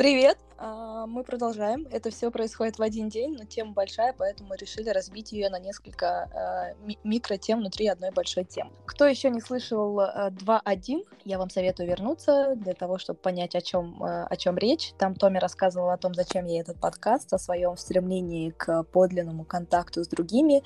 Привет! 0.00 0.38
А, 0.56 1.04
мы 1.04 1.24
продолжаем. 1.24 1.86
Это 1.90 2.08
все 2.08 2.30
происходит 2.30 2.78
в 2.78 2.82
один 2.82 3.10
день, 3.10 3.36
но 3.36 3.44
тема 3.44 3.72
большая, 3.72 4.14
поэтому 4.16 4.54
решили 4.54 4.88
разбить 4.88 5.30
ее 5.30 5.50
на 5.50 5.58
несколько 5.58 6.22
а, 6.22 6.74
микротем 7.04 7.58
внутри 7.58 7.86
одной 7.86 8.10
большой 8.10 8.44
темы. 8.44 8.70
Кто 8.86 9.04
еще 9.04 9.28
не 9.28 9.42
слышал 9.42 10.00
2.1, 10.00 10.32
а, 10.64 11.16
я 11.26 11.36
вам 11.36 11.50
советую 11.50 11.86
вернуться 11.86 12.54
для 12.56 12.72
того, 12.72 12.96
чтобы 12.96 13.18
понять, 13.18 13.54
о 13.54 13.60
чем, 13.60 14.02
о 14.02 14.36
чем 14.38 14.56
речь. 14.56 14.94
Там 14.96 15.14
Томми 15.14 15.36
рассказывал 15.36 15.90
о 15.90 15.98
том, 15.98 16.14
зачем 16.14 16.46
ей 16.46 16.62
этот 16.62 16.80
подкаст, 16.80 17.34
о 17.34 17.38
своем 17.38 17.76
стремлении 17.76 18.54
к 18.56 18.84
подлинному 18.84 19.44
контакту 19.44 20.02
с 20.02 20.08
другими 20.08 20.64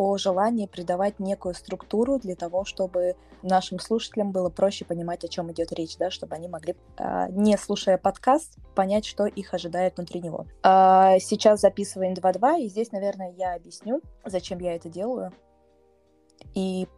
о 0.00 0.16
желании 0.16 0.64
придавать 0.64 1.20
некую 1.20 1.54
структуру 1.54 2.18
для 2.18 2.34
того, 2.34 2.64
чтобы 2.64 3.16
нашим 3.42 3.78
слушателям 3.78 4.32
было 4.32 4.48
проще 4.48 4.86
понимать, 4.86 5.24
о 5.24 5.28
чем 5.28 5.52
идет 5.52 5.72
речь, 5.72 5.98
да, 5.98 6.10
чтобы 6.10 6.34
они 6.36 6.48
могли, 6.48 6.74
а, 6.96 7.28
не 7.28 7.58
слушая 7.58 7.98
подкаст, 7.98 8.56
понять, 8.74 9.04
что 9.04 9.26
их 9.26 9.52
ожидает 9.52 9.98
внутри 9.98 10.22
него. 10.22 10.46
А, 10.62 11.18
сейчас 11.18 11.60
записываем 11.60 12.14
2.2, 12.14 12.60
и 12.62 12.68
здесь, 12.70 12.92
наверное, 12.92 13.30
я 13.32 13.54
объясню, 13.54 14.00
зачем 14.24 14.58
я 14.60 14.74
это 14.74 14.88
делаю, 14.88 15.34
и 16.54 16.88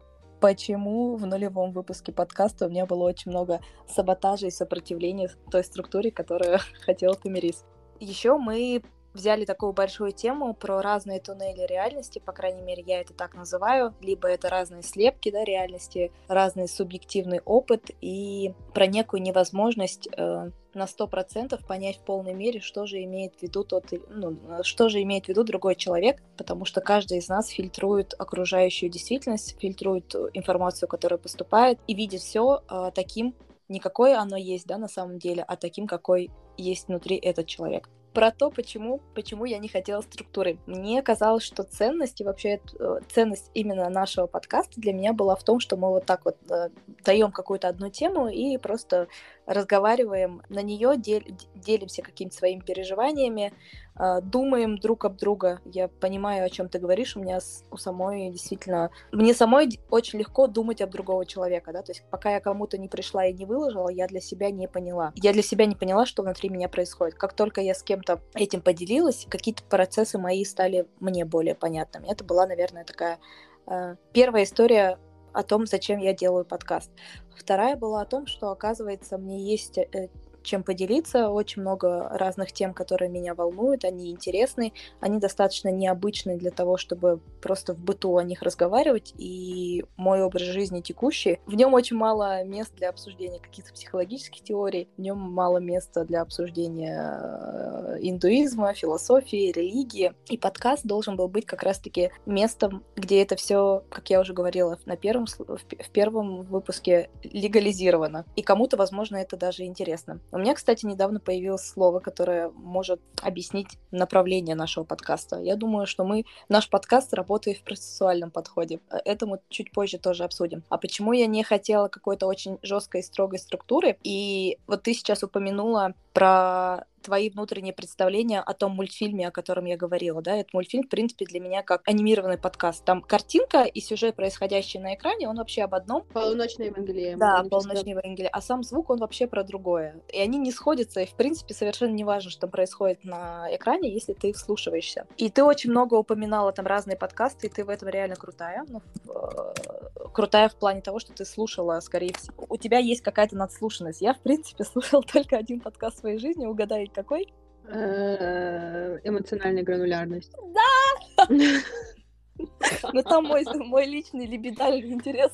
почему 0.41 1.17
в 1.17 1.27
нулевом 1.27 1.73
выпуске 1.73 2.13
подкаста 2.13 2.67
у 2.67 2.69
меня 2.69 2.87
было 2.87 3.03
очень 3.03 3.33
много 3.33 3.61
саботажа 3.89 4.47
и 4.47 4.51
сопротивления 4.53 5.29
той 5.51 5.65
структуре, 5.65 6.13
которую 6.13 6.61
хотел 6.85 7.17
Тамирис. 7.17 7.65
Еще 7.99 8.39
мы 8.39 8.81
взяли 9.15 9.45
такую 9.45 9.73
большую 9.73 10.13
тему 10.13 10.55
про 10.55 10.81
разные 10.81 11.21
туннели 11.21 11.67
реальности, 11.67 12.19
по 12.19 12.33
крайней 12.33 12.63
мере, 12.63 12.83
я 12.87 13.01
это 13.01 13.13
так 13.13 13.35
называю, 13.35 13.95
либо 14.01 14.29
это 14.29 14.49
разные 14.49 14.83
слепки 14.83 15.31
да, 15.31 15.45
реальности, 15.45 16.13
разный 16.29 16.69
субъективный 16.69 17.41
опыт 17.45 17.91
и 18.01 18.55
про 18.75 18.87
некую 18.87 19.23
невозможность 19.23 20.09
э, 20.17 20.51
на 20.75 20.87
сто 20.87 21.07
процентов 21.07 21.67
понять 21.67 21.97
в 21.99 22.05
полной 22.05 22.35
мере, 22.35 22.61
что 22.61 22.87
же 22.87 23.03
имеет 23.05 23.35
в 23.37 23.43
виду 23.43 23.65
тот, 23.65 23.93
ну, 24.09 24.37
что 24.63 24.89
же 24.89 25.03
имеет 25.03 25.27
в 25.27 25.29
виду 25.29 25.45
другой 25.45 25.75
человек, 25.75 26.23
потому 26.37 26.65
что 26.65 26.81
каждый 26.81 27.19
из 27.19 27.29
нас 27.29 27.49
фильтрует 27.49 28.15
окружающую 28.19 28.91
действительность, 28.91 29.59
фильтрует 29.61 30.15
информацию, 30.33 30.89
которая 30.89 31.19
поступает, 31.19 31.79
и 31.87 31.95
видит 31.95 32.21
все 32.21 32.63
э, 32.69 32.91
таким, 32.95 33.35
не 33.69 33.81
какое 33.81 34.19
оно 34.19 34.37
есть, 34.37 34.67
да, 34.67 34.79
на 34.79 34.89
самом 34.89 35.19
деле, 35.19 35.43
а 35.43 35.57
таким, 35.57 35.87
какой 35.87 36.31
есть 36.63 36.89
внутри 36.89 37.17
этот 37.17 37.47
человек 37.47 37.89
про 38.13 38.31
то, 38.31 38.51
почему, 38.51 39.01
почему 39.15 39.45
я 39.45 39.59
не 39.59 39.69
хотела 39.69 40.01
структуры. 40.03 40.59
Мне 40.67 41.03
казалось, 41.03 41.43
что 41.43 41.63
ценность 41.63 42.21
и 42.21 42.25
вообще 42.25 42.61
э, 42.79 43.01
ценность 43.09 43.51
именно 43.55 43.89
нашего 43.89 44.27
подкаста 44.27 44.81
для 44.81 44.93
меня 44.93 45.13
была 45.13 45.35
в 45.35 45.43
том, 45.43 45.61
что 45.61 45.77
мы 45.77 45.89
вот 45.89 46.05
так 46.05 46.25
вот 46.25 46.37
э, 46.51 46.69
даем 47.05 47.33
какую-то 47.33 47.69
одну 47.69 47.89
тему 47.91 48.29
и 48.29 48.59
просто 48.59 49.09
разговариваем 49.47 50.43
на 50.49 50.63
нее, 50.63 50.95
дел, 50.97 51.21
делимся 51.55 52.03
какими-то 52.03 52.37
своими 52.37 52.61
переживаниями, 52.61 53.53
э, 53.99 54.21
думаем 54.23 54.79
друг 54.79 55.05
об 55.05 55.17
друга. 55.17 55.61
Я 55.65 55.89
понимаю, 55.89 56.45
о 56.45 56.51
чем 56.51 56.69
ты 56.69 56.79
говоришь. 56.79 57.17
У 57.17 57.21
меня 57.21 57.39
у 57.71 57.77
самой 57.77 58.31
действительно... 58.31 58.91
Мне 59.11 59.35
самой 59.35 59.69
очень 59.91 60.19
легко 60.19 60.47
думать 60.47 60.83
об 60.83 60.91
другого 60.91 61.25
человека, 61.25 61.73
да, 61.73 61.83
то 61.83 61.93
есть 61.93 62.05
пока 62.11 62.33
я 62.33 62.41
кому-то 62.41 62.77
не 62.79 62.89
пришла 62.89 63.27
и 63.27 63.33
не 63.33 63.47
выложила, 63.47 63.89
я 63.89 64.07
для 64.07 64.21
себя 64.21 64.51
не 64.51 64.69
поняла. 64.69 65.13
Я 65.17 65.33
для 65.33 65.43
себя 65.43 65.67
не 65.67 65.75
поняла, 65.75 66.05
что 66.05 66.23
внутри 66.23 66.51
меня 66.53 66.69
происходит. 66.69 67.15
Как 67.15 67.35
только 67.35 67.61
я 67.61 67.75
с 67.75 67.83
кем-то 67.83 68.21
этим 68.35 68.61
поделилась, 68.61 69.27
какие-то 69.29 69.65
процессы 69.65 70.19
мои 70.19 70.45
стали 70.45 70.87
мне 71.01 71.25
более 71.25 71.55
понятными. 71.55 72.11
Это 72.11 72.25
была, 72.25 72.47
наверное, 72.47 72.85
такая 72.85 73.19
э, 73.67 73.97
первая 74.13 74.45
история 74.45 74.99
о 75.33 75.43
том, 75.43 75.67
зачем 75.67 75.99
я 75.99 76.13
делаю 76.13 76.45
подкаст. 76.45 76.91
Вторая 77.37 77.77
была 77.77 78.03
о 78.03 78.07
том, 78.07 78.27
что, 78.27 78.51
оказывается, 78.51 79.19
мне 79.19 79.43
есть 79.43 79.79
э, 79.79 80.09
чем 80.43 80.63
поделиться. 80.63 81.29
Очень 81.29 81.63
много 81.63 82.09
разных 82.11 82.53
тем, 82.53 82.75
которые 82.75 83.11
меня 83.11 83.35
волнуют, 83.35 83.85
они 83.85 84.11
интересны, 84.11 84.73
они 85.01 85.19
достаточно 85.19 85.69
необычные 85.69 86.37
для 86.37 86.51
того, 86.51 86.77
чтобы 86.77 87.21
просто 87.41 87.75
в 87.75 87.79
быту 87.79 88.17
о 88.17 88.23
них 88.23 88.43
разговаривать. 88.43 89.15
И 89.19 89.85
мой 89.97 90.23
образ 90.23 90.43
жизни 90.43 90.81
текущий, 90.81 91.41
в 91.47 91.55
нем 91.55 91.75
очень 91.75 91.97
мало 91.97 92.45
мест 92.45 92.75
для 92.77 92.89
обсуждения 92.89 93.39
каких-то 93.39 93.73
психологических 93.73 94.43
теорий, 94.43 94.89
в 94.97 95.01
нем 95.01 95.19
мало 95.19 95.59
места 95.59 96.05
для 96.05 96.23
обсуждения 96.23 97.21
э, 97.23 97.99
индуизма, 98.01 98.75
философии, 98.75 99.53
религии. 99.53 100.13
И 100.29 100.39
подкаст 100.39 100.85
должен 100.85 101.17
был 101.17 101.29
быть 101.29 101.47
как 101.47 101.63
раз-таки 101.63 102.11
местом, 102.27 102.85
где 102.97 103.23
это 103.23 103.37
все, 103.37 103.85
как 103.91 104.11
я 104.11 104.21
уже 104.21 104.33
говорила 104.33 104.79
на 104.87 104.97
первом, 104.97 105.27
в 105.27 105.91
первом 105.93 106.43
выпуске, 106.43 107.11
легализировано. 107.23 108.25
И 108.37 108.43
кому-то, 108.43 108.77
возможно, 108.77 109.17
это 109.17 109.37
даже 109.37 109.65
интересно. 109.65 110.21
У 110.33 110.39
меня, 110.39 110.55
кстати, 110.55 110.87
недавно 110.87 111.21
появилось 111.21 111.69
слово, 111.69 112.01
которое 112.01 112.49
может 112.51 113.01
объяснить 113.21 113.79
направление 113.91 114.55
нашего 114.55 114.85
подкаста. 114.85 115.39
Я 115.41 115.57
думаю, 115.57 115.87
что 115.87 116.05
мы, 116.05 116.25
наш 116.49 116.71
подкаст 116.71 117.13
работает 117.13 117.59
в 117.59 117.65
процессуальном 117.65 118.31
подходе. 118.31 118.81
Э, 118.91 118.97
это 119.05 119.27
мы 119.27 119.41
чуть 119.51 119.73
позже 119.73 119.99
тоже 119.99 120.25
обсудим. 120.25 120.65
А 120.71 120.79
почему 120.79 121.13
я 121.13 121.27
не 121.27 121.45
хотела 121.45 121.89
какой-то 121.89 122.27
очень 122.27 122.59
жесткой 122.63 123.03
и 123.03 123.05
строгой 123.05 123.39
структуры? 123.39 123.99
И 124.03 124.59
вот 124.67 124.85
ты 124.85 124.95
сейчас 124.95 125.23
упомянула 125.23 125.93
про 126.15 126.87
твои 127.03 127.31
внутренние 127.31 127.73
представления 127.73 128.41
о 128.41 128.55
том 128.55 128.73
мультфильме, 128.73 129.29
о 129.29 129.31
котором 129.31 129.67
я 129.67 129.77
говорила, 129.77 130.23
да, 130.23 130.37
этот 130.37 130.55
мультфильм, 130.55 130.85
в 130.85 130.89
принципе, 130.89 131.27
для 131.27 131.41
меня 131.41 131.63
как 131.63 131.83
анимированный 131.87 132.39
подкаст. 132.39 132.85
Там 132.85 133.03
картинка 133.03 133.63
и 133.63 133.81
сюжет, 133.81 134.17
происходящий 134.17 134.81
на 134.81 134.95
экране, 134.95 135.29
он 135.29 135.37
вообще 135.37 135.63
об 135.63 135.75
одном. 135.75 136.05
Полуночная 136.13 136.67
Евангелие. 136.67 137.17
Да, 137.17 137.45
полуночная 137.51 137.95
Евангелие. 137.95 138.29
А 138.29 138.41
сам 138.41 138.63
звук, 138.63 138.91
он 138.91 138.99
вообще 138.99 139.27
про 139.27 139.45
другое. 139.45 140.01
И 140.13 140.19
они 140.19 140.39
не 140.39 140.53
сходятся, 140.53 141.01
и, 141.01 141.07
в 141.07 141.15
принципе, 141.15 141.55
совершенно 141.55 141.93
не 141.93 142.05
важно, 142.05 142.31
что 142.31 142.47
происходит 142.49 143.05
на 143.05 143.49
экране, 143.55 143.93
если 143.93 144.13
ты 144.13 144.33
вслушиваешься. 144.33 145.07
И 145.17 145.29
ты 145.31 145.43
очень 145.43 145.71
много 145.71 145.95
упоминала 145.95 146.53
там 146.53 146.67
разные 146.67 146.97
подкасты, 146.97 147.49
и 147.49 147.51
ты 147.51 147.65
в 147.65 147.69
этом 147.69 147.89
реально 147.89 148.17
крутая. 148.17 148.65
Ну, 148.69 148.81
э, 149.09 150.09
крутая 150.13 150.49
в 150.49 150.57
плане 150.57 150.81
того, 150.81 150.99
что 150.99 151.13
ты 151.13 151.25
слушала, 151.25 151.81
скорее 151.81 152.13
всего. 152.15 152.47
У 152.49 152.57
тебя 152.57 152.79
есть 152.79 153.03
какая-то 153.03 153.37
надслушанность. 153.37 154.01
Я, 154.01 154.15
в 154.15 154.21
принципе, 154.21 154.65
слушала 154.73 155.03
только 155.03 155.37
один 155.37 155.61
подкаст 155.61 155.97
в 155.97 156.01
своей 156.01 156.19
жизни. 156.19 156.47
Угадай, 156.47 156.87
какой? 156.93 157.33
Э, 157.67 158.99
эмоциональная 159.05 159.63
гранулярность. 159.63 160.33
Да! 160.55 161.27
Но 162.93 163.03
там 163.03 163.25
мой, 163.25 163.45
мой 163.55 163.87
личный 163.87 164.27
либидальный 164.27 164.93
интерес. 164.93 165.31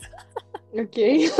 Окей. 0.74 1.30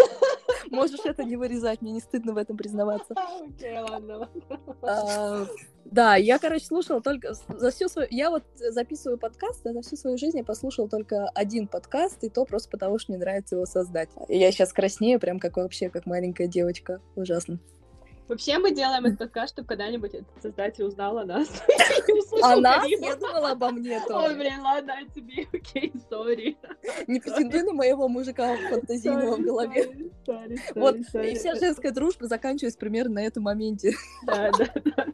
Можешь 0.71 1.01
это 1.05 1.25
не 1.25 1.37
вырезать, 1.37 1.83
мне 1.83 1.93
не 1.93 2.01
стыдно 2.01 2.33
в 2.33 2.37
этом 2.37 2.57
признаваться. 2.57 3.15
Окей, 3.15 3.79
ладно, 3.79 4.29
а, 4.83 5.47
да, 5.85 6.17
я, 6.17 6.39
короче, 6.39 6.67
слушала 6.67 7.01
только 7.01 7.35
за 7.35 7.71
всю 7.71 7.89
свою... 7.89 8.09
Я 8.11 8.31
вот 8.31 8.45
записываю 8.55 9.19
подкаст, 9.19 9.67
а 9.67 9.73
за 9.73 9.81
всю 9.81 9.97
свою 9.97 10.19
жизнь 10.19 10.39
я 10.39 10.45
послушала 10.45 10.89
только 10.89 11.29
один 11.31 11.67
подкаст, 11.67 12.23
и 12.25 12.29
то 12.29 12.45
просто 12.45 12.71
потому, 12.71 12.99
что 12.99 13.13
мне 13.13 13.19
нравится 13.19 13.55
его 13.55 13.65
создать. 13.65 14.11
Я 14.29 14.53
сейчас 14.53 14.73
краснею, 14.73 15.19
прям 15.19 15.39
как 15.39 15.57
вообще, 15.57 15.89
как 15.89 16.05
маленькая 16.07 16.47
девочка. 16.47 17.01
Ужасно. 17.17 17.59
Вообще 18.29 18.59
мы 18.59 18.73
делаем 18.73 19.07
этот 19.07 19.19
подкаст, 19.19 19.55
чтобы 19.55 19.69
когда-нибудь 19.69 20.13
этот 20.13 20.43
создатель 20.43 20.85
узнал 20.85 21.19
о 21.19 21.25
нас. 21.25 21.49
Она? 22.43 22.85
Я 22.85 23.17
думала 23.17 23.53
обо 23.53 23.71
мне 23.71 23.99
тоже. 24.07 24.29
Ой, 24.29 24.37
блин, 24.37 24.61
ладно, 24.61 24.95
о 24.99 25.15
тебе, 25.15 25.47
окей, 25.53 25.93
сори. 26.11 26.59
Не 27.07 27.21
претендуй 27.21 27.63
на 27.63 27.73
моего 27.73 28.07
мужика 28.09 28.55
фантазийного 28.69 29.37
в 29.37 29.41
голове. 29.41 30.11
Вот, 30.75 30.97
и 30.97 31.35
вся 31.35 31.55
женская 31.55 31.91
дружба 31.91 32.27
заканчивается 32.27 32.79
примерно 32.79 33.15
на 33.15 33.27
этом 33.27 33.45
моменте. 33.45 33.95
Да, 34.27 34.51
да, 34.59 34.69
да. 34.85 35.07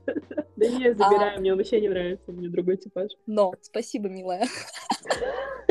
Да 0.57 0.69
не, 0.69 0.95
забираем, 0.95 1.41
мне 1.41 1.53
он 1.53 1.59
вообще 1.59 1.81
не 1.81 1.89
нравится, 1.89 2.33
мне 2.33 2.49
другой 2.49 2.77
типаж. 2.77 3.11
Но, 3.27 3.55
спасибо, 3.61 4.09
милая. 4.09 4.47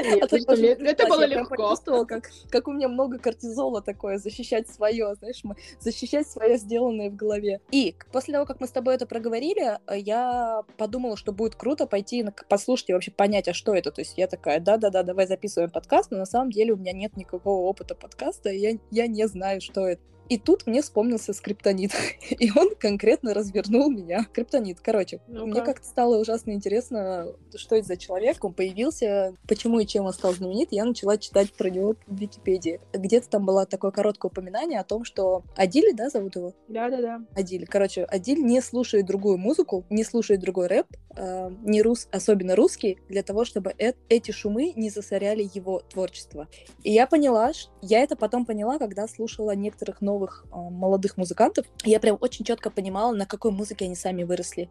Нет, 0.03 0.33
а 0.33 0.39
что, 0.39 0.55
мне, 0.55 0.69
это 0.69 1.07
было 1.07 1.25
легко. 1.25 1.55
Я 1.55 1.57
почувствовала, 1.57 2.05
как, 2.05 2.29
как 2.49 2.67
у 2.67 2.71
меня 2.71 2.87
много 2.87 3.17
кортизола 3.19 3.81
такое, 3.81 4.17
защищать 4.17 4.67
свое, 4.69 5.15
знаешь, 5.15 5.41
защищать 5.79 6.27
свое 6.27 6.57
сделанное 6.57 7.09
в 7.09 7.15
голове. 7.15 7.61
И 7.71 7.95
после 8.11 8.33
того, 8.33 8.45
как 8.45 8.59
мы 8.59 8.67
с 8.67 8.71
тобой 8.71 8.95
это 8.95 9.05
проговорили, 9.05 9.79
я 9.91 10.63
подумала, 10.77 11.17
что 11.17 11.31
будет 11.31 11.55
круто 11.55 11.87
пойти 11.87 12.25
послушать 12.49 12.89
и 12.89 12.93
вообще 12.93 13.11
понять, 13.11 13.47
а 13.47 13.53
что 13.53 13.73
это. 13.73 13.91
То 13.91 14.01
есть 14.01 14.17
я 14.17 14.27
такая, 14.27 14.59
да-да-да, 14.59 15.03
давай 15.03 15.27
записываем 15.27 15.71
подкаст, 15.71 16.11
но 16.11 16.17
на 16.17 16.25
самом 16.25 16.51
деле 16.51 16.73
у 16.73 16.77
меня 16.77 16.93
нет 16.93 17.15
никакого 17.17 17.61
опыта 17.67 17.95
подкаста, 17.95 18.49
и 18.49 18.57
я, 18.57 18.77
я 18.91 19.07
не 19.07 19.27
знаю, 19.27 19.61
что 19.61 19.87
это. 19.87 20.01
И 20.33 20.37
тут 20.39 20.65
мне 20.65 20.81
вспомнился 20.81 21.31
скриптонит. 21.31 21.91
И 22.31 22.49
он 22.55 22.73
конкретно 22.73 23.35
развернул 23.35 23.91
меня. 23.91 24.25
Криптонит. 24.33 24.79
Короче, 24.79 25.21
ну 25.27 25.45
мне 25.45 25.61
как-то 25.61 25.85
стало 25.85 26.17
ужасно 26.17 26.53
интересно, 26.53 27.27
что 27.55 27.75
это 27.75 27.85
за 27.85 27.97
человек, 27.97 28.43
он 28.43 28.53
появился, 28.53 29.35
почему 29.47 29.79
и 29.79 29.85
чем 29.85 30.05
он 30.05 30.13
стал 30.13 30.33
знаменит. 30.33 30.69
Я 30.71 30.85
начала 30.85 31.19
читать 31.19 31.53
про 31.53 31.69
него 31.69 31.93
в 32.07 32.15
Википедии. 32.15 32.81
Где-то 32.93 33.29
там 33.29 33.45
было 33.45 33.67
такое 33.67 33.91
короткое 33.91 34.29
упоминание 34.29 34.79
о 34.79 34.83
том, 34.83 35.03
что 35.03 35.43
Адили, 35.55 35.91
да, 35.91 36.09
зовут 36.09 36.35
его? 36.35 36.55
Да-да-да. 36.67 37.21
Адиль. 37.35 37.67
Короче, 37.67 38.03
Адиль 38.03 38.43
не 38.43 38.59
слушает 38.59 39.05
другую 39.05 39.37
музыку, 39.37 39.85
не 39.91 40.03
слушает 40.03 40.39
другой 40.39 40.65
рэп, 40.65 40.87
э, 41.15 41.51
не 41.61 41.83
рус, 41.83 42.07
особенно 42.11 42.55
русский, 42.55 42.97
для 43.07 43.21
того, 43.21 43.45
чтобы 43.45 43.75
э 43.77 43.93
эти 44.09 44.31
шумы 44.31 44.73
не 44.75 44.89
засоряли 44.89 45.47
его 45.53 45.81
творчество. 45.81 46.47
И 46.81 46.91
я 46.91 47.05
поняла, 47.05 47.51
я 47.83 48.01
это 48.01 48.15
потом 48.15 48.47
поняла, 48.47 48.79
когда 48.79 49.07
слушала 49.07 49.51
некоторых 49.51 50.01
новых 50.01 50.22
э, 50.29 50.55
молодых 50.55 51.17
музыкантов. 51.17 51.65
Я 51.83 51.99
прям 51.99 52.17
очень 52.21 52.45
четко 52.45 52.69
понимала, 52.69 53.13
на 53.13 53.25
какой 53.25 53.51
музыке 53.51 53.85
они 53.85 53.95
сами 53.95 54.23
выросли. 54.23 54.69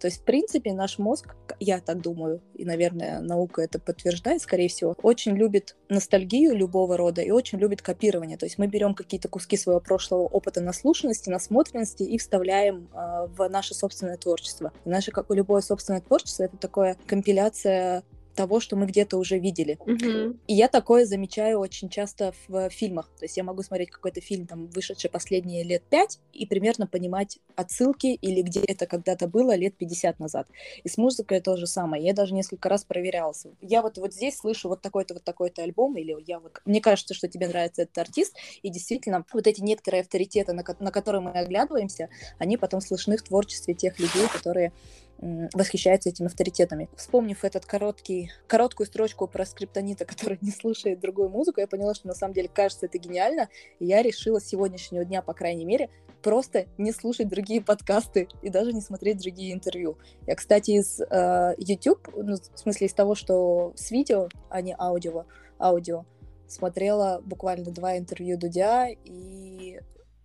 То 0.00 0.08
есть, 0.08 0.20
в 0.20 0.24
принципе, 0.24 0.72
наш 0.72 0.98
мозг, 0.98 1.34
я 1.60 1.80
так 1.80 2.00
думаю, 2.00 2.42
и, 2.54 2.64
наверное, 2.64 3.20
наука 3.20 3.62
это 3.62 3.78
подтверждает, 3.78 4.42
скорее 4.42 4.68
всего, 4.68 4.96
очень 5.02 5.36
любит 5.36 5.76
ностальгию 5.88 6.54
любого 6.54 6.96
рода 6.96 7.22
и 7.22 7.30
очень 7.30 7.58
любит 7.58 7.82
копирование. 7.82 8.36
То 8.36 8.46
есть 8.46 8.58
мы 8.58 8.66
берем 8.66 8.94
какие-то 8.94 9.28
куски 9.28 9.56
своего 9.56 9.80
прошлого 9.80 10.22
опыта 10.22 10.60
наслушанности, 10.60 11.30
насмотренности 11.30 12.02
и 12.02 12.18
вставляем 12.18 12.88
э, 12.92 13.26
в 13.28 13.48
наше 13.48 13.74
собственное 13.74 14.16
творчество. 14.16 14.72
И 14.84 14.88
наше, 14.88 15.10
как 15.10 15.26
любое 15.30 15.60
собственное 15.60 16.00
творчество, 16.00 16.44
это 16.44 16.56
такое 16.56 16.96
компиляция 17.06 18.02
того, 18.34 18.60
что 18.60 18.76
мы 18.76 18.86
где-то 18.86 19.16
уже 19.16 19.38
видели. 19.38 19.78
Мгм. 19.86 20.40
И 20.46 20.54
я 20.54 20.68
такое 20.68 21.06
замечаю 21.06 21.58
очень 21.58 21.88
часто 21.88 22.34
в 22.48 22.68
фильмах. 22.70 23.10
То 23.18 23.24
есть 23.24 23.36
я 23.36 23.44
могу 23.44 23.62
смотреть 23.62 23.90
какой-то 23.90 24.20
фильм, 24.20 24.46
там, 24.46 24.66
вышедший 24.68 25.10
последние 25.10 25.64
лет 25.64 25.82
пять, 25.88 26.20
и 26.32 26.46
примерно 26.46 26.86
понимать 26.86 27.38
отсылки 27.56 28.06
или 28.06 28.42
где 28.42 28.60
это 28.60 28.86
когда-то 28.86 29.28
было 29.28 29.54
лет 29.54 29.76
50 29.76 30.18
назад. 30.18 30.48
И 30.82 30.88
с 30.88 30.96
музыкой 30.96 31.40
то 31.40 31.56
же 31.56 31.66
самое. 31.66 32.04
Я 32.04 32.12
даже 32.12 32.34
несколько 32.34 32.68
раз 32.68 32.84
проверялась. 32.84 33.46
Я 33.60 33.82
вот, 33.82 33.98
вот 33.98 34.12
здесь 34.12 34.36
слышу 34.36 34.68
вот 34.68 34.82
такой-то, 34.82 35.14
вот 35.14 35.24
такой-то 35.24 35.62
альбом, 35.62 35.96
или 35.96 36.14
я 36.26 36.40
вот... 36.40 36.60
Мне 36.64 36.80
кажется, 36.80 37.14
что 37.14 37.28
тебе 37.28 37.48
нравится 37.48 37.82
этот 37.82 37.98
артист, 37.98 38.36
и 38.62 38.68
действительно, 38.68 39.24
вот 39.32 39.46
эти 39.46 39.60
некоторые 39.60 40.02
авторитеты, 40.02 40.52
на, 40.52 40.62
ко- 40.62 40.76
на 40.80 40.90
которые 40.90 41.22
мы 41.22 41.30
оглядываемся, 41.30 42.08
они 42.38 42.56
потом 42.56 42.80
слышны 42.80 43.16
в 43.16 43.22
творчестве 43.22 43.74
тех 43.74 43.98
людей, 43.98 44.26
которые 44.32 44.72
м, 45.20 45.48
восхищаются 45.52 46.08
этими 46.08 46.26
авторитетами. 46.26 46.88
Вспомнив 46.96 47.44
этот 47.44 47.66
короткий, 47.66 48.30
короткую 48.46 48.86
строчку 48.86 49.26
про 49.26 49.44
скриптонита, 49.46 50.04
который 50.04 50.38
не 50.40 50.50
слушает 50.50 51.00
другую 51.00 51.28
музыку, 51.28 51.60
я 51.60 51.66
поняла, 51.66 51.94
что 51.94 52.08
на 52.08 52.14
самом 52.14 52.34
деле 52.34 52.48
кажется 52.48 52.86
это 52.86 52.98
гениально, 52.98 53.48
и 53.78 53.86
я 53.86 54.02
решила 54.02 54.40
с 54.40 54.46
сегодняшнего 54.46 55.04
дня, 55.04 55.22
по 55.22 55.34
крайней 55.34 55.64
мере, 55.64 55.90
просто 56.22 56.66
не 56.78 56.92
слушать 56.92 57.28
другие 57.28 57.60
подкасты 57.60 58.28
и 58.42 58.48
даже 58.48 58.72
не 58.72 58.80
смотреть 58.80 59.18
другие 59.18 59.52
интервью. 59.52 59.98
Я, 60.26 60.34
кстати, 60.34 60.72
из 60.72 61.00
э, 61.00 61.54
YouTube, 61.58 62.08
ну, 62.16 62.36
в 62.36 62.58
смысле 62.58 62.86
из 62.86 62.94
того, 62.94 63.14
что 63.14 63.72
с 63.76 63.90
видео, 63.90 64.28
а 64.48 64.62
не 64.62 64.74
аудио, 64.78 65.26
аудио, 65.58 66.06
смотрела 66.48 67.20
буквально 67.24 67.70
два 67.70 67.98
интервью 67.98 68.38
Дудя 68.38 68.88
и 68.88 69.80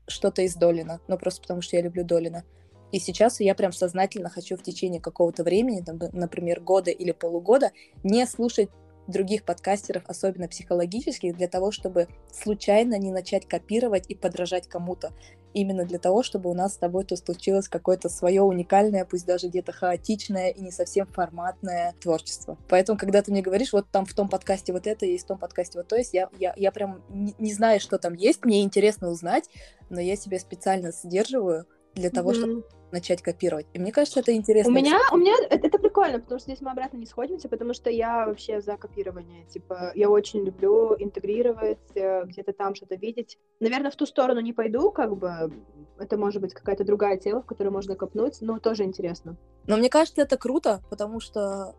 что-то 0.08 0.42
из 0.42 0.56
Долина, 0.56 1.00
ну 1.08 1.18
просто 1.18 1.42
потому 1.42 1.62
что 1.62 1.76
я 1.76 1.82
люблю 1.82 2.04
Долина. 2.04 2.44
И 2.92 3.00
сейчас 3.00 3.40
я 3.40 3.56
прям 3.56 3.72
сознательно 3.72 4.30
хочу 4.30 4.58
в 4.58 4.64
течение 4.64 5.02
какого-то 5.02 5.44
времени, 5.44 5.82
там, 5.82 6.00
например, 6.12 6.62
года 6.62 6.92
или 6.92 7.12
полугода, 7.12 7.72
не 8.04 8.26
слушать 8.26 8.70
других 9.10 9.44
подкастеров, 9.44 10.04
особенно 10.08 10.48
психологических, 10.48 11.36
для 11.36 11.48
того, 11.48 11.72
чтобы 11.72 12.08
случайно 12.32 12.98
не 12.98 13.12
начать 13.12 13.48
копировать 13.48 14.06
и 14.08 14.16
подражать 14.16 14.68
кому-то. 14.68 15.12
Именно 15.56 15.86
для 15.86 15.98
того, 15.98 16.22
чтобы 16.22 16.52
у 16.52 16.54
нас 16.54 16.76
с 16.76 16.78
тобой 16.78 17.06
тут 17.06 17.18
случилось 17.18 17.68
какое-то 17.68 18.08
свое 18.08 18.44
уникальное, 18.44 19.04
пусть 19.04 19.26
даже 19.26 19.48
где-то 19.48 19.72
хаотичное 19.72 20.50
и 20.50 20.62
не 20.62 20.72
совсем 20.72 21.08
форматное 21.08 21.96
творчество. 22.00 22.56
Поэтому, 22.70 23.00
когда 23.00 23.24
ты 23.24 23.32
мне 23.32 23.42
говоришь, 23.42 23.74
вот 23.74 23.88
там 23.92 24.06
в 24.06 24.14
том 24.14 24.30
подкасте 24.30 24.74
вот 24.74 24.86
это 24.86 25.08
есть, 25.08 25.24
в 25.24 25.28
том 25.28 25.40
подкасте 25.40 25.80
вот 25.80 25.88
то 25.88 25.96
есть, 25.96 26.14
я, 26.14 26.30
я, 26.40 26.54
я 26.56 26.72
прям 26.72 27.02
не, 27.10 27.34
не 27.40 27.54
знаю, 27.54 27.80
что 27.80 27.98
там 27.98 28.14
есть, 28.14 28.46
мне 28.46 28.62
интересно 28.62 29.10
узнать, 29.10 29.50
но 29.90 30.00
я 30.00 30.16
себя 30.16 30.38
специально 30.38 30.92
сдерживаю 30.92 31.66
для 31.96 32.10
того, 32.10 32.34
чтобы 32.34 32.54
Мгм. 32.54 32.64
начать 32.92 33.22
копировать. 33.22 33.68
И 33.74 33.80
мне 33.80 33.92
кажется, 33.92 34.20
это 34.20 34.34
интересно. 34.34 34.72
У 34.72 34.76
меня, 34.76 35.00
у 35.12 35.18
меня 35.18 35.34
это, 35.50 35.68
это 35.68 35.78
прикольно, 35.78 36.20
потому 36.20 36.40
что 36.40 36.50
здесь 36.50 36.62
мы 36.62 36.72
обратно 36.72 36.98
не 36.98 37.06
сходимся, 37.06 37.50
потому 37.50 37.74
что 37.74 37.90
я 37.90 38.26
вообще 38.26 38.62
за 38.62 38.78
копирование. 38.78 39.46
Типа, 39.46 39.92
я 39.96 40.10
очень 40.10 40.44
люблю 40.44 40.96
интегрировать, 40.98 41.78
э, 41.96 42.24
где-то 42.26 42.54
там 42.54 42.76
что-то 42.76 42.96
видеть. 42.96 43.38
Наверное, 43.60 43.92
в 43.92 43.96
ту 43.96 44.06
сторону 44.06 44.40
не 44.40 44.54
пойду, 44.54 44.92
как 44.92 45.16
бы. 45.18 45.52
Это 46.00 46.18
может 46.18 46.42
быть 46.42 46.54
какая-то 46.54 46.84
другая 46.84 47.18
тема, 47.18 47.42
в 47.42 47.46
которую 47.46 47.74
можно 47.74 47.96
копнуть, 47.96 48.38
но 48.42 48.60
тоже 48.60 48.84
интересно. 48.84 49.36
Но 49.68 49.78
мне 49.78 49.90
кажется, 49.90 50.22
это 50.22 50.38
круто, 50.38 50.82
потому 50.90 51.20
что... 51.20 51.76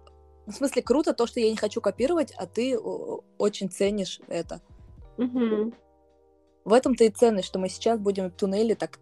В 0.47 0.53
смысле, 0.53 0.83
круто 0.83 1.13
то, 1.13 1.27
что 1.27 1.39
я 1.41 1.51
не 1.51 1.57
хочу 1.57 1.81
копировать, 1.81 2.33
а 2.37 2.47
ты 2.47 2.77
очень 2.79 3.71
ценишь 3.71 4.21
это. 4.29 4.61
Мгм. 5.17 5.75
В 6.65 6.73
этом-то 6.73 7.05
и 7.05 7.11
ценность, 7.11 7.49
что 7.49 7.59
мы 7.59 7.69
сейчас 7.69 7.99
будем 7.99 8.31
в 8.31 8.35
туннеле 8.35 8.75
так 8.75 8.99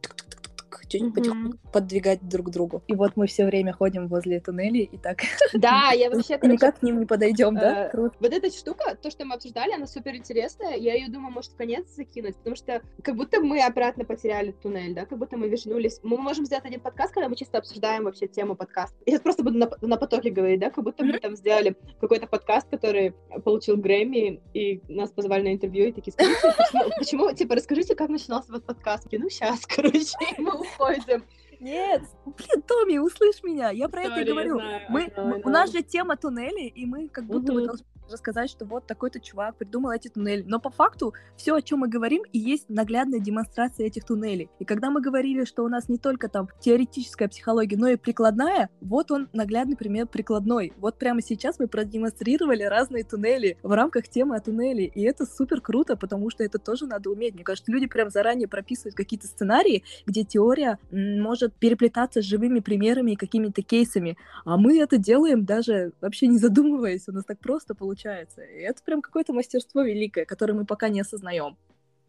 чуть 0.88 1.14
потихоньку 1.14 1.58
подвигать 1.72 2.26
друг 2.28 2.48
к 2.48 2.50
другу. 2.50 2.82
И 2.86 2.94
вот 2.94 3.16
мы 3.16 3.26
все 3.26 3.44
время 3.44 3.72
ходим 3.72 4.08
возле 4.08 4.40
туннелей 4.40 4.84
и 4.84 4.98
так 4.98 5.20
Да, 5.54 5.90
я 5.92 6.10
вообще, 6.14 6.38
короче, 6.38 6.54
никак 6.54 6.80
к 6.80 6.82
ним 6.82 7.00
не 7.00 7.06
подойдем, 7.06 7.54
да? 7.54 7.86
э, 7.86 7.90
Круто. 7.90 8.16
Вот 8.20 8.32
эта 8.32 8.50
штука, 8.50 8.96
то, 9.00 9.10
что 9.10 9.24
мы 9.24 9.34
обсуждали, 9.34 9.72
она 9.72 9.86
супер 9.86 10.14
интересная. 10.14 10.76
Я 10.76 10.94
ее 10.94 11.08
думаю, 11.08 11.32
может, 11.32 11.52
в 11.52 11.56
конец 11.56 11.88
закинуть, 11.94 12.36
потому 12.36 12.56
что 12.56 12.82
как 13.02 13.16
будто 13.16 13.40
мы 13.40 13.60
обратно 13.62 14.04
потеряли 14.04 14.52
туннель, 14.52 14.94
да, 14.94 15.06
как 15.06 15.18
будто 15.18 15.36
мы 15.36 15.48
вернулись. 15.48 16.00
Мы 16.02 16.18
можем 16.18 16.44
сделать 16.44 16.64
один 16.64 16.80
подкаст, 16.80 17.14
когда 17.14 17.28
мы 17.28 17.36
чисто 17.36 17.58
обсуждаем 17.58 18.04
вообще 18.04 18.26
тему 18.26 18.54
подкаста. 18.54 18.96
Я 19.06 19.12
сейчас 19.12 19.22
просто 19.22 19.42
буду 19.42 19.58
на, 19.58 19.70
на 19.80 19.96
потоке 19.96 20.30
говорить, 20.30 20.60
да, 20.60 20.70
как 20.70 20.84
будто 20.84 21.04
мы 21.04 21.18
там 21.18 21.36
сделали 21.36 21.76
какой-то 22.00 22.26
подкаст, 22.26 22.68
который 22.68 23.14
получил 23.44 23.76
Грэмми, 23.76 24.40
и 24.54 24.82
нас 24.88 25.10
позвали 25.10 25.42
на 25.42 25.54
интервью, 25.54 25.88
и 25.88 25.92
такие, 25.92 26.12
скажите, 26.12 26.54
почему, 26.56 26.90
почему, 26.98 27.32
типа, 27.32 27.54
расскажите, 27.54 27.94
как 27.94 28.08
начинался 28.08 28.52
вот 28.52 28.64
подкаст. 28.64 29.06
Я, 29.10 29.18
Ну, 29.18 29.28
сейчас, 29.30 29.66
короче, 29.66 30.16
мы 30.38 30.52
уходим. 30.78 31.24
Нет, 31.60 32.02
блин, 32.24 32.62
Томми, 32.62 32.98
услышь 32.98 33.42
меня, 33.42 33.70
я 33.70 33.88
про 33.88 34.02
это 34.02 34.20
и 34.20 34.24
Sorry, 34.24 34.28
говорю. 34.28 34.54
знаю, 34.60 34.80
Мы, 34.90 35.06
know, 35.06 35.24
мы- 35.24 35.36
I 35.38 35.42
у 35.44 35.48
нас 35.48 35.72
же 35.72 35.82
тема 35.82 36.16
туннелей, 36.16 36.68
и 36.68 36.86
мы 36.86 37.08
как 37.08 37.24
будто 37.26 37.52
бы 37.52 37.60
Мгм. 37.60 37.66
должны 37.66 37.84
рассказать, 38.10 38.50
что 38.50 38.64
вот 38.64 38.86
такой-то 38.86 39.20
чувак 39.20 39.56
придумал 39.56 39.90
эти 39.90 40.08
туннели. 40.08 40.42
Но 40.46 40.60
по 40.60 40.70
факту 40.70 41.14
все, 41.36 41.54
о 41.54 41.62
чем 41.62 41.80
мы 41.80 41.88
говорим, 41.88 42.22
и 42.32 42.38
есть 42.38 42.68
наглядная 42.68 43.20
демонстрация 43.20 43.86
этих 43.86 44.04
туннелей. 44.04 44.48
И 44.58 44.64
когда 44.64 44.90
мы 44.90 45.00
говорили, 45.00 45.44
что 45.44 45.64
у 45.64 45.68
нас 45.68 45.88
не 45.88 45.98
только 45.98 46.28
там 46.28 46.48
теоретическая 46.60 47.28
психология, 47.28 47.76
но 47.76 47.88
и 47.88 47.96
прикладная, 47.96 48.70
вот 48.80 49.10
он 49.10 49.28
наглядный 49.32 49.76
пример 49.76 50.06
прикладной. 50.06 50.72
Вот 50.78 50.98
прямо 50.98 51.22
сейчас 51.22 51.58
мы 51.58 51.68
продемонстрировали 51.68 52.62
разные 52.62 53.04
туннели 53.04 53.58
в 53.62 53.72
рамках 53.72 54.08
темы 54.08 54.36
о 54.36 54.40
туннеле. 54.40 54.86
И 54.86 55.02
это 55.02 55.26
супер 55.26 55.60
круто, 55.60 55.96
потому 55.96 56.30
что 56.30 56.42
это 56.44 56.58
тоже 56.58 56.86
надо 56.86 57.10
уметь. 57.10 57.34
Мне 57.34 57.44
кажется, 57.44 57.70
люди 57.70 57.86
прям 57.86 58.10
заранее 58.10 58.48
прописывают 58.48 58.94
какие-то 58.94 59.26
сценарии, 59.26 59.84
где 60.06 60.24
теория 60.24 60.78
может 60.90 61.54
переплетаться 61.54 62.22
с 62.22 62.24
живыми 62.24 62.60
примерами 62.60 63.12
и 63.12 63.16
какими-то 63.16 63.62
кейсами. 63.62 64.16
А 64.44 64.56
мы 64.56 64.78
это 64.78 64.96
делаем 64.98 65.44
даже 65.44 65.92
вообще 66.00 66.26
не 66.26 66.38
задумываясь. 66.38 67.08
У 67.08 67.12
нас 67.12 67.24
так 67.24 67.38
просто 67.38 67.74
получается. 67.74 67.97
И 68.42 68.60
это 68.60 68.82
прям 68.82 69.02
какое-то 69.02 69.32
мастерство 69.32 69.82
великое, 69.82 70.24
которое 70.24 70.54
мы 70.54 70.64
пока 70.64 70.88
не 70.88 71.00
осознаем. 71.00 71.56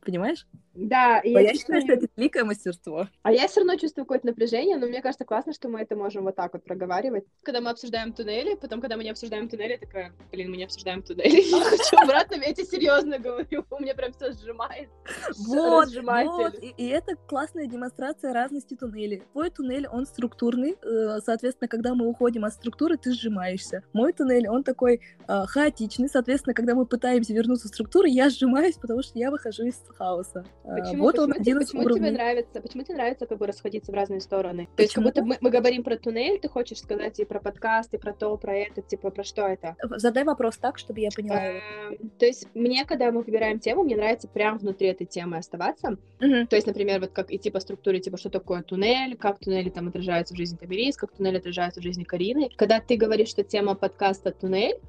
Понимаешь? 0.02 0.46
Да, 0.76 1.20
и 1.20 1.36
А 1.36 1.42
я 1.42 1.54
чувствую- 1.54 1.82
что 1.82 1.94
это 1.94 2.08
великое 2.16 2.46
мастерство. 2.46 3.08
А 3.24 3.32
я 3.32 3.48
все 3.48 3.62
равно 3.62 3.76
чувствую 3.76 4.06
какое-то 4.06 4.28
напряжение, 4.28 4.78
но 4.78 4.88
мне 4.88 5.02
кажется 5.02 5.26
классно, 5.26 5.52
что 5.54 5.68
мы 5.68 5.82
это 5.82 5.96
можем 5.96 6.24
вот 6.24 6.36
так 6.36 6.54
вот 6.54 6.64
проговаривать. 6.64 7.26
Когда 7.44 7.60
мы 7.60 7.70
обсуждаем 7.72 8.14
туннели, 8.14 8.56
потом, 8.56 8.80
когда 8.80 8.96
мы 8.96 9.04
не 9.04 9.10
обсуждаем 9.10 9.50
туннели, 9.50 9.74
я 9.74 9.78
такая, 9.78 10.14
блин, 10.32 10.52
мы 10.52 10.58
не 10.58 10.64
обсуждаем 10.64 11.02
туннели. 11.02 11.42
Я 11.60 11.64
хочу 11.64 11.98
обратно, 11.98 12.36
я 12.36 12.54
тебе 12.54 12.66
серьезно 12.66 13.20
говорю, 13.20 13.66
у 13.70 13.82
меня 13.82 13.94
прям 13.96 14.14
все 14.14 14.32
сжимает. 14.32 14.90
Вот, 15.38 15.90
вот. 16.04 16.56
И, 16.62 16.74
и 16.78 16.88
это 16.88 17.16
классная 17.16 17.68
демонстрация 17.68 18.34
разности 18.34 18.76
туннелей. 18.76 19.24
Твой 19.34 19.50
туннель, 19.50 19.88
он 19.88 20.06
структурный, 20.06 20.78
э, 20.82 21.20
соответственно, 21.26 21.68
когда 21.68 21.94
мы 21.96 22.08
уходим 22.08 22.46
от 22.46 22.54
структуры, 22.54 22.98
ты 22.98 23.12
сжимаешься. 23.12 23.84
Мой 23.94 24.14
туннель, 24.14 24.48
он 24.48 24.64
такой 24.64 25.02
э, 25.28 25.46
хаотичный, 25.48 26.08
соответственно, 26.10 26.54
когда 26.54 26.76
мы 26.76 26.86
пытаемся 26.86 27.34
вернуться 27.34 27.68
в 27.68 27.72
структуру, 27.72 28.08
я 28.08 28.30
сжимаюсь, 28.30 28.76
потому 28.76 29.02
что 29.02 29.18
я 29.20 29.32
выхожу 29.32 29.66
из 29.66 29.76
хаоса. 29.94 30.46
Э, 30.64 30.76
Почему, 30.80 31.04
вот 31.04 31.16
почему, 31.16 31.26
он 31.26 31.34
один 31.34 31.60
почему 31.60 31.82
тебе 31.82 31.92
уровней. 31.94 32.12
нравится, 32.12 32.62
почему 32.62 32.84
тебе 32.84 32.96
нравится 32.96 33.26
как 33.26 33.38
бы 33.38 33.48
расходиться 33.48 33.92
в 33.92 33.96
разные 33.96 34.22
стороны? 34.22 34.68
То 34.76 34.82
есть 34.84 34.94
как 34.94 35.04
Почему? 35.04 35.06
будто 35.06 35.24
мы, 35.24 35.38
мы 35.42 35.50
говорим 35.50 35.84
про 35.84 35.98
туннель, 35.98 36.40
ты 36.40 36.48
хочешь 36.50 36.80
сказать 36.80 37.20
и 37.20 37.26
про 37.26 37.40
подкаст, 37.40 37.94
и 37.94 37.98
про 37.98 38.14
то, 38.14 38.36
про 38.38 38.56
это, 38.56 38.82
типа 38.82 39.10
про 39.10 39.24
что 39.24 39.48
это? 39.48 39.76
Задай 39.98 40.24
вопрос 40.24 40.58
так, 40.58 40.78
чтобы 40.78 41.00
я 41.00 41.10
поняла. 41.16 41.40
Эм, 41.40 42.10
То 42.18 42.26
есть 42.26 42.48
мне, 42.54 42.86
когда 42.86 43.12
мы 43.12 43.22
выбираем 43.22 43.60
тему, 43.60 43.84
мне 43.84 43.96
нравится 43.96 44.28
прям 44.28 44.58
внутри 44.58 44.88
этой 44.88 45.06
темы 45.06 45.38
оставаться. 45.38 45.98
Мгм. 46.20 46.48
То 46.48 46.56
есть, 46.56 46.68
например, 46.68 47.00
вот 47.00 47.12
как 47.12 47.32
идти 47.32 47.50
по 47.50 47.60
структуре, 47.60 48.00
типа, 48.00 48.18
что 48.18 48.30
такое 48.30 48.62
туннель, 48.64 49.18
как 49.18 49.40
туннели 49.40 49.70
там 49.70 49.88
отражаются 49.88 50.34
в 50.34 50.38
жизни 50.38 50.58
Тамирис, 50.58 50.98
как 50.98 51.12
туннель 51.12 51.38
отражается 51.38 51.80
в 51.80 51.84
жизни 51.84 52.04
Карины. 52.04 52.50
Когда 52.56 52.80
ты 52.80 52.96
говоришь, 52.98 53.30
что 53.30 53.44
тема 53.44 53.76
подкаста 53.76 54.32
туннель, 54.32 54.80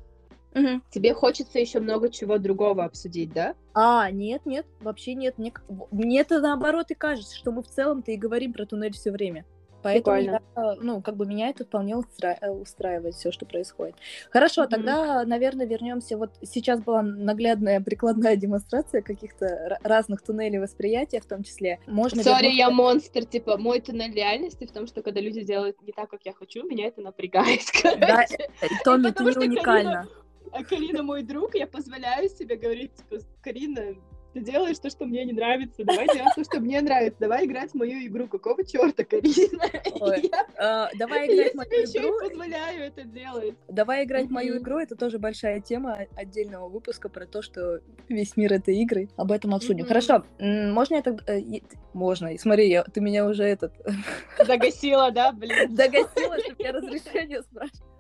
Мгм. 0.55 0.83
тебе 0.91 1.15
хочется 1.15 1.59
еще 1.59 1.81
много 1.81 2.09
чего 2.09 2.39
другого 2.39 2.85
обсудить, 2.85 3.33
да? 3.33 3.55
А, 3.75 4.11
нет, 4.11 4.47
нет, 4.47 4.67
вообще 4.81 5.15
нет. 5.15 5.39
Мне, 5.39 5.53
мне 5.91 6.21
это 6.21 6.41
наоборот 6.41 6.91
и 6.91 6.95
кажется, 6.95 7.37
что 7.37 7.53
мы 7.53 7.63
в 7.63 7.69
целом-то 7.69 8.11
и 8.11 8.17
говорим 8.17 8.53
про 8.53 8.67
туннель 8.67 8.93
все 8.93 9.11
время. 9.11 9.45
Поэтому 9.83 10.17
я, 10.17 10.41
ну, 10.81 11.01
как 11.01 11.17
бы 11.17 11.27
меня 11.27 11.49
это 11.49 11.65
вполне 11.65 11.97
устра... 11.97 12.37
Э, 12.41 12.51
устраивает 12.51 13.15
все, 13.15 13.33
что 13.33 13.47
происходит. 13.47 13.95
Хорошо, 14.31 14.65
mm-hmm. 14.65 14.69
тогда, 14.69 15.25
наверное, 15.25 15.67
вернемся. 15.67 16.17
Вот 16.17 16.31
сейчас 16.43 16.81
была 16.81 17.03
наглядная 17.03 17.81
прикладная 17.81 18.37
демонстрация 18.37 19.03
каких-то 19.03 19.79
разных 19.83 20.23
туннелей 20.23 20.59
восприятия, 20.59 21.21
в 21.21 21.27
том 21.27 21.43
числе. 21.43 21.79
Можно 21.87 22.23
Сори, 22.23 22.43
вернуться... 22.43 22.59
я 22.59 22.71
монстр. 22.71 23.25
Типа, 23.25 23.57
мой 23.57 23.81
туннель 23.81 24.15
реальности 24.15 24.67
в 24.67 24.73
том, 24.73 24.87
что 24.87 25.03
когда 25.03 25.21
люди 25.21 25.43
делают 25.43 25.81
не 25.83 25.93
так, 25.93 26.11
как 26.11 26.21
я 26.25 26.33
хочу, 26.33 26.67
меня 26.67 26.87
это 26.87 27.01
напрягает. 27.01 27.61
Да, 28.01 28.25
э, 28.25 28.67
Томми, 28.85 29.11
ты 29.11 29.25
не 29.25 29.49
уникальна. 29.49 30.09
А 30.53 30.65
Карина 30.65 31.03
мой 31.03 31.23
друг, 31.23 31.55
я 31.55 31.67
позволяю 31.67 32.29
себе 32.29 32.57
говорить, 32.57 32.95
типа, 32.95 33.19
Карина, 33.43 33.95
ты 34.33 34.41
делаешь 34.41 34.79
то, 34.79 34.91
что 34.91 35.07
мне 35.07 35.25
не 35.25 35.33
нравится, 35.33 35.85
давай 35.85 36.07
делать 36.07 36.35
то, 36.37 36.45
что 36.45 36.61
мне 36.61 36.81
нравится, 36.81 37.19
давай 37.19 37.47
играть 37.47 37.73
в 37.73 37.75
мою 37.75 38.07
игру, 38.07 38.29
какого 38.29 38.65
черта, 38.65 39.05
Карина? 39.05 39.65
А, 40.57 40.89
давай 40.97 41.27
играть 41.27 41.53
в 41.53 41.57
мою 41.57 41.71
игру. 41.71 42.21
Я 42.23 42.29
позволяю 42.29 42.83
это 42.85 43.03
делать. 43.05 43.55
Давай 43.69 44.05
играть 44.05 44.27
в 44.27 44.31
мою 44.31 44.59
игру, 44.59 44.79
это 44.79 44.95
тоже 44.95 45.19
большая 45.19 45.61
тема 45.61 45.99
отдельного 46.17 46.69
выпуска 46.69 47.09
про 47.09 47.27
то, 47.27 47.43
что 47.43 47.81
весь 48.09 48.37
мир— 48.37 48.53
это 48.55 48.71
игры. 48.71 49.09
Об 49.17 49.33
этом 49.33 49.55
обсудим. 49.55 49.87
Хорошо, 49.87 50.25
можно 50.39 50.97
я 50.97 51.03
тогда... 51.03 51.25
Э, 51.33 51.41
можно, 51.93 52.37
смотри, 52.39 52.81
ты 52.93 53.01
меня 53.01 53.27
уже 53.27 53.45
этот... 53.45 53.73
Загасила, 54.47 55.11
да, 55.11 55.33
блин? 55.33 55.75
Загасила, 55.75 56.39
чтобы 56.39 56.57
я 56.59 56.73
разрешение 56.73 57.43
спрашивала. 57.43 57.91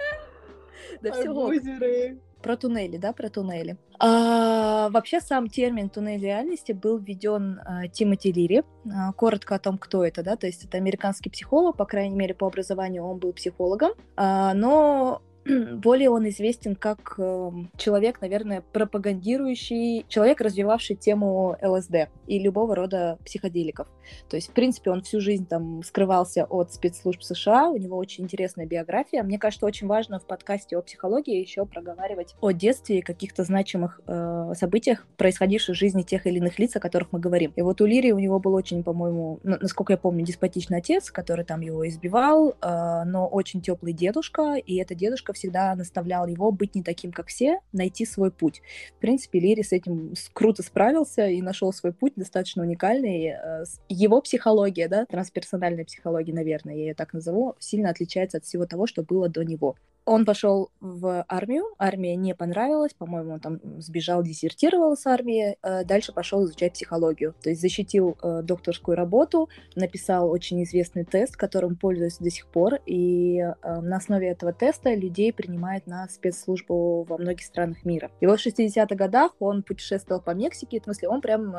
Да 1.02 1.12
все. 1.12 2.21
Про 2.43 2.57
туннели, 2.57 2.97
да, 2.97 3.13
про 3.13 3.29
туннели. 3.29 3.77
А, 3.99 4.89
вообще 4.91 5.21
сам 5.21 5.49
термин 5.49 5.91
туннель 5.91 6.23
реальности 6.23 6.73
был 6.73 6.99
введен 6.99 7.61
а, 7.65 7.87
Тимоти 7.89 8.33
Лири. 8.33 8.63
А, 8.91 9.13
коротко 9.13 9.57
о 9.57 9.59
том, 9.59 9.77
кто 9.77 10.05
это, 10.05 10.23
да, 10.23 10.37
то 10.37 10.47
есть 10.47 10.65
это 10.65 10.79
американский 10.79 11.29
психолог, 11.29 11.77
по 11.77 11.85
крайней 11.85 12.17
мере 12.17 12.35
по 12.35 12.47
образованию 12.47 13.05
он 13.05 13.19
был 13.19 13.33
психологом, 13.33 13.93
а, 14.17 14.55
но 14.55 15.21
более 15.47 16.11
он 16.11 16.29
известен 16.29 16.75
как 16.75 17.15
э, 17.19 17.51
человек, 17.77 18.21
наверное, 18.21 18.63
пропагандирующий, 18.73 20.05
человек, 20.09 20.41
развивавший 20.41 20.97
тему 20.97 21.57
ЛСД 21.63 22.09
и 22.27 22.39
любого 22.39 22.75
рода 22.75 23.19
психоделиков. 23.25 23.89
То 24.29 24.37
есть, 24.37 24.51
в 24.51 24.53
принципе, 24.53 24.91
он 24.91 25.03
всю 25.03 25.21
жизнь 25.21 25.47
там 25.47 25.83
скрывался 25.83 26.45
от 26.45 26.73
спецслужб 26.73 27.23
США, 27.23 27.69
у 27.69 27.77
него 27.77 27.97
очень 27.97 28.25
интересная 28.25 28.67
биография. 28.67 29.23
Мне 29.23 29.39
кажется, 29.39 29.67
очень 29.67 29.87
важно 29.87 30.19
в 30.19 30.25
подкасте 30.25 30.77
о 30.77 30.83
психологии 30.83 31.41
еще 31.41 31.65
проговаривать 31.65 32.35
о 32.41 32.51
детстве 32.53 32.99
и 32.99 33.03
каких-то 33.03 33.45
значимых 33.45 34.01
э, 34.07 34.53
событиях, 34.57 35.07
происходивших 35.17 35.75
в 35.75 35.79
жизни 35.79 36.03
тех 36.03 36.27
или 36.27 36.39
иных 36.39 36.59
лиц, 36.59 36.77
о 36.77 36.81
которых 36.81 37.13
мы 37.13 37.21
говорим. 37.21 37.53
И 37.57 37.63
вот 37.63 37.81
у 37.81 37.87
Лири 37.87 38.13
у 38.13 38.19
него 38.19 38.39
был 38.39 38.55
очень, 38.55 38.83
по-моему, 38.83 39.41
насколько 39.43 39.93
я 39.93 39.97
помню, 39.97 40.25
деспотичный 40.25 40.79
отец, 40.79 41.11
который 41.11 41.45
там 41.45 41.61
его 41.61 41.89
избивал, 41.89 42.51
э, 42.51 43.05
но 43.05 43.27
очень 43.27 43.61
теплый 43.61 43.93
дедушка, 43.93 44.55
и 44.55 44.77
этот 44.77 44.99
дедушка 44.99 45.33
всегда 45.41 45.75
наставлял 45.75 46.27
его 46.27 46.53
быть 46.53 46.75
не 46.75 46.83
таким, 46.83 47.13
как 47.13 47.29
все, 47.29 47.61
найти 47.73 48.05
свой 48.05 48.31
путь. 48.31 48.63
В 48.97 49.01
принципе, 49.01 49.41
Лири 49.41 49.63
с 49.63 49.73
этим 49.73 50.15
круто 50.33 50.63
справился 50.63 51.27
и 51.27 51.43
нашел 51.43 51.73
свой 51.73 51.93
путь, 51.93 52.13
достаточно 52.17 52.63
уникальный. 52.63 53.29
Э, 53.29 53.65
его 53.89 54.21
психология, 54.21 54.89
да, 54.89 55.07
трансперсональная 55.07 55.85
психология, 55.85 56.33
наверное, 56.33 56.75
я 56.75 56.81
ее 56.81 56.95
так 56.95 57.15
назову, 57.15 57.57
сильно 57.59 57.91
отличается 57.91 58.39
от 58.39 58.45
всего 58.45 58.67
того, 58.67 58.87
что 58.87 59.03
было 59.03 59.29
до 59.29 59.45
него. 59.45 59.77
Он 60.12 60.25
пошел 60.25 60.73
в 60.81 61.25
армию, 61.29 61.67
армия 61.79 62.17
не 62.17 62.35
понравилась, 62.35 62.93
по-моему, 62.95 63.35
он 63.35 63.40
там 63.40 63.61
сбежал, 63.79 64.25
дезертировал 64.25 64.97
с 64.97 65.07
армии, 65.07 65.57
э, 65.62 65.85
дальше 65.85 66.12
пошел 66.12 66.45
изучать 66.45 66.73
психологию, 66.73 67.33
то 67.40 67.50
есть 67.50 67.61
защитил 67.61 68.19
э, 68.21 68.43
докторскую 68.43 68.97
работу, 68.97 69.49
написал 69.76 70.29
очень 70.29 70.64
известный 70.64 71.05
тест, 71.05 71.37
которым 71.37 71.76
пользуюсь 71.76 72.19
до 72.19 72.29
сих 72.29 72.49
пор, 72.49 72.81
и 72.87 73.38
э, 73.38 73.55
на 73.62 73.99
основе 73.99 74.31
этого 74.31 74.52
теста 74.52 74.95
людей 74.95 75.33
принимают 75.33 75.87
на 75.87 76.09
спецслужбу 76.09 77.05
во 77.05 77.17
многих 77.17 77.45
странах 77.45 77.85
мира. 77.85 78.11
И 78.19 78.26
вот 78.26 78.40
в 78.40 78.45
60-х 78.45 78.93
годах 78.97 79.37
он 79.38 79.62
путешествовал 79.62 80.21
по 80.21 80.33
Мексике, 80.33 80.81
в 80.81 80.85
смысле, 80.85 81.09
он 81.09 81.21
прям 81.21 81.55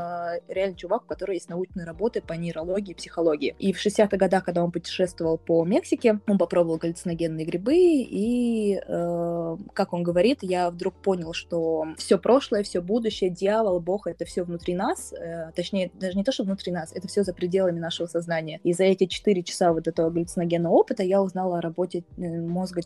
реально 0.50 0.76
чувак, 0.76 1.04
у 1.04 1.06
которого 1.06 1.36
есть 1.36 1.48
научные 1.48 1.86
работы 1.86 2.22
по 2.22 2.34
нейрологии 2.34 2.92
и 2.92 2.96
психологии. 2.96 3.56
И 3.60 3.72
в 3.72 3.78
60-х 3.78 4.18
годах, 4.18 4.44
когда 4.44 4.62
он 4.62 4.74
путешествовал 4.74 5.38
по 5.38 5.64
Мексике, 5.64 6.20
он 6.28 6.38
попробовал 6.38 6.76
галлюциногенные 6.76 7.46
грибы 7.46 7.78
и 7.78 8.41
э, 8.86 9.58
как 9.74 9.94
он 9.94 10.04
говорит, 10.04 10.40
я 10.42 10.70
вдруг 10.70 10.96
понял, 10.96 11.34
что 11.34 11.86
все 11.98 12.18
прошлое, 12.18 12.64
все 12.64 12.82
будущее, 12.82 13.30
дьявол, 13.30 13.80
Бог, 13.80 14.08
это 14.08 14.26
все 14.26 14.44
внутри 14.44 14.76
нас, 14.76 15.14
э, 15.14 15.52
точнее, 15.56 15.92
даже 15.94 16.18
не 16.18 16.24
то, 16.24 16.32
что 16.32 16.44
внутри 16.44 16.72
нас, 16.72 16.92
это 16.94 17.08
все 17.08 17.24
за 17.24 17.34
пределами 17.34 17.80
нашего 17.80 18.08
сознания. 18.08 18.60
И 18.64 18.74
за 18.74 18.84
эти 18.84 19.06
4 19.06 19.44
часа 19.44 19.74
вот 19.74 19.88
этого 19.88 20.10
галлюциногенного 20.10 20.74
опыта 20.74 21.04
я 21.04 21.22
узнала 21.22 21.60
о 21.60 21.62
работе 21.62 22.04
э, 22.18 22.22
мозга, 22.22 22.82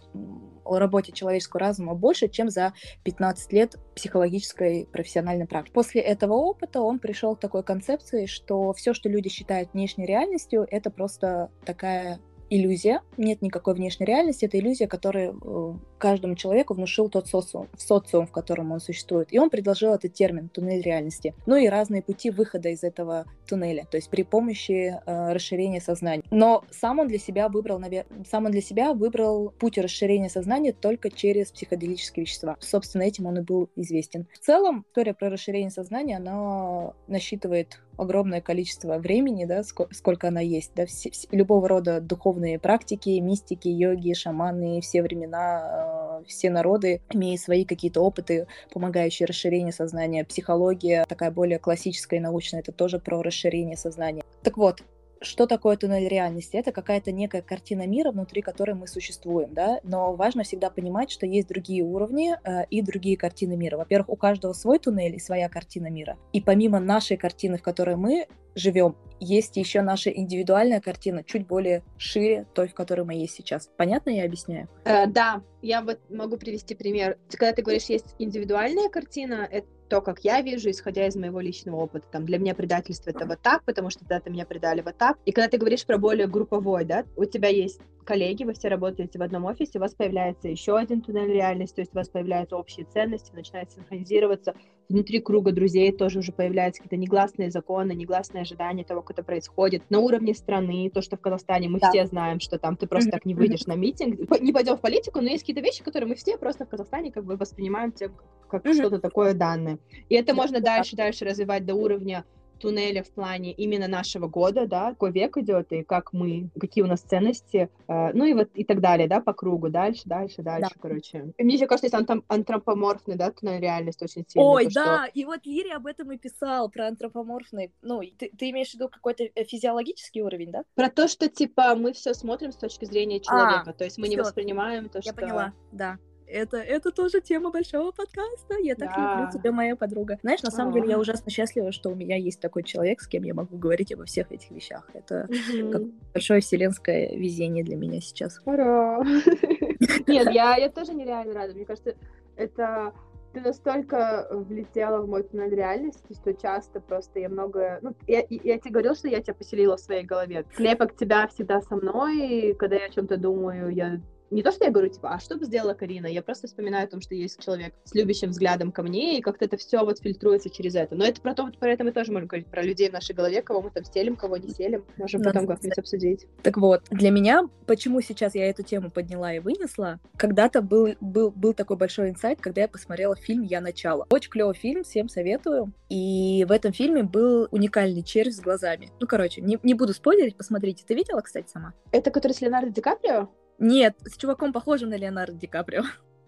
о 0.64 0.80
работе 0.80 1.12
человеческого 1.12 1.60
разума 1.62 1.94
больше, 1.96 2.28
чем 2.28 2.50
за 2.50 2.74
15 3.04 3.54
лет 3.54 3.76
психологической 3.96 4.88
профессиональной 4.92 5.48
практики. 5.48 5.74
После 5.74 6.02
этого 6.02 6.34
опыта 6.34 6.82
он 6.82 7.00
пришел 7.00 7.36
к 7.36 7.40
такой 7.40 7.64
концепции, 7.64 8.26
что 8.26 8.74
все, 8.74 8.94
что 8.94 9.10
люди 9.10 9.30
считают 9.30 9.74
внешней 9.74 10.06
реальностью, 10.06 10.68
это 10.70 10.90
просто 10.90 11.50
такая 11.66 12.20
иллюзия, 12.50 13.02
нет 13.18 13.42
никакой 13.42 13.74
внешней 13.74 14.06
реальности, 14.06 14.46
это 14.46 14.60
иллюзия, 14.60 14.88
которую 14.88 15.40
э, 15.42 15.98
каждому 15.98 16.36
человеку 16.36 16.74
внушил 16.74 17.10
тот 17.10 17.28
социум, 17.28 17.68
социум, 17.78 18.28
в 18.28 18.32
котором 18.32 18.72
он 18.72 18.80
существует. 18.80 19.30
И 19.32 19.40
он 19.40 19.50
предложил 19.50 19.94
этот 19.94 20.14
термин 20.14 20.50
«туннель 20.50 20.82
реальности». 20.82 21.34
Ну 21.46 21.56
и 21.56 21.68
разные 21.68 22.02
пути 22.02 22.30
выхода 22.30 22.70
из 22.70 22.84
этого 22.84 23.26
туннеля, 23.48 23.86
то 23.90 23.98
есть 23.98 24.10
при 24.10 24.24
помощи 24.24 24.94
э, 25.06 25.34
расширения 25.34 25.82
сознания. 25.82 26.24
Но 26.32 26.64
сам 26.72 27.00
он 27.00 27.08
для 27.08 27.20
себя 27.20 27.50
выбрал, 27.50 27.80
навер... 27.80 28.06
сам 28.30 28.46
он 28.46 28.52
для 28.52 28.62
себя 28.62 28.94
выбрал 28.94 29.52
путь 29.60 29.78
расширения 29.78 30.30
сознания 30.30 30.74
только 30.74 31.10
через 31.10 31.52
психоделические 31.52 32.26
вещества. 32.26 32.58
Собственно, 32.60 33.04
этим 33.04 33.26
он 33.26 33.40
и 33.40 33.42
был 33.42 33.70
известен. 33.76 34.28
В 34.34 34.40
целом, 34.40 34.86
история 34.90 35.14
про 35.14 35.30
расширение 35.30 35.72
сознания, 35.72 36.18
она 36.18 36.94
насчитывает 37.08 37.82
огромное 37.98 38.42
количество 38.42 38.98
времени, 38.98 39.46
да, 39.46 39.64
сколько, 39.64 40.28
она 40.28 40.42
есть, 40.42 40.72
да, 40.76 40.86
все, 40.86 41.12
все, 41.12 41.28
любого 41.32 41.68
рода 41.68 42.02
духовные 42.02 42.60
практики, 42.60 43.20
мистики, 43.20 43.68
йоги, 43.68 44.14
шаманы, 44.14 44.82
все 44.82 45.02
времена, 45.02 46.22
э, 46.22 46.26
все 46.28 46.50
народы 46.50 47.02
имеют 47.12 47.42
свои 47.42 47.66
какие-то 47.66 48.02
опыты, 48.02 48.48
помогающие 48.72 49.26
расширению 49.26 49.74
сознания. 49.74 50.26
Психология, 50.26 51.06
такая 51.08 51.32
более 51.32 51.60
классическая 51.60 52.18
и 52.18 52.22
научная, 52.22 52.62
это 52.62 52.72
тоже 52.72 53.00
про 53.00 53.22
расширение 53.22 53.78
сознания. 53.78 54.24
Так 54.44 54.58
вот, 54.58 54.82
что 55.22 55.48
такое 55.48 55.78
туннель 55.78 56.08
реальности? 56.08 56.58
Это 56.58 56.72
какая-то 56.72 57.12
некая 57.12 57.42
картина 57.42 57.88
мира, 57.88 58.12
внутри 58.12 58.42
которой 58.42 58.76
мы 58.76 58.88
существуем, 58.88 59.54
да, 59.54 59.80
но 59.84 60.14
важно 60.16 60.44
всегда 60.44 60.70
понимать, 60.70 61.12
что 61.12 61.26
есть 61.26 61.48
другие 61.48 61.84
уровни 61.84 62.36
э, 62.44 62.66
и 62.70 62.82
другие 62.82 63.18
картины 63.18 63.56
мира. 63.56 63.78
Во-первых, 63.78 64.10
у 64.10 64.16
каждого 64.16 64.54
свой 64.54 64.80
туннель 64.80 65.16
и 65.16 65.20
своя 65.20 65.50
картина 65.50 65.88
мира. 65.88 66.18
И 66.34 66.42
помимо 66.42 66.80
нашей 66.80 67.18
картины, 67.18 67.58
в 67.58 67.64
которой 67.64 67.96
мы 67.96 68.28
живем, 68.56 68.96
есть 69.20 69.58
еще 69.58 69.82
наша 69.82 70.10
индивидуальная 70.10 70.82
картина, 70.82 71.24
чуть 71.24 71.46
более 71.48 71.84
шире 71.98 72.46
той, 72.54 72.68
в 72.68 72.74
которой 72.74 73.06
мы 73.06 73.14
есть 73.16 73.36
сейчас. 73.36 73.70
Понятно 73.78 74.10
я 74.10 74.26
объясняю? 74.26 74.68
Э, 74.86 75.08
да, 75.08 75.42
я 75.62 75.82
вот 75.82 76.00
могу 76.10 76.38
привести 76.38 76.76
пример. 76.76 77.18
Когда 77.32 77.54
ты 77.54 77.62
говоришь, 77.62 77.86
есть 77.86 78.16
индивидуальная 78.20 78.90
картина, 78.90 79.48
это 79.50 79.68
то, 79.90 80.02
как 80.02 80.20
я 80.22 80.42
вижу, 80.42 80.70
исходя 80.70 81.08
из 81.08 81.16
моего 81.16 81.40
личного 81.40 81.78
опыта. 81.78 82.06
Там 82.12 82.26
для 82.26 82.38
меня 82.38 82.56
предательство 82.56 83.10
это 83.10 83.26
вот 83.26 83.42
так, 83.42 83.64
потому 83.64 83.90
что 83.90 84.00
тогда-то 84.00 84.30
меня 84.30 84.46
предали 84.46 84.82
вот 84.82 84.98
так. 84.98 85.18
И 85.26 85.32
когда 85.32 85.50
ты 85.50 85.58
говоришь 85.58 85.86
про 85.86 85.98
более 85.98 86.28
групповой, 86.28 86.86
да, 86.86 87.06
у 87.16 87.26
тебя 87.26 87.50
есть 87.50 87.80
коллеги, 88.04 88.44
вы 88.44 88.54
все 88.54 88.68
работаете 88.68 89.20
в 89.20 89.22
одном 89.22 89.46
офисе, 89.46 89.72
у 89.76 89.80
вас 89.80 89.94
появляется 89.94 90.48
еще 90.48 90.78
один 90.78 91.02
туннель 91.02 91.32
реальности, 91.32 91.76
то 91.76 91.82
есть 91.82 91.94
у 91.94 91.98
вас 91.98 92.08
появляются 92.08 92.56
общие 92.56 92.86
ценности, 92.86 93.32
начинает 93.34 93.72
синхронизироваться, 93.72 94.56
внутри 94.90 95.20
круга 95.20 95.52
друзей 95.52 95.92
тоже 95.92 96.20
уже 96.20 96.32
появляются 96.32 96.82
какие-то 96.82 97.02
негласные 97.02 97.52
законы, 97.52 97.94
негласные 97.94 98.42
ожидания 98.42 98.84
того, 98.84 99.02
как 99.02 99.18
это 99.18 99.24
происходит. 99.24 99.84
На 99.90 100.00
уровне 100.00 100.34
страны, 100.34 100.90
то, 100.94 101.02
что 101.02 101.18
в 101.18 101.22
Казахстане 101.22 101.70
мы 101.70 101.80
да. 101.80 101.90
все 101.90 102.06
знаем, 102.06 102.40
что 102.40 102.60
там 102.60 102.78
ты 102.78 102.88
просто 102.88 103.12
так 103.12 103.26
не 103.26 103.36
выйдешь 103.36 103.66
на 103.66 103.76
митинг, 103.76 104.20
не 104.42 104.54
пойдем 104.54 104.78
в 104.78 104.82
политику, 104.82 105.22
но 105.22 105.30
есть 105.30 105.44
какие-то 105.44 105.62
вещи, 105.62 105.84
которые 105.84 106.10
мы 106.10 106.16
все 106.16 106.38
просто 106.38 106.66
в 106.66 106.70
Казахстане 106.70 107.12
как 107.12 107.26
бы 107.26 107.36
воспринимаем 107.36 107.92
тем, 107.92 108.16
как 108.50 108.66
что-то 108.74 109.00
такое 109.00 109.34
данное. 109.34 109.80
И 110.10 110.16
это 110.16 110.34
можно 110.34 110.60
дальше-дальше 110.60 111.26
развивать 111.26 111.66
до 111.66 111.76
уровня 111.76 112.26
туннеля 112.66 113.04
в 113.04 113.12
плане 113.12 113.52
именно 113.52 113.88
нашего 113.88 114.28
года, 114.28 114.66
да, 114.66 114.90
какой 114.90 115.12
век 115.12 115.38
идет, 115.38 115.72
и 115.72 115.84
как 115.84 116.14
мы, 116.14 116.50
какие 116.60 116.84
у 116.84 116.88
нас 116.88 117.02
ценности, 117.02 117.70
э, 117.88 118.12
ну 118.14 118.26
и 118.26 118.34
вот 118.34 118.50
и 118.56 118.64
так 118.64 118.82
далее, 118.82 119.08
да, 119.08 119.22
по 119.22 119.34
кругу, 119.34 119.70
дальше, 119.70 120.02
дальше, 120.06 120.42
дальше, 120.42 120.72
да. 120.74 120.82
короче. 120.82 121.34
И 121.38 121.44
мне 121.44 121.56
еще 121.56 121.68
кажется, 121.68 121.86
есть 121.86 121.94
антроп 121.94 122.24
антропоморфный, 122.28 123.16
да, 123.16 123.32
туннель 123.32 123.62
реальность 123.62 124.02
очень 124.02 124.26
сильный. 124.28 124.48
Ой, 124.48 124.66
то, 124.66 124.74
да, 124.74 125.06
что... 125.06 125.12
и 125.14 125.26
вот 125.26 125.46
Лири 125.46 125.70
об 125.70 125.86
этом 125.86 126.12
и 126.12 126.18
писал, 126.18 126.70
про 126.70 126.88
антропоморфный, 126.88 127.72
ну, 127.84 128.02
ты, 128.18 128.32
ты 128.36 128.50
имеешь 128.50 128.72
в 128.72 128.74
виду 128.74 128.90
какой-то 128.90 129.24
э, 129.24 129.44
физиологический 129.44 130.22
уровень, 130.22 130.52
да? 130.52 130.64
Про 130.74 130.90
то, 130.90 131.08
что, 131.08 131.30
типа, 131.30 131.76
мы 131.76 131.94
все 131.94 132.16
смотрим 132.16 132.52
с 132.52 132.58
точки 132.58 132.86
зрения 132.86 133.18
а, 133.18 133.20
человека, 133.20 133.70
а, 133.70 133.74
то 133.74 133.84
есть 133.84 133.98
мы 133.98 134.06
всё. 134.06 134.16
не 134.16 134.18
воспринимаем 134.18 134.90
то, 134.90 134.98
Я 134.98 135.02
что... 135.02 135.12
Я 135.12 135.16
поняла, 135.16 135.54
да. 135.72 136.00
Это, 136.28 136.58
это 136.58 136.92
тоже 136.92 137.22
тема 137.22 137.52
большого 137.52 137.92
подкаста. 137.92 138.56
Я 138.62 138.76
так 138.76 138.90
да. 138.96 139.20
люблю 139.20 139.40
тебя, 139.40 139.52
моя 139.52 139.76
подруга. 139.76 140.18
Знаешь, 140.22 140.42
на 140.44 140.52
самом 140.52 140.74
деле 140.74 140.90
я 140.90 141.00
ужасно 141.00 141.32
счастлива, 141.32 141.72
что 141.72 141.90
у 141.90 141.96
меня 141.96 142.18
есть 142.18 142.40
такой 142.40 142.64
человек, 142.64 143.02
с 143.02 143.08
кем 143.08 143.24
я 143.24 143.34
могу 143.34 143.58
говорить 143.58 143.94
обо 143.94 144.06
всех 144.06 144.32
этих 144.32 144.52
вещах. 144.52 144.90
Это 144.94 145.28
как 145.72 145.84
большое 146.14 146.42
вселенское 146.42 147.16
везение 147.16 147.64
для 147.64 147.76
меня 147.76 148.02
сейчас. 148.02 148.40
Ура! 148.46 149.04
Нет, 150.08 150.32
я, 150.32 150.56
я 150.58 150.70
тоже 150.70 150.94
нереально 150.94 151.34
рада. 151.34 151.54
Мне 151.54 151.66
кажется, 151.66 151.96
это 152.36 152.94
ты 153.36 153.42
настолько 153.42 154.28
влетела 154.32 155.02
в 155.02 155.10
мой 155.10 155.24
туннель 155.24 155.54
реальности, 155.54 156.14
что 156.14 156.34
часто 156.34 156.80
просто 156.80 157.20
я 157.20 157.28
много... 157.28 157.80
Ну, 157.82 157.94
я, 158.08 158.24
я 158.30 158.58
тебе 158.58 158.72
говорила, 158.72 158.96
что 158.96 159.10
я 159.10 159.22
тебя 159.22 159.34
поселила 159.34 159.76
в 159.76 159.82
своей 159.82 160.06
голове. 160.06 160.46
Слепок 160.56 160.96
тебя 160.96 161.28
всегда 161.28 161.62
со 161.62 161.76
мной, 161.76 162.18
и 162.18 162.54
когда 162.54 162.78
я 162.78 162.86
о 162.86 162.90
чем-то 162.90 163.18
думаю, 163.18 163.70
я 163.72 164.00
не 164.32 164.44
то, 164.44 164.52
что 164.52 164.66
я 164.66 164.72
говорю, 164.72 164.90
типа, 164.90 165.14
а 165.14 165.20
что 165.20 165.38
бы 165.38 165.46
сделала 165.46 165.74
Карина? 165.74 166.08
Я 166.08 166.22
просто 166.22 166.48
вспоминаю 166.48 166.86
о 166.86 166.90
том, 166.90 167.02
что 167.02 167.16
есть 167.16 167.44
человек 167.44 167.74
с 167.84 167.94
любящим 167.94 168.30
взглядом 168.30 168.72
ко 168.72 168.82
мне, 168.84 169.18
и 169.18 169.22
как-то 169.22 169.46
это 169.46 169.58
все 169.58 169.84
вот 169.84 170.00
фильтруется 170.00 170.50
через 170.50 170.76
это. 170.76 170.96
Но 170.96 171.06
это 171.06 171.22
про 171.22 171.34
то, 171.34 171.50
про 171.60 171.72
это 171.72 171.84
мы 171.84 171.92
тоже 171.92 172.12
можем 172.12 172.28
говорить, 172.28 172.48
про 172.48 172.62
людей 172.62 172.90
в 172.90 172.94
нашей 172.94 173.16
голове, 173.16 173.42
кого 173.42 173.62
мы 173.62 173.72
там 173.72 173.84
стелим, 173.84 174.16
кого 174.16 174.38
не 174.38 174.50
селим. 174.50 174.86
Можем 174.98 175.22
Надо 175.22 175.34
потом 175.34 175.48
как-нибудь 175.48 175.78
обсудить. 175.78 176.28
Так 176.44 176.58
вот, 176.58 176.84
для 176.90 177.12
меня, 177.12 177.48
почему 177.68 178.02
сейчас 178.02 178.36
я 178.36 178.50
эту 178.50 178.64
тему 178.64 178.90
подняла 178.90 179.34
и 179.34 179.40
вынесла, 179.40 180.00
когда-то 180.18 180.62
был, 180.62 180.96
был, 181.02 181.32
был 181.32 181.54
такой 181.54 181.78
большой 181.78 182.10
инсайт, 182.10 182.42
когда 182.42 182.62
я 182.62 182.68
посмотрела 182.68 183.16
фильм 183.16 183.44
«Я 183.44 183.62
начало». 183.62 184.06
Очень 184.10 184.32
клевый 184.32 184.56
фильм, 184.56 184.84
всем 184.84 185.10
советую. 185.10 185.72
И 185.90 186.46
в 186.48 186.52
этом 186.52 186.74
фильме 186.74 187.04
был 187.04 187.48
уникальный 187.52 188.04
червь 188.04 188.34
с 188.34 188.40
глазами. 188.40 188.90
Ну, 189.00 189.08
короче, 189.08 189.42
не, 189.42 189.60
не 189.64 189.74
буду 189.74 189.94
спойлерить, 189.94 190.36
посмотрите. 190.36 190.84
Ты 190.88 190.96
видела, 190.96 191.22
кстати, 191.22 191.48
сама? 191.52 191.74
Это 191.92 192.12
который 192.12 192.34
с 192.34 192.42
Леонардо 192.42 192.72
Ди 192.72 192.82
Каприо? 192.82 193.30
Нет, 193.60 193.96
с 194.06 194.18
чуваком 194.18 194.54
похожим 194.54 194.90
на 194.90 194.96
Леонардо 194.96 195.38
Ди 195.38 195.48
Каприо. 195.48 195.84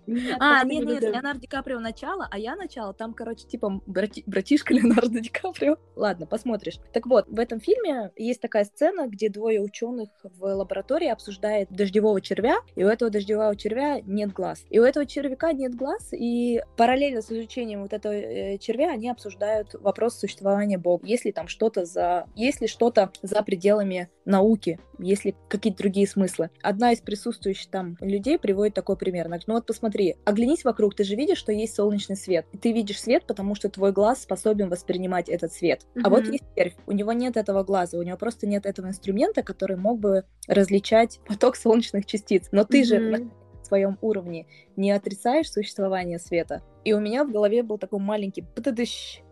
Нет, 0.08 0.38
а, 0.40 0.64
нет, 0.64 0.86
нет, 0.86 1.02
нет, 1.02 1.14
Леонардо 1.14 1.42
Ди 1.42 1.48
Каприо 1.48 1.80
начало, 1.80 2.28
а 2.32 2.38
я 2.38 2.56
начало, 2.56 2.94
там, 2.94 3.14
короче, 3.14 3.46
типа 3.46 3.82
брати- 3.86 4.24
братишка 4.26 4.74
Леонардо 4.74 5.20
Ди 5.20 5.30
Каприо. 5.30 5.76
Ладно, 5.96 6.26
посмотришь. 6.26 6.80
Так 6.94 7.06
вот, 7.08 7.28
в 7.28 7.38
этом 7.38 7.60
фильме 7.60 8.12
есть 8.16 8.40
такая 8.40 8.64
сцена, 8.64 9.08
где 9.08 9.30
двое 9.30 9.62
ученых 9.62 10.10
в 10.24 10.44
лаборатории 10.46 11.10
обсуждают 11.10 11.70
дождевого 11.70 12.22
червя, 12.22 12.58
и 12.76 12.86
у 12.86 12.88
этого 12.88 13.12
дождевого 13.12 13.56
червя 13.58 14.00
нет 14.02 14.32
глаз. 14.32 14.64
И 14.70 14.80
у 14.80 14.84
этого 14.84 15.06
червяка 15.06 15.52
нет 15.52 15.76
глаз, 15.76 16.14
и 16.14 16.62
параллельно 16.78 17.22
с 17.22 17.30
изучением 17.30 17.82
вот 17.82 17.92
этого 17.92 18.14
э, 18.14 18.58
червя 18.60 18.92
они 18.92 19.10
обсуждают 19.10 19.74
вопрос 19.74 20.18
существования 20.18 20.78
Бога. 20.78 21.06
Есть 21.06 21.26
ли 21.26 21.34
там 21.34 21.50
что-то 21.50 21.86
за... 21.86 22.28
Есть 22.36 22.62
ли 22.62 22.68
что-то 22.68 23.12
за 23.22 23.44
пределами 23.44 24.10
науки? 24.28 24.80
Есть 25.00 25.26
ли 25.26 25.36
какие-то 25.48 25.80
другие 25.80 26.08
смыслы? 26.08 26.50
Одна 26.62 26.92
из 26.92 27.02
присутствующих 27.02 27.70
там 27.70 27.98
людей 28.00 28.38
приводит 28.38 28.74
такой 28.74 28.98
пример. 28.98 29.28
Ну 29.48 29.54
вот 29.54 29.66
посмотри, 29.66 29.88
смотри, 29.88 30.16
оглянись 30.26 30.64
вокруг, 30.64 30.96
ты 30.96 31.04
же 31.04 31.16
видишь, 31.16 31.38
что 31.38 31.52
есть 31.52 31.76
солнечный 31.76 32.16
свет. 32.16 32.46
И 32.52 32.58
ты 32.58 32.72
видишь 32.72 33.02
свет, 33.02 33.24
потому 33.26 33.56
что 33.56 33.70
твой 33.70 33.92
глаз 33.92 34.24
способен 34.24 34.70
воспринимать 34.70 35.30
этот 35.30 35.54
свет. 35.54 35.82
Mm-hmm. 35.96 36.02
А 36.04 36.10
вот 36.10 36.26
есть 36.26 36.44
червь, 36.56 36.76
у 36.86 36.92
него 36.92 37.14
нет 37.14 37.38
этого 37.38 37.64
глаза, 37.64 37.98
у 37.98 38.04
него 38.04 38.18
просто 38.18 38.48
нет 38.48 38.66
этого 38.66 38.88
инструмента, 38.88 39.44
который 39.44 39.78
мог 39.78 40.00
бы 40.00 40.24
различать 40.48 41.20
поток 41.28 41.56
солнечных 41.56 42.06
частиц. 42.06 42.50
Но 42.52 42.64
ты 42.64 42.82
mm-hmm. 42.82 42.86
же 42.86 43.00
на 43.00 43.32
своем 43.64 43.98
уровне 44.02 44.46
не 44.76 44.92
отрицаешь 44.92 45.52
существование 45.52 46.20
света. 46.20 46.62
И 46.84 46.94
у 46.94 47.00
меня 47.00 47.24
в 47.24 47.32
голове 47.32 47.64
был 47.64 47.78
такой 47.78 48.00
маленький 48.00 48.44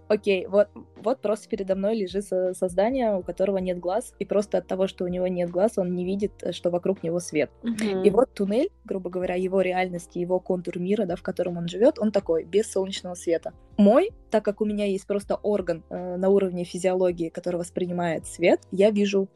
Окей, 0.07 0.45
вот, 0.45 0.67
вот 0.97 1.21
просто 1.21 1.50
передо 1.50 1.75
мной 1.75 1.95
лежит 1.95 2.25
создание, 2.25 3.15
у 3.15 3.24
которого 3.24 3.57
нет 3.57 3.79
глаз, 3.79 4.13
и 4.19 4.25
просто 4.25 4.59
от 4.59 4.67
того, 4.67 4.88
что 4.88 5.03
у 5.03 5.07
него 5.07 5.27
нет 5.27 5.50
глаз, 5.50 5.77
он 5.77 5.95
не 5.95 6.05
видит, 6.05 6.31
э, 6.43 6.51
что 6.51 6.69
вокруг 6.69 7.01
него 7.03 7.19
свет. 7.19 7.50
Mm-hmm. 7.63 8.05
И 8.05 8.09
вот 8.12 8.33
туннель, 8.33 8.69
грубо 8.83 9.09
говоря, 9.09 9.35
его 9.35 9.62
реальности, 9.62 10.19
его 10.19 10.39
контур 10.39 10.77
мира, 10.79 11.05
да, 11.05 11.15
в 11.15 11.24
котором 11.24 11.57
он 11.57 11.67
живет, 11.67 11.97
он 11.97 12.12
такой, 12.12 12.43
без 12.43 12.71
солнечного 12.71 13.15
света. 13.15 13.53
Мой, 13.77 14.12
так 14.29 14.45
как 14.45 14.62
у 14.62 14.65
меня 14.65 14.85
есть 14.85 15.07
просто 15.07 15.35
орган 15.35 15.83
э, 15.89 16.17
на 16.17 16.29
уровне 16.29 16.65
физиологии, 16.65 17.29
который 17.29 17.57
воспринимает 17.57 18.27
свет, 18.27 18.62
я 18.71 18.91
вижу 18.91 19.27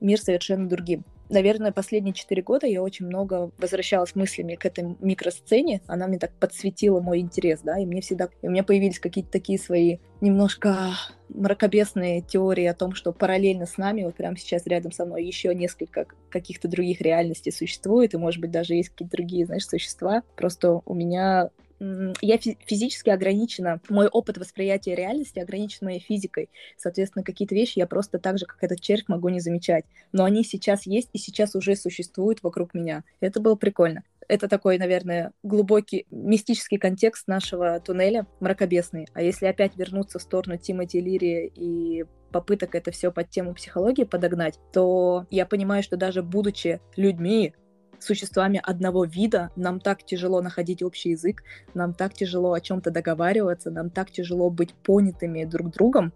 мир 0.00 0.20
совершенно 0.20 0.68
другим 0.68 1.04
наверное, 1.28 1.72
последние 1.72 2.14
четыре 2.14 2.42
года 2.42 2.66
я 2.66 2.82
очень 2.82 3.06
много 3.06 3.50
возвращалась 3.58 4.14
мыслями 4.14 4.54
к 4.54 4.64
этой 4.66 4.96
микросцене. 5.00 5.80
Она 5.86 6.06
мне 6.06 6.18
так 6.18 6.32
подсветила 6.32 7.00
мой 7.00 7.20
интерес, 7.20 7.60
да, 7.62 7.78
и 7.78 7.86
мне 7.86 8.00
всегда... 8.00 8.28
И 8.42 8.48
у 8.48 8.50
меня 8.50 8.64
появились 8.64 8.98
какие-то 8.98 9.30
такие 9.30 9.58
свои 9.58 9.98
немножко 10.20 10.90
мракобесные 11.28 12.22
теории 12.22 12.64
о 12.64 12.74
том, 12.74 12.94
что 12.94 13.12
параллельно 13.12 13.66
с 13.66 13.76
нами, 13.76 14.04
вот 14.04 14.14
прямо 14.14 14.36
сейчас 14.36 14.66
рядом 14.66 14.92
со 14.92 15.04
мной 15.04 15.24
еще 15.24 15.54
несколько 15.54 16.06
каких-то 16.30 16.68
других 16.68 17.00
реальностей 17.00 17.52
существует, 17.52 18.14
и, 18.14 18.18
может 18.18 18.40
быть, 18.40 18.50
даже 18.50 18.74
есть 18.74 18.90
какие-то 18.90 19.16
другие, 19.16 19.46
знаешь, 19.46 19.66
существа. 19.66 20.22
Просто 20.36 20.80
у 20.84 20.94
меня 20.94 21.50
я 21.80 22.38
физически 22.38 23.10
ограничена, 23.10 23.80
мой 23.88 24.08
опыт 24.08 24.38
восприятия 24.38 24.94
реальности 24.94 25.38
ограничен 25.38 25.86
моей 25.86 26.00
физикой. 26.00 26.50
Соответственно, 26.76 27.24
какие-то 27.24 27.54
вещи 27.54 27.78
я 27.78 27.86
просто 27.86 28.18
так 28.18 28.38
же, 28.38 28.46
как 28.46 28.62
этот 28.62 28.80
червь, 28.80 29.04
могу 29.08 29.28
не 29.28 29.40
замечать. 29.40 29.84
Но 30.12 30.24
они 30.24 30.44
сейчас 30.44 30.86
есть 30.86 31.10
и 31.12 31.18
сейчас 31.18 31.54
уже 31.54 31.76
существуют 31.76 32.42
вокруг 32.42 32.74
меня. 32.74 33.04
Это 33.20 33.40
было 33.40 33.54
прикольно. 33.54 34.02
Это 34.28 34.46
такой, 34.46 34.76
наверное, 34.78 35.32
глубокий 35.42 36.06
мистический 36.10 36.78
контекст 36.78 37.26
нашего 37.28 37.80
туннеля, 37.80 38.26
мракобесный. 38.40 39.08
А 39.14 39.22
если 39.22 39.46
опять 39.46 39.76
вернуться 39.76 40.18
в 40.18 40.22
сторону 40.22 40.58
Тимоти 40.58 41.00
Лири 41.00 41.50
и 41.54 42.04
попыток 42.30 42.74
это 42.74 42.90
все 42.90 43.10
под 43.10 43.30
тему 43.30 43.54
психологии 43.54 44.04
подогнать, 44.04 44.58
то 44.72 45.26
я 45.30 45.46
понимаю, 45.46 45.82
что 45.82 45.96
даже 45.96 46.22
будучи 46.22 46.80
людьми, 46.96 47.54
существами 48.00 48.60
одного 48.62 49.04
вида, 49.04 49.50
нам 49.56 49.80
так 49.80 50.04
тяжело 50.04 50.40
находить 50.42 50.82
общий 50.82 51.10
язык, 51.10 51.42
нам 51.74 51.94
так 51.94 52.14
тяжело 52.14 52.52
о 52.52 52.60
чем-то 52.60 52.90
договариваться, 52.90 53.70
нам 53.70 53.90
так 53.90 54.10
тяжело 54.10 54.50
быть 54.50 54.74
понятыми 54.74 55.44
друг 55.44 55.70
другом, 55.70 56.12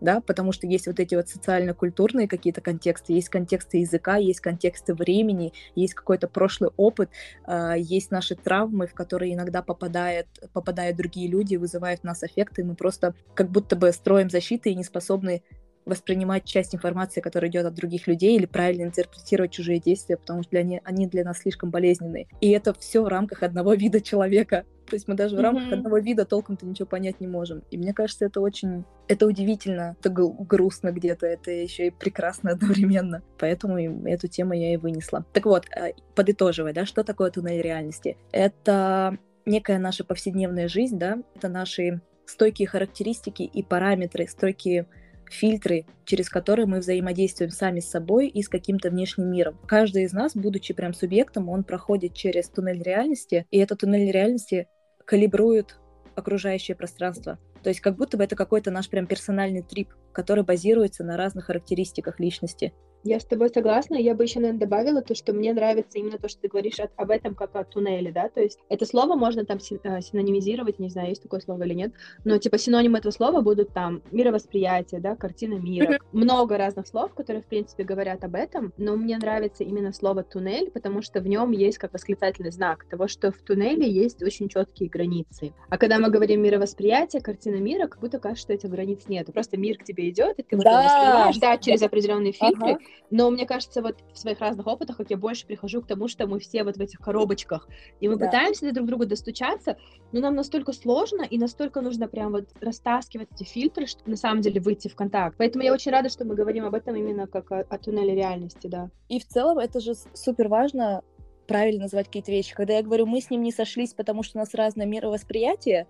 да, 0.00 0.20
потому 0.20 0.52
что 0.52 0.66
есть 0.66 0.86
вот 0.86 1.00
эти 1.00 1.14
вот 1.14 1.28
социально-культурные 1.28 2.28
какие-то 2.28 2.60
контексты, 2.60 3.12
есть 3.14 3.28
контексты 3.28 3.78
языка, 3.78 4.16
есть 4.16 4.40
контексты 4.40 4.94
времени, 4.94 5.52
есть 5.74 5.94
какой-то 5.94 6.28
прошлый 6.28 6.70
опыт, 6.76 7.10
э, 7.46 7.74
есть 7.78 8.10
наши 8.10 8.36
травмы, 8.36 8.86
в 8.86 8.94
которые 8.94 9.34
иногда 9.34 9.62
попадают, 9.62 10.28
попадают 10.52 10.96
другие 10.96 11.28
люди, 11.28 11.56
вызывают 11.56 12.00
в 12.00 12.04
нас 12.04 12.22
аффекты, 12.22 12.62
и 12.62 12.64
мы 12.64 12.74
просто 12.74 13.14
как 13.34 13.50
будто 13.50 13.76
бы 13.76 13.92
строим 13.92 14.30
защиты 14.30 14.70
и 14.70 14.74
не 14.74 14.84
способны 14.84 15.42
воспринимать 15.88 16.44
часть 16.44 16.74
информации, 16.74 17.20
которая 17.20 17.50
идет 17.50 17.66
от 17.66 17.74
других 17.74 18.06
людей, 18.06 18.36
или 18.36 18.46
правильно 18.46 18.84
интерпретировать 18.84 19.50
чужие 19.50 19.80
действия, 19.80 20.16
потому 20.16 20.42
что 20.42 20.50
для 20.50 20.60
они, 20.60 20.80
они 20.84 21.06
для 21.06 21.24
нас 21.24 21.38
слишком 21.38 21.70
болезненные. 21.70 22.28
И 22.40 22.50
это 22.50 22.74
все 22.74 23.02
в 23.02 23.08
рамках 23.08 23.42
одного 23.42 23.74
вида 23.74 24.00
человека. 24.00 24.64
То 24.86 24.94
есть 24.94 25.06
мы 25.06 25.14
даже 25.14 25.36
в 25.36 25.40
рамках 25.40 25.68
mm-hmm. 25.68 25.74
одного 25.74 25.98
вида 25.98 26.24
толком-то 26.24 26.64
ничего 26.64 26.86
понять 26.86 27.20
не 27.20 27.26
можем. 27.26 27.62
И 27.70 27.76
мне 27.76 27.92
кажется, 27.92 28.24
это 28.24 28.40
очень... 28.40 28.84
Это 29.06 29.26
удивительно, 29.26 29.96
это 30.00 30.10
грустно 30.10 30.92
где-то, 30.92 31.26
это 31.26 31.50
еще 31.50 31.88
и 31.88 31.90
прекрасно 31.90 32.50
одновременно. 32.52 33.22
Поэтому 33.38 33.76
эту 34.06 34.28
тему 34.28 34.54
я 34.54 34.72
и 34.72 34.76
вынесла. 34.76 35.26
Так 35.32 35.46
вот, 35.46 35.66
э, 35.76 35.92
подытоживая, 36.14 36.72
да, 36.72 36.86
что 36.86 37.04
такое 37.04 37.30
туннель 37.30 37.60
реальности? 37.60 38.16
Это 38.32 39.18
некая 39.44 39.78
наша 39.78 40.04
повседневная 40.04 40.68
жизнь, 40.68 40.98
да, 40.98 41.18
это 41.34 41.48
наши 41.48 42.00
стойкие 42.26 42.68
характеристики 42.68 43.42
и 43.42 43.62
параметры, 43.62 44.26
стойкие 44.28 44.86
фильтры, 45.32 45.86
через 46.04 46.28
которые 46.28 46.66
мы 46.66 46.78
взаимодействуем 46.78 47.50
сами 47.50 47.80
с 47.80 47.90
собой 47.90 48.28
и 48.28 48.42
с 48.42 48.48
каким-то 48.48 48.90
внешним 48.90 49.30
миром. 49.30 49.58
Каждый 49.66 50.04
из 50.04 50.12
нас, 50.12 50.34
будучи 50.34 50.74
прям 50.74 50.94
субъектом, 50.94 51.48
он 51.48 51.64
проходит 51.64 52.14
через 52.14 52.48
туннель 52.48 52.82
реальности, 52.82 53.46
и 53.50 53.58
этот 53.58 53.80
туннель 53.80 54.10
реальности 54.10 54.68
калибрует 55.04 55.78
окружающее 56.14 56.76
пространство. 56.76 57.38
То 57.62 57.70
есть 57.70 57.80
как 57.80 57.96
будто 57.96 58.16
бы 58.16 58.24
это 58.24 58.36
какой-то 58.36 58.70
наш 58.70 58.88
прям 58.88 59.06
персональный 59.06 59.62
трип, 59.62 59.92
который 60.12 60.44
базируется 60.44 61.04
на 61.04 61.16
разных 61.16 61.46
характеристиках 61.46 62.20
личности. 62.20 62.72
Я 63.08 63.20
с 63.20 63.24
тобой 63.24 63.48
согласна. 63.48 63.94
Я 63.94 64.14
бы 64.14 64.24
еще, 64.24 64.38
наверное, 64.38 64.60
добавила 64.60 65.00
то, 65.00 65.14
что 65.14 65.32
мне 65.32 65.54
нравится 65.54 65.96
именно 65.98 66.18
то, 66.18 66.28
что 66.28 66.42
ты 66.42 66.48
говоришь 66.48 66.78
от, 66.78 66.90
об 66.96 67.10
этом 67.10 67.34
как 67.34 67.56
о 67.56 67.64
туннеле, 67.64 68.12
да, 68.12 68.28
то 68.28 68.42
есть 68.42 68.58
это 68.68 68.84
слово 68.84 69.14
можно 69.14 69.46
там 69.46 69.58
э, 69.58 70.00
синонимизировать, 70.02 70.78
не 70.78 70.90
знаю, 70.90 71.08
есть 71.08 71.22
такое 71.22 71.40
слово 71.40 71.62
или 71.62 71.72
нет, 71.72 71.92
но 72.24 72.36
типа 72.36 72.58
синоним 72.58 72.96
этого 72.96 73.10
слова 73.10 73.40
будут 73.40 73.72
там 73.72 74.02
мировосприятие, 74.10 75.00
да, 75.00 75.16
картина 75.16 75.54
мира, 75.54 75.98
много 76.12 76.58
разных 76.58 76.86
слов, 76.86 77.14
которые, 77.14 77.42
в 77.42 77.46
принципе, 77.46 77.82
говорят 77.82 78.24
об 78.24 78.34
этом, 78.34 78.74
но 78.76 78.94
мне 78.96 79.16
нравится 79.16 79.64
именно 79.64 79.92
слово 79.94 80.22
туннель, 80.22 80.70
потому 80.70 81.00
что 81.00 81.20
в 81.20 81.26
нем 81.26 81.52
есть 81.52 81.78
как 81.78 81.94
восклицательный 81.94 82.50
знак 82.50 82.84
того, 82.84 83.08
что 83.08 83.32
в 83.32 83.38
туннеле 83.38 83.90
есть 83.90 84.22
очень 84.22 84.50
четкие 84.50 84.90
границы. 84.90 85.54
А 85.70 85.78
когда 85.78 85.98
мы 85.98 86.10
говорим 86.10 86.42
мировосприятие, 86.42 87.22
картина 87.22 87.56
мира, 87.56 87.86
как 87.86 88.00
будто 88.00 88.18
кажется, 88.18 88.42
что 88.42 88.52
этих 88.52 88.68
границ 88.68 89.04
нет. 89.08 89.32
Просто 89.32 89.56
мир 89.56 89.78
к 89.78 89.84
тебе 89.84 90.10
идет, 90.10 90.38
и 90.38 90.42
ты 90.42 90.56
да. 90.58 90.82
воспринимаешь, 90.82 91.38
да, 91.38 91.56
через 91.56 91.82
определенные 91.82 92.32
фильтры, 92.32 92.72
ага. 92.72 92.78
Но 93.10 93.30
мне 93.30 93.46
кажется, 93.46 93.82
вот 93.82 93.98
в 94.12 94.18
своих 94.18 94.40
разных 94.40 94.66
опытах, 94.66 94.96
как 94.96 95.10
я 95.10 95.16
больше 95.16 95.46
прихожу 95.46 95.82
к 95.82 95.86
тому, 95.86 96.08
что 96.08 96.26
мы 96.26 96.38
все 96.38 96.64
вот 96.64 96.76
в 96.76 96.80
этих 96.80 96.98
коробочках, 96.98 97.68
и 98.00 98.08
мы 98.08 98.16
да. 98.16 98.26
пытаемся 98.26 98.72
друг 98.72 98.86
к 98.86 98.88
другу 98.88 99.06
достучаться, 99.06 99.76
но 100.12 100.20
нам 100.20 100.34
настолько 100.34 100.72
сложно, 100.72 101.22
и 101.22 101.38
настолько 101.38 101.80
нужно 101.80 102.08
прям 102.08 102.32
вот 102.32 102.48
растаскивать 102.60 103.28
эти 103.34 103.44
фильтры, 103.44 103.86
чтобы 103.86 104.10
на 104.10 104.16
самом 104.16 104.40
деле 104.40 104.60
выйти 104.60 104.88
в 104.88 104.96
контакт. 104.96 105.36
Поэтому 105.38 105.64
я 105.64 105.72
очень 105.72 105.92
рада, 105.92 106.08
что 106.08 106.24
мы 106.24 106.34
говорим 106.34 106.64
об 106.64 106.74
этом 106.74 106.96
именно 106.96 107.26
как 107.26 107.50
о, 107.52 107.60
о 107.60 107.78
туннеле 107.78 108.14
реальности, 108.14 108.66
да. 108.66 108.90
И 109.08 109.18
в 109.18 109.26
целом 109.26 109.58
это 109.58 109.80
же 109.80 109.94
супер 110.14 110.48
важно 110.48 111.02
правильно 111.46 111.82
называть 111.82 112.06
какие-то 112.06 112.30
вещи. 112.30 112.54
Когда 112.54 112.74
я 112.74 112.82
говорю, 112.82 113.06
мы 113.06 113.20
с 113.20 113.30
ним 113.30 113.42
не 113.42 113.52
сошлись, 113.52 113.94
потому 113.94 114.22
что 114.22 114.38
у 114.38 114.40
нас 114.40 114.54
разное 114.54 114.86
мировосприятие, 114.86 115.88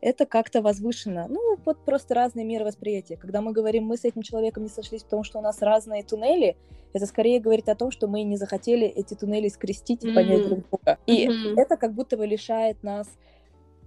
это 0.00 0.26
как-то 0.26 0.62
возвышенно. 0.62 1.26
Ну, 1.28 1.56
вот 1.64 1.84
просто 1.84 2.14
разные 2.14 2.44
мировосприятия. 2.44 3.16
Когда 3.16 3.40
мы 3.40 3.52
говорим, 3.52 3.84
мы 3.84 3.96
с 3.96 4.04
этим 4.04 4.22
человеком 4.22 4.62
не 4.62 4.68
сошлись, 4.68 5.02
потому 5.02 5.24
что 5.24 5.38
у 5.38 5.42
нас 5.42 5.60
разные 5.60 6.02
туннели, 6.02 6.56
это 6.92 7.06
скорее 7.06 7.40
говорит 7.40 7.68
о 7.68 7.74
том, 7.74 7.90
что 7.90 8.08
мы 8.08 8.22
не 8.22 8.36
захотели 8.36 8.86
эти 8.86 9.14
туннели 9.14 9.48
скрестить 9.48 10.04
и 10.04 10.12
понять 10.12 10.40
mm-hmm. 10.40 10.48
друг 10.48 10.68
друга. 10.68 10.98
И 11.06 11.28
mm-hmm. 11.28 11.54
это 11.56 11.76
как 11.76 11.94
будто 11.94 12.16
бы 12.16 12.26
лишает 12.26 12.82
нас, 12.82 13.08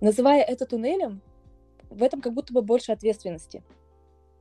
называя 0.02 0.44
это 0.44 0.66
туннелем, 0.66 1.22
в 1.90 2.02
этом 2.02 2.22
как 2.22 2.34
будто 2.34 2.54
бы 2.54 2.62
больше 2.62 2.92
ответственности. 2.92 3.64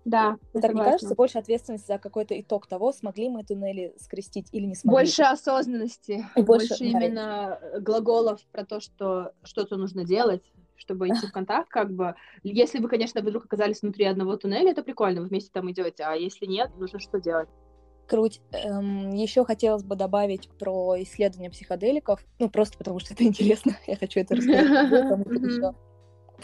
Да, 0.05 0.37
так 0.53 0.75
не 0.75 0.83
кажется, 0.83 1.15
больше 1.15 1.39
ответственности 1.39 1.87
за 1.87 1.99
какой-то 1.99 2.39
итог 2.41 2.67
того, 2.67 2.93
смогли 2.93 3.29
мы 3.29 3.45
туннели 3.45 3.95
скрестить 4.01 4.49
или 4.51 4.67
не 4.67 4.75
смогли. 4.75 5.05
Больше 5.05 5.23
осознанности, 5.23 6.27
и 6.35 6.43
больше, 6.43 6.71
больше 6.71 6.85
именно 6.85 7.61
глаголов 7.79 8.41
про 8.51 8.65
то, 8.65 8.81
что 8.81 9.33
что-то 9.45 9.77
нужно 9.77 10.05
делать, 10.05 10.43
чтобы 10.77 11.09
идти 11.09 11.27
в 11.27 11.33
контакт, 11.33 11.69
как 11.69 11.93
бы. 11.93 12.15
Если 12.43 12.79
вы, 12.79 12.89
конечно, 12.89 13.21
вдруг 13.21 13.45
оказались 13.45 13.83
внутри 13.83 14.05
одного 14.05 14.37
туннеля, 14.37 14.71
это 14.71 14.83
прикольно, 14.83 15.23
вы 15.23 15.29
вместе 15.29 15.51
там 15.53 15.71
идете, 15.71 16.05
а 16.05 16.15
если 16.15 16.47
нет, 16.47 16.71
нужно 16.77 16.99
что 16.99 17.21
делать? 17.21 17.49
Круть. 18.07 18.41
Эм, 18.53 19.11
еще 19.11 19.45
хотелось 19.45 19.85
бы 19.85 19.97
добавить 19.97 20.49
про 20.59 21.01
исследования 21.03 21.51
психоделиков, 21.51 22.25
ну, 22.39 22.51
просто 22.51 22.77
потому 22.79 22.99
что 22.99 23.15
это 23.15 23.25
интересно, 23.25 23.77
я 23.87 23.97
хочу 23.97 24.21
это 24.21 24.37
рассказать 24.37 24.67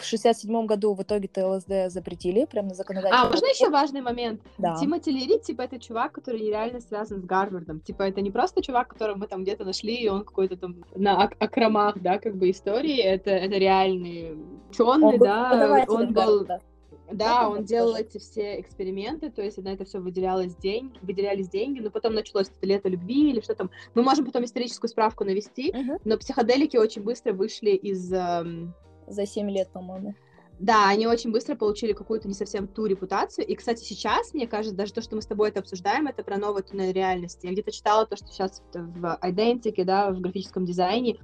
в 0.01 0.05
67 0.05 0.65
году 0.65 0.93
в 0.93 1.01
итоге-то 1.01 1.47
ЛСД 1.47 1.91
запретили, 1.91 2.45
прям 2.45 2.67
на 2.67 2.75
законодательном 2.75 3.27
А, 3.27 3.29
можно 3.29 3.45
еще 3.45 3.69
важный 3.69 4.01
момент? 4.01 4.41
Да. 4.57 4.75
Тимоти 4.75 5.11
Лири, 5.11 5.39
типа, 5.39 5.63
это 5.63 5.79
чувак, 5.79 6.13
который 6.13 6.39
реально 6.47 6.79
связан 6.81 7.21
с 7.21 7.25
Гарвардом. 7.25 7.79
Типа, 7.81 8.03
это 8.03 8.21
не 8.21 8.31
просто 8.31 8.61
чувак, 8.61 8.89
которого 8.89 9.17
мы 9.17 9.27
там 9.27 9.43
где-то 9.43 9.65
нашли, 9.65 9.95
и 9.95 10.07
он 10.09 10.23
какой-то 10.23 10.57
там 10.57 10.83
на 10.95 11.23
ак- 11.23 11.35
акромах, 11.39 12.01
да, 12.01 12.19
как 12.19 12.35
бы 12.35 12.49
истории. 12.49 12.97
Это, 12.97 13.31
это 13.31 13.55
реальный 13.55 14.37
ученый, 14.69 15.17
да, 15.17 15.85
он 15.87 16.13
был... 16.13 16.47
Да, 17.11 17.49
он 17.49 17.63
делал 17.63 17.95
эти 17.95 18.19
все 18.19 18.59
эксперименты, 18.59 19.31
то 19.31 19.41
есть 19.41 19.57
на 19.57 19.69
это 19.69 19.83
все 19.83 19.99
выделялось 19.99 20.55
деньги, 20.55 20.97
выделялись 21.01 21.49
деньги, 21.49 21.79
но 21.79 21.89
потом 21.89 22.13
началось 22.13 22.49
это 22.49 22.67
лето 22.67 22.87
любви 22.87 23.31
или 23.31 23.41
что 23.41 23.55
там. 23.55 23.71
Мы 23.95 24.03
можем 24.03 24.25
потом 24.25 24.45
историческую 24.45 24.89
справку 24.89 25.23
навести, 25.23 25.71
uh-huh. 25.71 26.01
но 26.05 26.17
психоделики 26.17 26.77
очень 26.77 27.01
быстро 27.01 27.33
вышли 27.33 27.71
из 27.71 28.13
эм, 28.13 28.75
за 29.09 29.25
7 29.25 29.49
лет, 29.49 29.69
по-моему. 29.71 30.15
Да, 30.59 30.89
они 30.89 31.07
очень 31.07 31.31
быстро 31.31 31.55
получили 31.55 31.93
какую-то 31.93 32.27
не 32.27 32.33
совсем 32.33 32.67
ту 32.67 32.85
репутацию. 32.85 33.47
И, 33.47 33.55
кстати, 33.55 33.81
сейчас, 33.81 34.33
мне 34.33 34.45
кажется, 34.45 34.75
даже 34.75 34.93
то, 34.93 35.01
что 35.01 35.15
мы 35.15 35.21
с 35.21 35.25
тобой 35.25 35.49
это 35.49 35.61
обсуждаем, 35.61 36.07
это 36.07 36.21
про 36.21 36.35
новую 36.35 36.63
туннель 36.63 36.91
реальности. 36.91 37.45
Я 37.45 37.53
где-то 37.53 37.71
читала 37.71 38.05
то, 38.05 38.17
что 38.17 38.27
сейчас 38.27 38.61
в 38.73 39.19
идентике, 39.23 39.85
да, 39.85 40.11
в 40.11 40.19
графическом 40.19 40.65
дизайне, 40.65 41.13
э, 41.13 41.15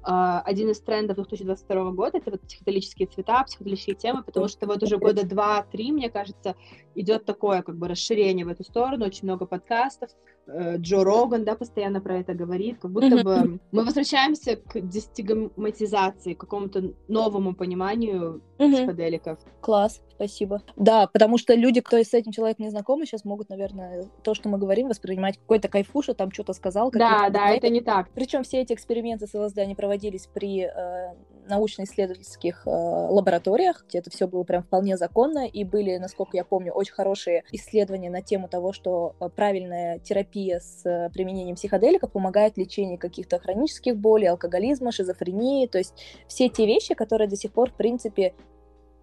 один 0.45 0.69
из 0.69 0.79
трендов 0.79 1.17
2022 1.17 1.91
года— 1.91 2.17
это 2.19 2.31
вот 2.31 2.41
психоделические 2.43 3.09
цвета, 3.09 3.43
психоделические 3.43 3.97
темы, 3.97 4.23
потому 4.23 4.47
что 4.47 4.67
вот 4.67 4.81
уже 4.81 4.97
года 4.97 5.25
два-три, 5.25 5.91
мне 5.91 6.09
кажется, 6.09 6.55
идет 6.95 7.25
такое 7.25 7.61
как 7.61 7.75
бы 7.77 7.89
расширение 7.89 8.45
в 8.45 8.49
эту 8.49 8.63
сторону, 8.63 9.05
очень 9.05 9.25
много 9.25 9.45
подкастов, 9.45 10.11
Джо 10.47 11.03
Роган, 11.03 11.43
да, 11.43 11.55
постоянно 11.55 12.01
про 12.01 12.19
это 12.19 12.33
говорит, 12.33 12.79
как 12.79 12.91
будто 12.91 13.23
бы 13.23 13.59
мы 13.71 13.83
возвращаемся 13.83 14.55
к 14.55 14.79
дестигматизации, 14.79 16.33
к 16.33 16.39
какому-то 16.39 16.93
новому 17.07 17.55
пониманию 17.55 18.41
психоделиков. 18.57 19.39
Класс, 19.61 20.01
спасибо. 20.11 20.61
Да, 20.75 21.07
потому 21.07 21.37
что 21.37 21.55
люди, 21.55 21.81
кто 21.81 21.97
с 21.97 22.13
этим 22.13 22.31
человеком 22.31 22.65
не 22.65 22.71
знакомы, 22.71 23.05
сейчас 23.05 23.25
могут, 23.25 23.49
наверное, 23.49 24.07
то, 24.23 24.33
что 24.33 24.49
мы 24.49 24.57
говорим, 24.57 24.87
воспринимать 24.87 25.37
какой-то 25.37 25.67
кайфуша, 25.67 26.13
там 26.13 26.31
что-то 26.31 26.53
сказал. 26.53 26.91
Да, 26.91 27.29
да, 27.29 27.49
это 27.49 27.69
не 27.69 27.81
так. 27.81 28.09
Причем 28.13 28.43
все 28.43 28.61
эти 28.61 28.73
эксперименты 28.73 29.27
с 29.27 29.33
ЛСД, 29.33 29.59
они 29.59 29.75
проводились 29.75 30.27
при 30.27 30.61
э, 30.61 31.15
научно-исследовательских 31.47 32.63
э, 32.65 32.69
лабораториях, 32.69 33.85
где 33.87 33.99
это 33.99 34.09
все 34.09 34.27
было 34.27 34.43
прям 34.43 34.63
вполне 34.63 34.97
законно, 34.97 35.47
и 35.47 35.63
были, 35.63 35.97
насколько 35.97 36.37
я 36.37 36.43
помню, 36.43 36.71
очень 36.71 36.93
хорошие 36.93 37.43
исследования 37.51 38.09
на 38.09 38.21
тему 38.21 38.47
того, 38.47 38.73
что 38.73 39.15
э, 39.19 39.29
правильная 39.29 39.99
терапия 39.99 40.59
с 40.59 40.85
э, 40.85 41.09
применением 41.11 41.55
психоделиков 41.55 42.11
помогает 42.11 42.57
лечению 42.57 42.97
каких-то 42.97 43.39
хронических 43.39 43.97
болей, 43.97 44.29
алкоголизма, 44.29 44.91
шизофрении, 44.91 45.67
то 45.67 45.77
есть 45.77 45.93
все 46.27 46.49
те 46.49 46.65
вещи, 46.65 46.93
которые 46.93 47.27
до 47.27 47.35
сих 47.35 47.51
пор, 47.51 47.71
в 47.71 47.75
принципе, 47.75 48.33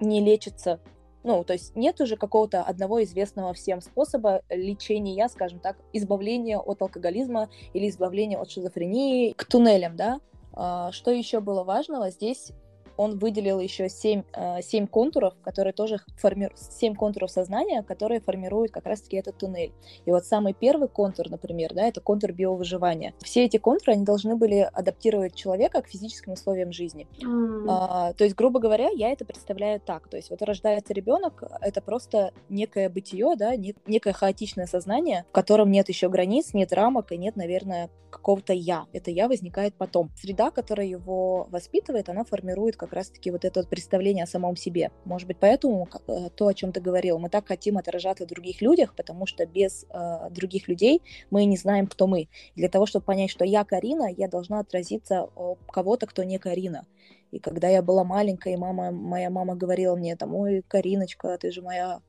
не 0.01 0.21
лечится. 0.21 0.81
Ну, 1.25 1.45
то 1.45 1.53
есть 1.53 1.77
нет 1.77 2.01
уже 2.01 2.17
какого-то 2.17 2.63
одного 2.63 3.03
известного 3.05 3.55
всем 3.55 3.81
способа 3.81 4.43
лечения, 4.51 5.29
скажем 5.29 5.61
так, 5.61 5.77
избавления 5.93 6.59
от 6.59 6.83
алкоголизма 6.83 7.49
или 7.73 7.89
избавления 7.89 8.39
от 8.39 8.51
шизофрении 8.51 9.33
к 9.33 9.45
туннелям, 9.45 9.97
да. 9.97 10.21
А, 10.55 10.93
что 10.93 11.11
еще 11.11 11.41
было 11.41 11.65
важного? 11.65 12.11
Здесь 12.11 12.53
он 12.97 13.19
выделил 13.19 13.61
еще 13.61 13.89
семь, 13.89 14.23
э, 14.33 14.63
семь 14.63 14.87
контуров, 14.87 15.35
которые 15.43 15.73
тоже 15.73 15.99
формируют, 16.17 16.59
семь 16.59 16.95
контуров 16.95 17.31
сознания, 17.31 17.83
которые 17.83 18.21
формируют 18.21 18.73
как 18.73 18.87
раз-таки 18.87 19.17
этот 19.17 19.39
туннель. 19.39 19.73
И 20.05 20.11
вот 20.11 20.25
самый 20.27 20.55
первый 20.55 20.89
контур, 20.89 21.31
например, 21.31 21.75
да, 21.75 21.87
это 21.87 22.01
контур 22.01 22.33
биовыживания. 22.33 23.15
Все 23.23 23.45
эти 23.45 23.57
контуры, 23.57 23.93
они 23.95 24.05
должны 24.05 24.37
были 24.37 24.69
адаптировать 24.73 25.35
человека 25.35 25.83
к 25.83 25.89
физическим 25.89 26.33
условиям 26.33 26.73
жизни. 26.73 27.07
Mm. 27.23 27.67
А, 27.69 28.13
то 28.13 28.25
есть, 28.25 28.37
грубо 28.37 28.61
говоря, 28.61 28.89
я 28.91 29.13
это 29.13 29.25
представляю 29.25 29.81
так. 29.81 30.09
То 30.09 30.17
есть, 30.17 30.31
вот 30.31 30.43
рождается 30.43 30.93
ребенок, 30.93 31.43
это 31.61 31.81
просто 31.81 32.33
некое 32.49 32.89
бытие, 32.89 33.35
да, 33.37 33.53
некое 33.57 34.13
хаотичное 34.13 34.67
сознание, 34.67 35.25
в 35.31 35.33
котором 35.33 35.71
нет 35.71 35.89
еще 35.89 36.09
границ, 36.09 36.55
нет 36.55 36.73
рамок 36.73 37.13
и 37.13 37.17
нет, 37.17 37.37
наверное, 37.37 37.91
какого-то 38.13 38.53
я. 38.53 38.87
Это 38.93 39.11
я 39.11 39.27
возникает 39.27 39.75
потом. 39.75 40.11
Среда, 40.17 40.51
которая 40.51 40.87
его 40.87 41.49
воспитывает, 41.51 42.09
она 42.09 42.25
формирует 42.25 42.77
как 42.83 42.95
раз-таки 42.95 43.31
вот 43.31 43.45
это 43.45 43.61
вот 43.61 43.69
представление 43.69 44.25
о 44.25 44.27
самом 44.27 44.57
себе. 44.57 44.91
Может 45.05 45.29
быть, 45.29 45.37
поэтому 45.39 45.89
э, 46.09 46.31
то, 46.35 46.49
о 46.49 46.55
чем 46.55 46.73
ты 46.73 46.81
говорил, 46.81 47.21
мы 47.21 47.29
так 47.29 47.47
хотим 47.47 47.79
отражаться 47.79 48.25
в 48.25 48.29
других 48.29 48.61
людях, 48.61 48.97
потому 48.97 49.25
что 49.25 49.47
без 49.47 49.87
э, 49.89 50.31
других 50.31 50.67
людей 50.67 51.01
мы 51.31 51.45
не 51.45 51.57
знаем, 51.57 51.87
кто 51.87 52.09
мы. 52.09 52.23
И 52.23 52.29
для 52.57 52.69
того, 52.69 52.87
чтобы 52.87 53.05
понять, 53.05 53.31
что 53.31 53.45
я 53.45 53.65
Карина, 53.65 54.09
я 54.11 54.27
должна 54.27 54.59
отразиться 54.59 55.29
кого-то, 55.69 56.07
кто 56.07 56.25
не 56.25 56.39
Карина. 56.39 56.87
И 57.31 57.39
когда 57.39 57.69
я 57.69 57.83
была 57.83 58.03
маленькая, 58.03 58.55
и 58.55 58.57
мама, 58.57 58.91
моя 58.91 59.31
мама 59.31 59.55
говорила 59.55 59.95
мне, 59.95 60.17
там, 60.17 60.35
ой, 60.35 60.65
Кариночка, 60.67 61.39
ты 61.39 61.53
же 61.53 61.63
моя 61.63 62.01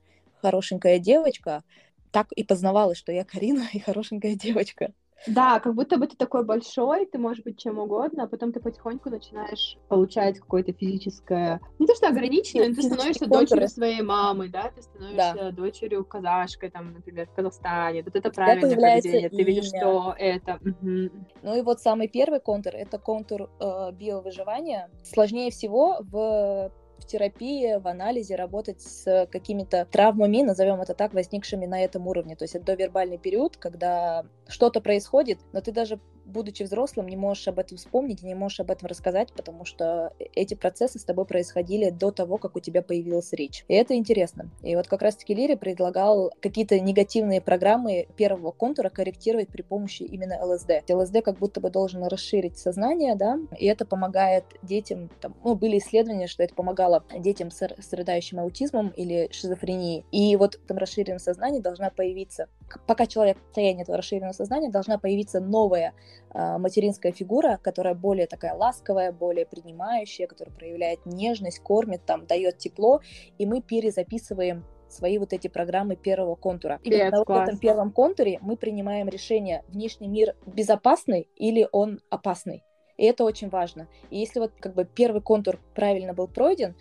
хорошенькая 0.42 0.98
девочка, 0.98 1.64
так 2.12 2.32
и 2.32 2.44
познавалась, 2.44 2.98
что 2.98 3.12
я 3.12 3.24
Карина 3.24 3.68
и 3.74 3.80
хорошенькая 3.80 4.36
девочка. 4.36 4.92
Да, 5.28 5.60
как 5.60 5.76
будто 5.76 5.98
бы 5.98 6.08
ты 6.08 6.16
такой 6.16 6.44
большой, 6.44 7.06
ты 7.06 7.18
можешь 7.18 7.44
быть 7.44 7.58
чем 7.58 7.80
угодно, 7.80 8.24
а 8.24 8.28
потом 8.28 8.52
ты 8.52 8.60
потихоньку 8.60 9.10
начинаешь 9.10 9.78
получать 9.88 10.40
какое-то 10.40 10.74
физическое... 10.74 11.62
Не 11.80 11.88
то, 11.88 11.96
что 11.96 12.08
ограниченное, 12.08 12.70
но 12.70 12.76
ты 12.76 12.82
становишься 12.84 13.26
контуры. 13.26 13.46
дочерью 13.46 13.70
своей 13.70 14.02
мамы, 14.02 14.50
да, 14.50 14.72
ты 14.76 14.82
становишься 14.82 15.34
да. 15.36 15.52
дочерью 15.52 16.06
казашкой, 16.06 16.70
там, 16.70 16.94
например, 16.94 17.28
в 17.28 17.34
Казахстане. 17.34 18.04
Вот 18.04 18.16
это 18.16 18.30
правильное 18.32 18.76
поведение, 18.76 19.30
ты 19.30 19.44
видишь, 19.44 19.68
что 19.68 20.16
это... 20.18 20.60
Угу. 20.62 21.26
Ну 21.44 21.58
и 21.58 21.62
вот 21.62 21.80
самый 21.80 22.08
первый 22.08 22.40
контур— 22.40 22.74
это 22.76 22.98
контур 22.98 23.50
э, 23.60 23.92
биовыживания. 23.94 24.90
Сложнее 25.04 25.52
всего 25.52 25.98
в 26.02 26.72
в 27.04 27.08
терапии, 27.08 27.80
в 27.80 27.88
анализе 27.88 28.36
работать 28.36 28.82
с 28.82 29.28
какими-то 29.32 29.86
травмами, 29.92 30.42
назовем 30.42 30.82
это 30.82 30.94
так, 30.94 31.14
возникшими 31.14 31.66
на 31.66 31.84
этом 31.84 32.08
уровне. 32.08 32.36
То 32.36 32.46
есть 32.46 32.56
это 32.56 32.66
довербальный 32.66 33.18
период, 33.18 33.58
когда 33.58 34.26
что-то 34.48 34.82
происходит, 34.82 35.40
но 35.52 35.62
ты 35.62 35.72
даже 35.72 36.00
будучи 36.26 36.64
взрослым, 36.64 37.08
не 37.08 37.16
можешь 37.16 37.48
об 37.48 37.60
этом 37.60 37.78
вспомнить, 37.78 38.24
не 38.24 38.36
можешь 38.36 38.60
об 38.60 38.72
этом 38.72 38.88
рассказать, 38.88 39.32
потому 39.34 39.66
что 39.66 40.14
эти 40.36 40.54
процессы 40.54 41.00
с 41.00 41.04
тобой 41.04 41.26
происходили 41.26 41.90
до 41.90 42.12
того, 42.12 42.38
как 42.38 42.56
у 42.56 42.60
тебя 42.60 42.82
появилась 42.82 43.34
речь. 43.34 43.66
И 43.68 43.74
это 43.74 43.96
интересно. 43.96 44.50
И 44.62 44.76
вот 44.76 44.88
как 44.88 45.02
раз-таки 45.02 45.34
Лири 45.34 45.56
предлагал 45.56 46.32
какие-то 46.42 46.80
негативные 46.80 47.42
программы 47.42 48.08
первого 48.16 48.52
контура 48.52 48.90
корректировать 48.90 49.50
при 49.50 49.62
помощи 49.62 50.04
именно 50.04 50.44
ЛСД. 50.44 50.90
ЛСД 50.90 51.22
как 51.24 51.40
будто 51.40 51.60
бы 51.62 51.70
должен 51.70 52.04
расширить 52.04 52.58
сознание, 52.58 53.16
да, 53.16 53.40
и 53.58 53.66
это 53.66 53.86
помогает 53.86 54.46
детям, 54.62 55.10
там, 55.22 55.36
ну, 55.44 55.56
были 55.56 55.78
исследования, 55.78 56.28
что 56.28 56.44
это 56.44 56.56
помогало 56.56 57.04
детям 57.18 57.52
с 57.52 57.68
страдающим 57.80 58.40
аутизмом 58.40 58.90
или 58.90 59.30
шизофренией. 59.32 60.06
И 60.12 60.36
вот 60.36 60.56
в 60.56 60.66
этом 60.66 60.78
расширенном 60.78 61.20
сознании 61.20 61.60
должна 61.60 61.90
появиться, 61.90 62.48
пока 62.88 63.06
человек 63.06 63.38
в 63.38 63.46
состоянии 63.48 63.84
этого 63.84 63.98
расширенного 63.98 64.34
сознания, 64.34 64.70
должна 64.70 64.98
появиться 64.98 65.40
новая 65.40 65.94
материнская 66.34 67.12
фигура, 67.12 67.60
которая 67.62 67.94
более 67.94 68.28
такая 68.28 68.54
ласковая, 68.54 69.12
более 69.12 69.46
принимающая, 69.46 70.28
которая 70.28 70.56
проявляет 70.56 71.06
нежность, 71.06 71.60
кормит, 71.60 72.06
там, 72.06 72.26
дает 72.26 72.58
тепло, 72.58 73.02
и 73.38 73.46
мы 73.46 73.62
перезаписываем 73.62 74.66
свои 74.90 75.18
вот 75.18 75.34
эти 75.34 75.48
программы 75.48 75.96
первого 75.96 76.36
контура. 76.36 76.80
И 76.84 76.90
на 77.04 77.18
вот 77.18 77.30
этом 77.30 77.58
первом 77.58 77.92
контуре 77.92 78.40
мы 78.42 78.56
принимаем 78.58 79.10
решение, 79.10 79.64
внешний 79.68 80.08
мир 80.08 80.36
безопасный 80.46 81.28
или 81.36 81.68
он 81.72 82.00
опасный. 82.10 82.64
И 82.98 83.06
это 83.06 83.24
очень 83.24 83.50
важно. 83.50 83.88
И 84.12 84.20
если 84.20 84.40
вот 84.40 84.52
как 84.60 84.76
бы 84.76 84.86
первый 84.86 85.22
контур 85.22 85.60
правильно 85.74 86.14
был 86.14 86.28
пройден, 86.28 86.76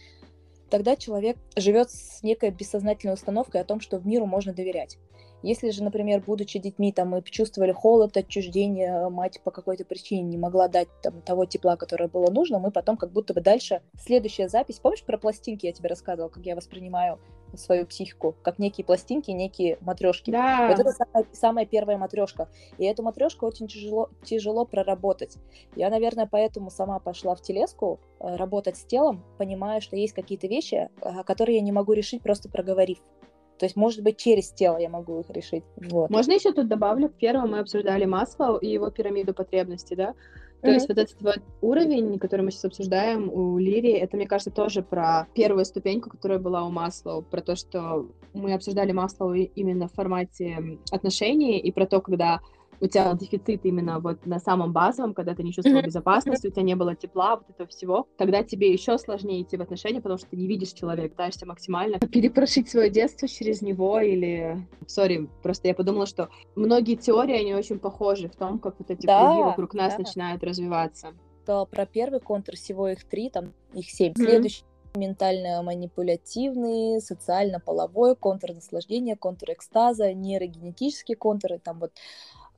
тогда 0.72 0.96
человек 0.96 1.36
живет 1.54 1.90
с 1.90 2.22
некой 2.22 2.50
бессознательной 2.50 3.12
установкой 3.12 3.60
о 3.60 3.64
том, 3.64 3.78
что 3.78 3.98
в 3.98 4.06
миру 4.06 4.24
можно 4.24 4.54
доверять. 4.54 4.96
Если 5.42 5.68
же, 5.68 5.84
например, 5.84 6.22
будучи 6.26 6.58
детьми, 6.58 6.92
там, 6.92 7.10
мы 7.10 7.20
чувствовали 7.22 7.72
холод, 7.72 8.16
отчуждение, 8.16 9.10
мать 9.10 9.42
по 9.44 9.50
какой-то 9.50 9.84
причине 9.84 10.22
не 10.22 10.38
могла 10.38 10.68
дать 10.68 10.88
там, 11.02 11.20
того 11.20 11.44
тепла, 11.44 11.76
которое 11.76 12.08
было 12.08 12.30
нужно, 12.30 12.58
мы 12.58 12.70
потом 12.70 12.96
как 12.96 13.12
будто 13.12 13.34
бы 13.34 13.42
дальше... 13.42 13.82
Следующая 13.98 14.48
запись, 14.48 14.78
помнишь 14.78 15.02
про 15.02 15.18
пластинки 15.18 15.66
я 15.66 15.72
тебе 15.72 15.90
рассказывала, 15.90 16.30
как 16.30 16.46
я 16.46 16.56
воспринимаю 16.56 17.18
свою 17.56 17.86
психику, 17.86 18.34
как 18.42 18.58
некие 18.58 18.84
пластинки, 18.84 19.30
некие 19.30 19.78
матрешки. 19.80 20.30
Да. 20.30 20.68
Вот 20.68 20.78
это 20.78 20.92
самая, 20.92 21.26
самая 21.32 21.66
первая 21.66 21.98
матрешка. 21.98 22.48
И 22.78 22.84
эту 22.84 23.02
матрешку 23.02 23.46
очень 23.46 23.68
тяжело, 23.68 24.10
тяжело 24.24 24.64
проработать. 24.64 25.36
Я, 25.76 25.90
наверное, 25.90 26.28
поэтому 26.30 26.70
сама 26.70 26.98
пошла 26.98 27.34
в 27.34 27.42
телеску 27.42 28.00
э, 28.20 28.36
работать 28.36 28.76
с 28.76 28.84
телом, 28.84 29.24
понимая, 29.38 29.80
что 29.80 29.96
есть 29.96 30.12
какие-то 30.12 30.46
вещи, 30.46 30.88
э, 31.00 31.24
которые 31.24 31.56
я 31.56 31.62
не 31.62 31.72
могу 31.72 31.92
решить, 31.92 32.22
просто 32.22 32.48
проговорив. 32.48 32.98
То 33.58 33.66
есть, 33.66 33.76
может 33.76 34.02
быть, 34.02 34.16
через 34.16 34.50
тело 34.50 34.78
я 34.78 34.88
могу 34.88 35.20
их 35.20 35.30
решить. 35.30 35.62
Вот. 35.76 36.10
Можно 36.10 36.32
еще 36.32 36.52
тут 36.52 36.68
добавлю? 36.68 37.08
Первым 37.08 37.52
мы 37.52 37.60
обсуждали 37.60 38.04
Маслоу 38.06 38.58
и 38.58 38.66
его 38.66 38.90
пирамиду 38.90 39.34
потребностей, 39.34 39.94
да? 39.94 40.14
То 40.62 40.68
mm-hmm. 40.68 40.74
есть 40.74 40.88
вот 40.88 40.98
этот 40.98 41.20
вот 41.22 41.40
уровень, 41.60 42.18
который 42.20 42.42
мы 42.42 42.52
сейчас 42.52 42.66
обсуждаем 42.66 43.28
у 43.32 43.58
Лири, 43.58 43.90
это, 43.90 44.16
мне 44.16 44.28
кажется, 44.28 44.52
тоже 44.52 44.82
про 44.82 45.26
первую 45.34 45.64
ступеньку, 45.64 46.08
которая 46.08 46.38
была 46.38 46.64
у 46.64 46.70
Маслоу, 46.70 47.22
про 47.22 47.40
то, 47.40 47.56
что 47.56 48.06
мы 48.32 48.54
обсуждали 48.54 48.92
Маслоу 48.92 49.34
именно 49.34 49.88
в 49.88 49.92
формате 49.92 50.78
отношений 50.92 51.58
и 51.58 51.72
про 51.72 51.86
то, 51.86 52.00
когда 52.00 52.40
у 52.82 52.88
тебя 52.88 53.14
дефицит 53.14 53.64
именно 53.64 54.00
вот 54.00 54.26
на 54.26 54.40
самом 54.40 54.72
базовом, 54.72 55.14
когда 55.14 55.36
ты 55.36 55.44
не 55.44 55.52
чувствовал 55.52 55.82
безопасности, 55.82 56.48
у 56.48 56.50
тебя 56.50 56.62
не 56.62 56.74
было 56.74 56.96
тепла, 56.96 57.36
вот 57.36 57.48
этого 57.48 57.68
всего, 57.68 58.08
тогда 58.18 58.42
тебе 58.42 58.72
еще 58.72 58.98
сложнее 58.98 59.42
идти 59.42 59.56
в 59.56 59.62
отношения, 59.62 60.00
потому 60.00 60.18
что 60.18 60.28
ты 60.28 60.36
не 60.36 60.48
видишь 60.48 60.72
человека, 60.72 61.10
пытаешься 61.10 61.46
максимально 61.46 62.00
перепрошить 62.00 62.68
свое 62.68 62.90
детство 62.90 63.28
через 63.28 63.62
него 63.62 64.00
или... 64.00 64.66
Sorry, 64.88 65.28
просто 65.42 65.68
я 65.68 65.74
подумала, 65.74 66.06
что 66.06 66.28
многие 66.56 66.96
теории, 66.96 67.40
они 67.40 67.54
очень 67.54 67.78
похожи 67.78 68.28
в 68.28 68.34
том, 68.34 68.58
как 68.58 68.74
вот 68.80 68.90
эти 68.90 69.06
да, 69.06 69.26
круги 69.26 69.42
вокруг 69.42 69.74
нас 69.74 69.92
да. 69.92 70.00
начинают 70.00 70.42
развиваться. 70.42 71.12
То 71.46 71.66
про 71.66 71.86
первый 71.86 72.18
контур 72.18 72.56
всего 72.56 72.88
их 72.88 73.04
три, 73.04 73.30
там 73.30 73.52
их 73.74 73.88
семь. 73.88 74.12
Mm-hmm. 74.12 74.24
Следующий 74.24 74.64
ментально-манипулятивный, 74.94 77.00
социально-половой, 77.00 78.16
контур 78.16 78.52
наслаждения, 78.52 79.16
контур 79.16 79.52
экстаза, 79.52 80.12
нейрогенетические 80.12 81.16
контуры, 81.16 81.58
там 81.58 81.80
вот 81.80 81.92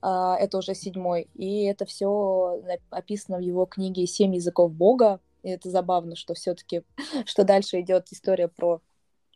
это 0.05 0.59
уже 0.59 0.75
седьмой, 0.75 1.29
и 1.35 1.65
это 1.65 1.87
все 1.87 2.63
описано 2.91 3.39
в 3.39 3.41
его 3.41 3.67
книге 3.67 4.07
«Семь 4.07 4.35
языков 4.35 4.73
Бога», 4.73 5.21
и 5.43 5.51
это 5.51 5.71
забавно, 5.71 6.17
что 6.17 6.35
все-таки, 6.35 6.83
что 7.27 7.45
дальше 7.45 7.81
идет 7.81 8.09
история 8.11 8.49
про 8.49 8.81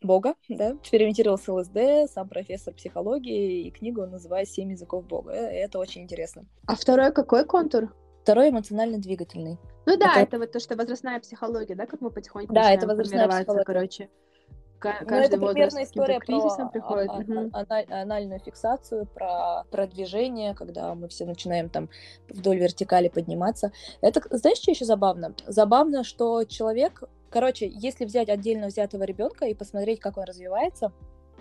Бога, 0.01 0.35
да, 0.47 0.73
экспериментировал 0.73 1.37
с 1.37 1.47
ЛСД, 1.47 2.11
сам 2.13 2.29
профессор 2.29 2.73
психологии, 2.73 3.63
и 3.63 3.71
книгу 3.71 4.01
он 4.01 4.11
называет 4.11 4.49
«Семь 4.49 4.71
языков 4.71 5.05
Бога». 5.05 5.33
И 5.33 5.55
это 5.55 5.79
очень 5.79 6.03
интересно. 6.03 6.45
А 6.67 6.75
второй 6.75 7.11
какой 7.11 7.45
контур? 7.45 7.93
Второй 8.23 8.49
эмоционально-двигательный. 8.49 9.57
Ну 9.85 9.97
да, 9.97 10.11
это... 10.13 10.19
это 10.21 10.39
вот 10.39 10.51
то, 10.51 10.59
что 10.59 10.75
возрастная 10.75 11.19
психология, 11.19 11.75
да, 11.75 11.85
как 11.85 11.99
мы 12.01 12.11
потихоньку 12.11 12.53
Да, 12.53 12.71
это 12.71 12.85
возрастная 12.85 13.27
психология. 13.27 13.65
короче. 13.65 14.09
Ну, 15.01 15.07
каждый 15.07 15.35
это 15.35 15.45
примерно 15.45 15.83
история 15.83 16.19
про 16.19 16.69
приходит. 16.69 17.09
А- 17.53 17.65
а- 17.69 18.01
анальную 18.01 18.39
фиксацию, 18.39 19.05
про 19.07 19.63
продвижение, 19.71 20.53
когда 20.53 20.95
мы 20.95 21.07
все 21.07 21.25
начинаем 21.25 21.69
там 21.69 21.89
вдоль 22.29 22.57
вертикали 22.59 23.09
подниматься. 23.09 23.71
Это, 24.01 24.21
знаешь, 24.37 24.57
что 24.57 24.71
еще 24.71 24.85
забавно? 24.85 25.33
Забавно, 25.47 26.03
что 26.03 26.43
человек, 26.45 27.03
короче, 27.29 27.67
если 27.67 28.05
взять 28.05 28.29
отдельно 28.29 28.67
взятого 28.67 29.03
ребенка 29.03 29.45
и 29.45 29.53
посмотреть, 29.53 29.99
как 29.99 30.17
он 30.17 30.23
развивается, 30.23 30.91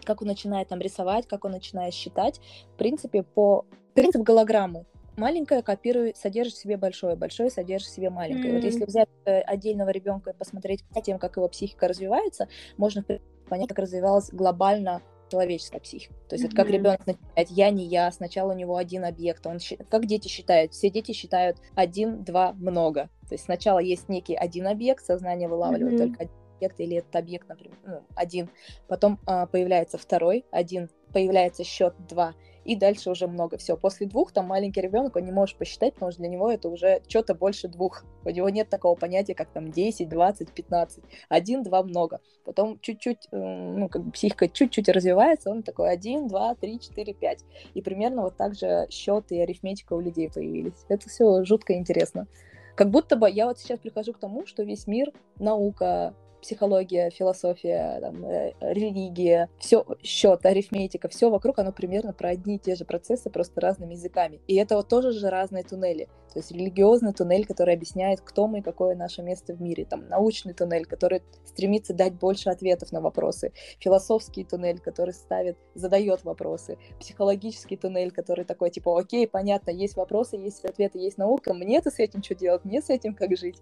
как 0.05 0.23
он 0.23 0.29
начинает 0.29 0.69
там 0.69 0.81
рисовать, 0.81 1.27
как 1.27 1.45
он 1.45 1.53
начинает 1.53 1.95
считать, 1.95 2.41
в 2.75 2.77
принципе, 2.77 3.23
по 3.23 3.67
принцип 3.95 4.23
голограммы 4.23 4.85
маленькое 5.19 5.63
копирует, 5.63 6.17
содержит 6.17 6.55
в 6.55 6.61
себе 6.61 6.77
большое, 6.77 7.17
большое 7.17 7.51
содержит 7.51 7.89
в 7.89 7.95
себе 7.95 8.11
маленькое. 8.11 8.53
Mm-hmm. 8.53 8.57
Вот 8.57 8.65
если 8.65 8.85
взять 8.85 9.09
э, 9.25 9.41
отдельного 9.41 9.91
ребенка 9.91 10.31
и 10.31 10.35
посмотреть 10.35 10.85
тем, 11.05 11.19
как 11.19 11.37
его 11.37 11.49
психика 11.49 11.89
развивается, 11.89 12.49
можно 12.77 13.05
понять, 13.49 13.69
как 13.69 13.79
развивалась 13.79 14.31
глобально 14.31 15.03
человеческая 15.31 15.81
психика. 15.81 16.15
То 16.29 16.37
есть 16.37 16.45
mm-hmm. 16.45 16.49
это 16.49 16.57
как 16.57 16.71
ребенок 16.71 17.07
начинает 17.07 17.51
я 17.51 17.71
не 17.71 17.85
я, 17.85 18.11
сначала 18.13 18.53
у 18.53 18.57
него 18.57 18.77
один 18.77 19.05
объект. 19.05 19.47
Он 19.47 19.59
как 19.91 20.07
дети 20.07 20.29
считают? 20.29 20.73
Все 20.73 20.89
дети 20.91 21.13
считают 21.13 21.59
один, 21.75 22.25
два, 22.25 22.53
много. 22.53 23.11
То 23.29 23.35
есть 23.35 23.45
сначала 23.45 23.79
есть 23.79 24.09
некий 24.09 24.35
один 24.35 24.67
объект, 24.67 25.05
сознание 25.05 25.49
вылавливает 25.49 25.95
mm-hmm. 25.95 25.99
только 25.99 26.23
один 26.23 26.35
объект, 26.57 26.81
или 26.81 26.97
этот 26.97 27.17
объект, 27.17 27.49
например, 27.49 27.77
ну, 27.85 28.03
один. 28.15 28.51
Потом 28.89 29.21
а, 29.27 29.47
появляется 29.47 29.99
второй, 29.99 30.45
один, 30.51 30.89
появляется 31.13 31.65
счет 31.65 31.95
два, 32.09 32.35
и 32.69 32.77
дальше 32.77 33.11
уже 33.11 33.27
много. 33.27 33.57
Все, 33.57 33.79
после 33.79 34.07
двух 34.07 34.31
там 34.31 34.45
маленький 34.45 34.83
ребенок, 34.83 35.17
он 35.17 35.25
не 35.25 35.33
может 35.33 35.57
посчитать, 35.57 35.95
потому 35.95 36.13
что 36.13 36.21
для 36.21 36.29
него 36.29 36.53
это 36.53 36.69
уже 36.69 37.01
что-то 37.09 37.35
больше 37.35 37.67
двух. 37.67 38.05
У 38.27 38.29
него 38.29 38.51
нет 38.51 38.69
такого 38.69 38.95
понятия, 38.95 39.35
как 39.35 39.49
там 39.49 39.73
10, 39.73 40.07
20, 40.07 40.53
15. 40.53 41.05
Один, 41.31 41.63
два, 41.63 41.83
много. 41.83 42.21
Потом 42.45 42.79
чуть-чуть, 42.81 43.27
ну, 43.33 43.89
как 43.89 44.05
бы 44.05 44.13
психика 44.13 44.49
чуть-чуть 44.49 44.91
развивается, 44.91 45.51
он 45.51 45.63
такой 45.63 45.91
один, 45.91 46.29
два, 46.29 46.55
три, 46.57 46.79
четыре, 46.79 47.15
пять. 47.15 47.43
И 47.73 47.81
примерно 47.81 48.21
вот 48.21 48.37
так 48.37 48.55
же 48.55 48.87
счет 48.91 49.33
и 49.33 49.41
арифметика 49.41 49.95
у 49.95 50.01
людей 50.01 50.31
появились. 50.31 50.85
Это 50.91 51.09
все 51.09 51.45
жутко 51.45 51.73
интересно. 51.73 52.27
Как 52.75 52.91
будто 52.91 53.17
бы 53.17 53.31
я 53.31 53.47
вот 53.47 53.59
сейчас 53.59 53.79
прихожу 53.79 54.13
к 54.13 54.19
тому, 54.19 54.45
что 54.45 54.63
весь 54.63 54.87
мир, 54.87 55.11
наука, 55.39 56.15
психология, 56.41 57.11
философия, 57.11 57.99
там, 58.01 58.25
э, 58.25 58.55
религия, 58.61 59.49
все, 59.59 59.85
счет, 60.03 60.45
арифметика, 60.45 61.09
все 61.09 61.31
вокруг, 61.31 61.59
оно 61.59 61.73
примерно 61.73 62.13
про 62.13 62.31
одни 62.31 62.57
и 62.57 62.59
те 62.59 62.75
же 62.75 62.85
процессы, 62.85 63.31
просто 63.31 63.61
разными 63.61 63.95
языками. 63.95 64.41
И 64.47 64.57
это 64.57 64.77
вот 64.77 64.89
тоже 64.89 65.13
же 65.13 65.31
разные 65.31 65.65
туннели. 65.65 66.09
То 66.33 66.41
есть 66.41 66.53
религиозный 66.53 67.13
туннель, 67.13 67.47
который 67.47 67.75
объясняет, 67.75 68.21
кто 68.21 68.47
мы 68.47 68.59
и 68.59 68.63
какое 68.63 68.95
наше 68.95 69.23
место 69.23 69.55
в 69.55 69.63
мире. 69.63 69.85
Там 69.85 70.09
научный 70.09 70.53
туннель, 70.53 70.85
который 70.85 71.23
стремится 71.45 71.95
дать 71.95 72.15
больше 72.15 72.51
ответов 72.51 72.93
на 72.93 73.01
вопросы. 73.01 73.53
Философский 73.81 74.45
туннель, 74.45 74.79
который 74.79 75.15
ставит, 75.15 75.57
задает 75.75 76.25
вопросы. 76.25 76.79
Психологический 77.01 77.77
туннель, 77.77 78.11
который 78.11 78.45
такой, 78.45 78.71
типа, 78.71 78.99
окей, 78.99 79.27
понятно, 79.27 79.71
есть 79.71 79.97
вопросы, 79.97 80.37
есть 80.37 80.65
ответы, 80.65 80.99
есть 80.99 81.19
наука, 81.19 81.55
мне-то 81.55 81.91
с 81.91 81.99
этим 81.99 82.23
что 82.23 82.35
делать, 82.35 82.65
мне 82.65 82.83
с 82.83 82.91
этим 82.91 83.15
как 83.15 83.37
жить. 83.37 83.61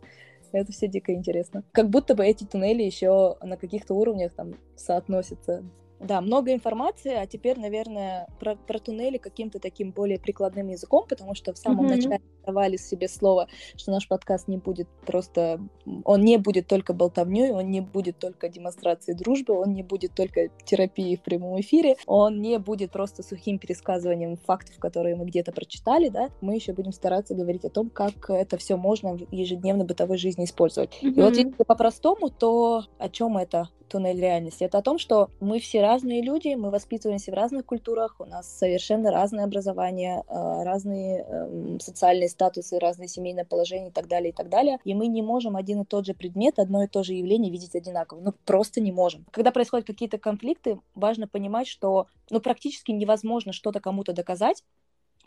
Это 0.56 0.72
все 0.72 0.88
дико 0.88 1.12
интересно. 1.12 1.64
Как 1.72 1.90
будто 1.90 2.14
бы 2.14 2.24
эти 2.24 2.44
туннели 2.44 2.82
еще 2.82 3.36
на 3.42 3.58
каких-то 3.58 3.92
уровнях 3.92 4.32
там 4.32 4.54
соотносятся 4.74 5.62
да, 6.00 6.20
много 6.20 6.52
информации, 6.52 7.14
а 7.14 7.26
теперь, 7.26 7.58
наверное, 7.58 8.28
про, 8.38 8.56
про 8.56 8.78
туннели 8.78 9.18
каким-то 9.18 9.58
таким 9.58 9.92
более 9.92 10.18
прикладным 10.18 10.68
языком, 10.68 11.06
потому 11.08 11.34
что 11.34 11.52
в 11.52 11.58
самом 11.58 11.86
mm-hmm. 11.86 11.96
начале 11.96 12.20
давали 12.44 12.76
себе 12.76 13.08
слово, 13.08 13.48
что 13.76 13.90
наш 13.90 14.06
подкаст 14.06 14.46
не 14.46 14.56
будет 14.56 14.88
просто, 15.04 15.60
он 16.04 16.20
не 16.20 16.38
будет 16.38 16.66
только 16.66 16.92
болтовней, 16.92 17.50
он 17.50 17.70
не 17.70 17.80
будет 17.80 18.18
только 18.18 18.48
демонстрацией 18.48 19.18
дружбы, 19.18 19.54
он 19.54 19.72
не 19.72 19.82
будет 19.82 20.14
только 20.14 20.48
терапией 20.64 21.16
в 21.16 21.22
прямом 21.22 21.60
эфире, 21.60 21.96
он 22.06 22.40
не 22.40 22.58
будет 22.58 22.92
просто 22.92 23.22
сухим 23.22 23.58
пересказыванием 23.58 24.36
фактов, 24.36 24.76
которые 24.78 25.16
мы 25.16 25.24
где-то 25.24 25.52
прочитали, 25.52 26.08
да, 26.08 26.30
мы 26.40 26.54
еще 26.54 26.72
будем 26.72 26.92
стараться 26.92 27.34
говорить 27.34 27.64
о 27.64 27.70
том, 27.70 27.90
как 27.90 28.30
это 28.30 28.56
все 28.58 28.76
можно 28.76 29.16
в 29.16 29.32
ежедневной 29.32 29.84
бытовой 29.84 30.18
жизни 30.18 30.44
использовать. 30.44 30.90
Mm-hmm. 31.02 31.10
И 31.10 31.20
вот 31.20 31.36
если 31.36 31.64
по-простому, 31.64 32.30
то 32.30 32.84
о 32.98 33.08
чем 33.08 33.38
это? 33.38 33.70
туннель 33.88 34.20
реальности. 34.20 34.64
Это 34.64 34.78
о 34.78 34.82
том, 34.82 34.98
что 34.98 35.30
мы 35.40 35.60
все 35.60 35.80
разные 35.86 36.22
люди, 36.22 36.54
мы 36.54 36.70
воспитываемся 36.70 37.30
в 37.30 37.34
разных 37.34 37.64
культурах, 37.64 38.16
у 38.18 38.24
нас 38.24 38.46
совершенно 38.58 39.10
разное 39.10 39.44
образование, 39.44 40.24
э, 40.26 40.62
разные 40.64 41.22
эм, 41.22 41.80
социальные 41.80 42.28
статусы, 42.28 42.78
разные 42.78 43.08
семейное 43.08 43.44
положение 43.44 43.90
и 43.90 43.92
так 43.92 44.08
далее, 44.08 44.30
и 44.30 44.32
так 44.32 44.48
далее. 44.48 44.78
И 44.84 44.94
мы 44.94 45.06
не 45.06 45.22
можем 45.22 45.56
один 45.56 45.82
и 45.82 45.84
тот 45.84 46.06
же 46.06 46.14
предмет, 46.14 46.58
одно 46.58 46.82
и 46.82 46.88
то 46.88 47.02
же 47.02 47.14
явление 47.14 47.52
видеть 47.52 47.76
одинаково. 47.76 48.20
Ну, 48.20 48.32
просто 48.44 48.80
не 48.80 48.92
можем. 48.92 49.26
Когда 49.30 49.52
происходят 49.52 49.86
какие-то 49.86 50.18
конфликты, 50.18 50.80
важно 50.94 51.28
понимать, 51.28 51.68
что 51.68 52.06
ну, 52.30 52.40
практически 52.40 52.90
невозможно 52.90 53.52
что-то 53.52 53.80
кому-то 53.80 54.12
доказать, 54.12 54.64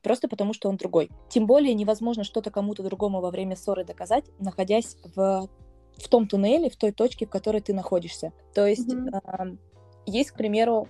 просто 0.04 0.28
потому 0.28 0.54
что 0.54 0.68
он 0.70 0.76
другой. 0.76 1.10
Тем 1.30 1.48
более 1.48 1.74
невозможно 1.74 2.24
что-то 2.24 2.52
кому-то 2.52 2.84
другому 2.84 3.22
во 3.22 3.32
время 3.32 3.56
ссоры 3.56 3.86
доказать, 3.86 4.26
находясь 4.40 4.98
в 5.16 5.50
в 6.00 6.08
том 6.08 6.28
туннеле, 6.28 6.70
в 6.70 6.76
той 6.76 6.92
точке, 6.92 7.26
в 7.26 7.30
которой 7.30 7.62
ты 7.62 7.74
находишься. 7.74 8.32
То 8.54 8.66
есть 8.66 8.90
mm-hmm. 8.90 9.22
э, 9.22 9.58
есть, 10.10 10.32
к 10.32 10.36
примеру, 10.36 10.88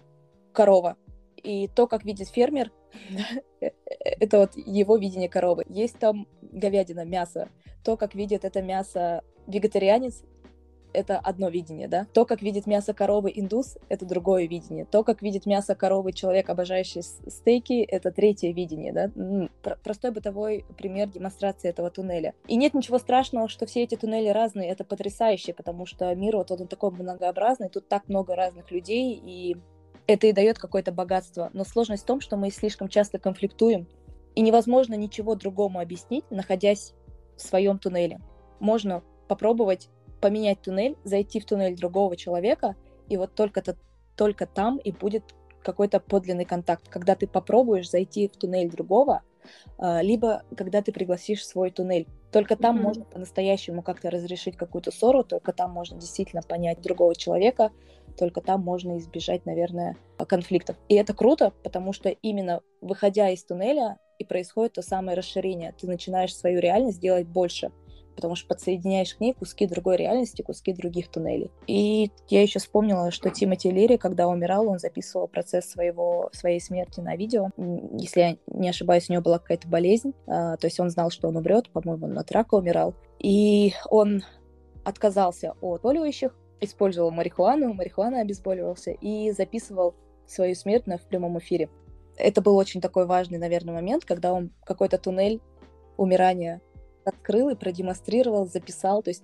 корова, 0.54 0.98
и 1.36 1.68
то, 1.68 1.88
как 1.88 2.04
видит 2.04 2.30
фермер, 2.30 2.72
это 4.02 4.40
вот 4.40 4.52
его 4.56 4.98
видение 4.98 5.30
коровы. 5.30 5.66
Есть 5.70 6.00
там 6.00 6.28
говядина, 6.42 7.06
мясо. 7.06 7.50
То, 7.84 7.98
как 7.98 8.16
видит 8.16 8.46
это 8.46 8.62
мясо 8.62 9.24
вегетарианец, 9.48 10.24
это 10.94 11.18
одно 11.18 11.50
видение, 11.50 11.88
да. 11.88 12.08
То, 12.14 12.26
как 12.26 12.42
видит 12.42 12.68
мясо 12.68 12.94
коровы 12.94 13.32
индус, 13.36 13.78
это 13.90 14.06
другое 14.06 14.48
видение. 14.48 14.86
То, 14.86 15.04
как 15.04 15.22
видит 15.22 15.46
мясо 15.46 15.76
коровы 15.76 16.14
человек, 16.14 16.50
обожающий 16.50 17.04
стейки, 17.04 17.82
это 17.82 18.12
третье 18.12 18.52
видение, 18.52 18.94
да. 18.94 19.50
Простой 19.84 20.12
бытовой 20.12 20.66
пример 20.78 21.10
демонстрации 21.10 21.70
этого 21.70 21.90
туннеля. 21.90 22.34
И 22.48 22.56
нет 22.56 22.74
ничего 22.74 22.98
страшного, 23.00 23.48
что 23.50 23.66
все 23.66 23.84
эти 23.84 23.96
туннели 23.96 24.30
разные, 24.30 24.70
это 24.70 24.84
потрясающе, 24.84 25.54
потому 25.54 25.86
что 25.86 26.14
мир 26.16 26.38
вот 26.38 26.52
он 26.52 26.68
такой 26.68 26.92
многообразный, 26.92 27.70
тут 27.70 27.88
так 27.88 28.08
много 28.08 28.36
разных 28.36 28.72
людей, 28.72 29.14
и 29.24 29.58
это 30.08 30.28
и 30.28 30.32
дает 30.32 30.58
какое-то 30.58 30.92
богатство. 30.92 31.50
Но 31.54 31.64
сложность 31.64 32.04
в 32.04 32.08
том, 32.08 32.20
что 32.20 32.36
мы 32.36 32.50
слишком 32.50 32.88
часто 32.88 33.20
конфликтуем, 33.20 33.88
и 34.36 34.42
невозможно 34.42 34.94
ничего 34.94 35.36
другому 35.36 35.80
объяснить, 35.80 36.24
находясь 36.30 36.94
в 37.36 37.42
своем 37.42 37.78
туннеле. 37.78 38.20
Можно 38.60 39.04
попробовать 39.28 39.90
поменять 40.20 40.62
туннель, 40.62 40.98
зайти 41.04 41.40
в 41.40 41.46
туннель 41.46 41.76
другого 41.76 42.16
человека, 42.16 42.76
и 43.08 43.18
вот 43.18 43.34
только-то 43.34 43.78
только 44.16 44.46
там 44.46 44.78
и 44.78 44.92
будет 44.92 45.24
какой-то 45.64 46.00
подлинный 46.00 46.46
контакт, 46.46 46.88
когда 46.90 47.16
ты 47.16 47.28
попробуешь 47.28 47.90
зайти 47.90 48.28
в 48.28 48.38
туннель 48.38 48.70
другого, 48.70 49.24
а, 49.78 50.02
либо 50.02 50.44
когда 50.56 50.82
ты 50.82 50.92
пригласишь 50.92 51.46
свой 51.46 51.72
туннель. 51.72 52.08
Только 52.32 52.56
там 52.56 52.78
mm-hmm. 52.78 52.82
можно 52.82 53.06
по-настоящему 53.06 53.82
как-то 53.82 54.10
разрешить 54.10 54.56
какую-то 54.56 54.92
ссору, 54.92 55.24
только 55.24 55.52
там 55.52 55.72
можно 55.72 56.00
действительно 56.00 56.42
понять 56.42 56.82
другого 56.82 57.16
человека, 57.16 57.72
только 58.18 58.42
там 58.42 58.62
можно 58.62 58.98
избежать, 58.98 59.46
наверное, 59.46 59.96
конфликтов. 60.28 60.76
И 60.90 60.96
это 60.96 61.14
круто, 61.14 61.54
потому 61.64 61.94
что 61.94 62.10
именно 62.10 62.62
выходя 62.82 63.30
из 63.30 63.44
туннеля 63.44 63.98
и 64.20 64.26
происходит 64.26 64.74
то 64.74 64.82
самое 64.82 65.18
расширение. 65.18 65.74
Ты 65.80 65.88
начинаешь 65.88 66.36
свою 66.36 66.60
реальность 66.60 67.00
делать 67.00 67.28
больше 67.28 67.72
потому 68.20 68.36
что 68.36 68.48
подсоединяешь 68.48 69.16
к 69.16 69.20
ней 69.20 69.34
куски 69.34 69.68
другой 69.68 69.98
реальности, 69.98 70.42
куски 70.42 70.74
других 70.74 71.10
туннелей. 71.10 71.52
И 71.68 72.12
я 72.28 72.42
еще 72.42 72.60
вспомнила, 72.60 73.12
что 73.12 73.30
Тимоти 73.30 73.70
Лири, 73.70 73.98
когда 73.98 74.28
умирал, 74.28 74.68
он 74.68 74.80
записывал 74.80 75.28
процесс 75.28 75.70
своего, 75.70 76.30
своей 76.32 76.62
смерти 76.62 77.02
на 77.02 77.16
видео. 77.16 77.50
Если 77.94 78.20
я 78.20 78.38
не 78.48 78.70
ошибаюсь, 78.70 79.10
у 79.10 79.14
него 79.14 79.24
была 79.24 79.40
какая-то 79.40 79.68
болезнь, 79.68 80.14
а, 80.28 80.56
то 80.58 80.68
есть 80.68 80.80
он 80.80 80.90
знал, 80.90 81.10
что 81.12 81.28
он 81.28 81.38
умрет, 81.38 81.70
по-моему, 81.72 82.06
он 82.06 82.18
от 82.18 82.32
рака 82.32 82.56
умирал. 82.56 82.94
И 83.20 83.74
он 83.90 84.24
отказался 84.86 85.56
от 85.62 85.86
обезболивающих, 85.90 86.36
использовал 86.62 87.12
марихуану, 87.12 87.74
марихуана 87.74 88.22
обезболивался 88.22 88.92
и 88.92 89.32
записывал 89.32 89.96
свою 90.28 90.56
смерть 90.56 90.86
в 90.86 91.08
прямом 91.08 91.40
эфире. 91.40 91.70
Это 92.18 92.42
был 92.42 92.56
очень 92.58 92.82
такой 92.82 93.06
важный, 93.06 93.38
наверное, 93.38 93.74
момент, 93.74 94.06
когда 94.06 94.34
он 94.34 94.52
какой-то 94.66 94.98
туннель 94.98 95.42
умирания 95.98 96.62
открыл 97.06 97.50
и 97.50 97.56
продемонстрировал, 97.56 98.48
записал. 98.48 99.02
То 99.02 99.10
есть, 99.10 99.24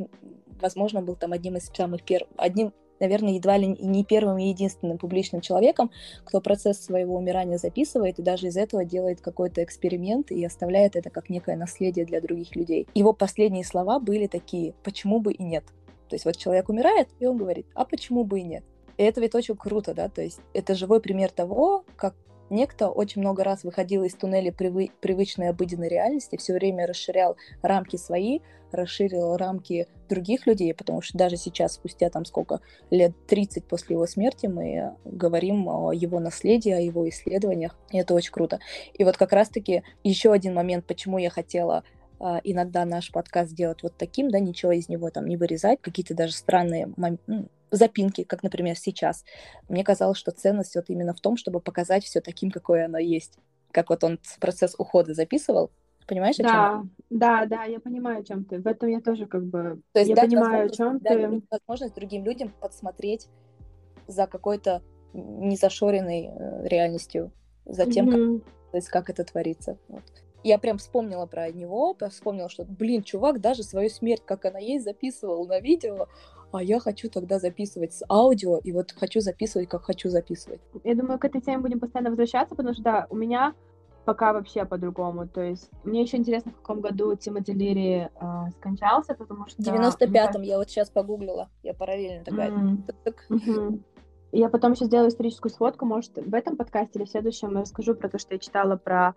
возможно, 0.60 1.02
был 1.02 1.16
там 1.16 1.34
одним 1.34 1.58
из 1.58 1.68
самых 1.68 2.04
первых, 2.04 2.30
одним, 2.38 2.74
наверное, 3.00 3.34
едва 3.34 3.58
ли 3.58 3.68
не 3.68 4.04
первым 4.04 4.38
и 4.38 4.50
единственным 4.50 4.98
публичным 4.98 5.42
человеком, 5.42 5.92
кто 6.24 6.42
процесс 6.42 6.84
своего 6.84 7.16
умирания 7.16 7.58
записывает 7.58 8.20
и 8.20 8.24
даже 8.24 8.48
из 8.48 8.58
этого 8.58 8.86
делает 8.86 9.22
какой-то 9.22 9.64
эксперимент 9.64 10.32
и 10.32 10.44
оставляет 10.46 10.96
это 10.96 11.10
как 11.10 11.30
некое 11.30 11.56
наследие 11.56 12.06
для 12.06 12.22
других 12.22 12.56
людей. 12.56 12.88
Его 12.94 13.14
последние 13.14 13.66
слова 13.66 14.00
были 14.00 14.28
такие 14.28 14.74
«почему 14.84 15.20
бы 15.20 15.34
и 15.34 15.44
нет?». 15.44 15.66
То 16.10 16.16
есть 16.16 16.26
вот 16.26 16.38
человек 16.38 16.70
умирает, 16.70 17.10
и 17.20 17.26
он 17.26 17.38
говорит 17.38 17.66
«а 17.74 17.86
почему 17.86 18.24
бы 18.24 18.40
и 18.40 18.44
нет?». 18.44 18.64
И 18.98 19.04
это 19.04 19.20
ведь 19.20 19.36
очень 19.36 19.58
круто, 19.58 19.94
да, 19.94 20.08
то 20.08 20.22
есть 20.22 20.40
это 20.54 20.74
живой 20.74 21.02
пример 21.02 21.30
того, 21.30 21.84
как 21.98 22.16
Некто 22.50 22.90
очень 22.90 23.22
много 23.22 23.44
раз 23.44 23.64
выходил 23.64 24.04
из 24.04 24.14
туннеля 24.14 24.52
привы- 24.52 24.92
привычной 25.02 25.50
обыденной 25.50 25.90
реальности, 25.90 26.38
все 26.38 26.54
время 26.54 26.86
расширял 26.86 27.38
рамки 27.62 27.98
свои, 27.98 28.40
расширил 28.72 29.38
рамки 29.38 29.88
других 30.10 30.46
людей, 30.46 30.74
потому 30.74 31.02
что 31.02 31.18
даже 31.18 31.38
сейчас, 31.38 31.74
спустя 31.74 32.10
там 32.10 32.26
сколько, 32.26 32.60
лет 32.92 33.14
30 33.28 33.66
после 33.66 33.96
его 33.96 34.06
смерти, 34.06 34.48
мы 34.48 34.96
говорим 35.06 35.68
о 35.68 35.92
его 35.94 36.20
наследии, 36.20 36.72
о 36.72 36.80
его 36.80 37.08
исследованиях, 37.10 37.76
и 37.92 37.98
это 37.98 38.14
очень 38.14 38.32
круто. 38.32 38.60
И 38.94 39.04
вот 39.04 39.18
как 39.18 39.34
раз-таки 39.34 39.84
еще 40.04 40.32
один 40.32 40.54
момент, 40.54 40.86
почему 40.86 41.18
я 41.18 41.30
хотела 41.30 41.84
а, 42.20 42.40
иногда 42.44 42.86
наш 42.86 43.12
подкаст 43.12 43.52
сделать 43.52 43.84
вот 43.84 43.94
таким, 43.98 44.30
да, 44.30 44.40
ничего 44.40 44.72
из 44.72 44.88
него 44.90 45.10
там 45.10 45.28
не 45.28 45.38
вырезать, 45.38 45.82
какие-то 45.82 46.14
даже 46.14 46.34
странные 46.34 46.90
ну, 47.28 47.50
запинки, 47.76 48.24
как, 48.24 48.44
например, 48.44 48.76
сейчас. 48.78 49.24
Мне 49.70 49.84
казалось, 49.84 50.18
что 50.18 50.32
ценность 50.32 50.76
вот 50.76 50.90
именно 50.90 51.14
в 51.14 51.22
том, 51.22 51.38
чтобы 51.38 51.60
показать 51.60 52.04
все 52.04 52.22
таким, 52.22 52.52
какое 52.52 52.86
оно 52.86 52.98
есть. 52.98 53.38
Как 53.72 53.90
вот 53.90 54.04
он 54.04 54.20
процесс 54.40 54.76
ухода 54.78 55.14
записывал. 55.14 55.72
Понимаешь, 56.08 56.38
да, 56.38 56.44
о 56.44 56.74
чем? 56.74 56.92
Да, 57.10 57.46
да, 57.46 57.64
я 57.64 57.80
понимаю, 57.80 58.20
о 58.20 58.24
чем 58.24 58.46
ты. 58.46 58.60
В 58.60 58.68
этом 58.68 58.90
я 58.90 59.02
тоже 59.02 59.26
как 59.26 59.44
бы. 59.46 59.82
То 59.92 60.00
есть, 60.00 60.10
я 60.10 60.16
понимаю, 60.16 60.68
о 60.68 60.70
чем 60.70 61.00
ты. 61.00 61.42
Возможность 61.50 61.96
другим 61.96 62.24
людям 62.24 62.54
подсмотреть 62.60 63.28
за 64.08 64.28
какой-то 64.28 64.84
незашоренной 65.14 66.28
э, 66.28 66.68
реальностью, 66.68 67.32
за 67.66 67.86
тем, 67.86 68.10
mm-hmm. 68.10 68.40
как, 68.40 68.72
то 68.72 68.78
есть, 68.78 68.90
как 68.90 69.10
это 69.10 69.24
творится. 69.24 69.78
Вот. 69.88 70.04
Я 70.44 70.60
прям 70.60 70.78
вспомнила 70.78 71.26
про 71.26 71.52
него, 71.52 71.98
вспомнила, 72.12 72.50
что, 72.50 72.66
блин, 72.66 73.02
чувак 73.02 73.42
даже 73.42 73.64
свою 73.64 73.90
смерть, 73.90 74.22
как 74.24 74.46
она 74.46 74.60
есть, 74.60 74.86
записывал 74.86 75.48
на 75.48 75.60
видео, 75.60 76.08
а 76.56 76.64
я 76.64 76.80
хочу 76.80 77.10
тогда 77.10 77.40
записывать 77.40 77.94
с 77.94 78.04
аудио, 78.10 78.58
и 78.58 78.72
вот 78.72 78.92
хочу 78.92 79.20
записывать, 79.20 79.70
как 79.70 79.84
хочу 79.84 80.10
записывать. 80.10 80.62
Я 80.84 80.96
думаю, 80.96 81.20
к 81.20 81.26
этой 81.26 81.42
теме 81.42 81.60
будем 81.60 81.80
постоянно 81.80 82.10
возвращаться, 82.10 82.56
потому 82.56 82.74
что, 82.74 82.84
да, 82.84 83.08
у 83.10 83.16
меня 83.16 83.54
пока 84.06 84.34
вообще 84.34 84.66
по-другому. 84.66 85.28
То 85.28 85.42
есть 85.42 85.70
мне 85.84 86.04
еще 86.04 86.18
интересно, 86.18 86.52
в 86.52 86.56
каком 86.56 86.82
году 86.82 87.16
Тимоти 87.16 87.52
Лири 87.52 88.10
э, 88.10 88.50
скончался, 88.60 89.16
потому 89.16 89.48
что... 89.48 89.62
В 89.62 89.66
95-м, 89.66 90.14
кажется... 90.14 90.42
я 90.42 90.58
вот 90.58 90.70
сейчас 90.70 90.90
погуглила, 90.90 91.50
я 91.64 91.74
параллельно 91.74 92.24
такая... 92.24 92.52
Mm-hmm. 92.52 93.82
Я 94.32 94.50
потом 94.50 94.74
еще 94.74 94.86
сделаю 94.86 95.10
историческую 95.10 95.52
сводку, 95.52 95.86
может, 95.86 96.18
в 96.18 96.34
этом 96.34 96.58
подкасте 96.58 97.00
или 97.00 97.06
в 97.06 97.10
следующем 97.10 97.54
я 97.54 97.62
расскажу 97.62 97.96
про 97.96 98.10
то, 98.10 98.20
что 98.20 98.34
я 98.34 98.40
читала 98.40 98.76
про 98.76 99.16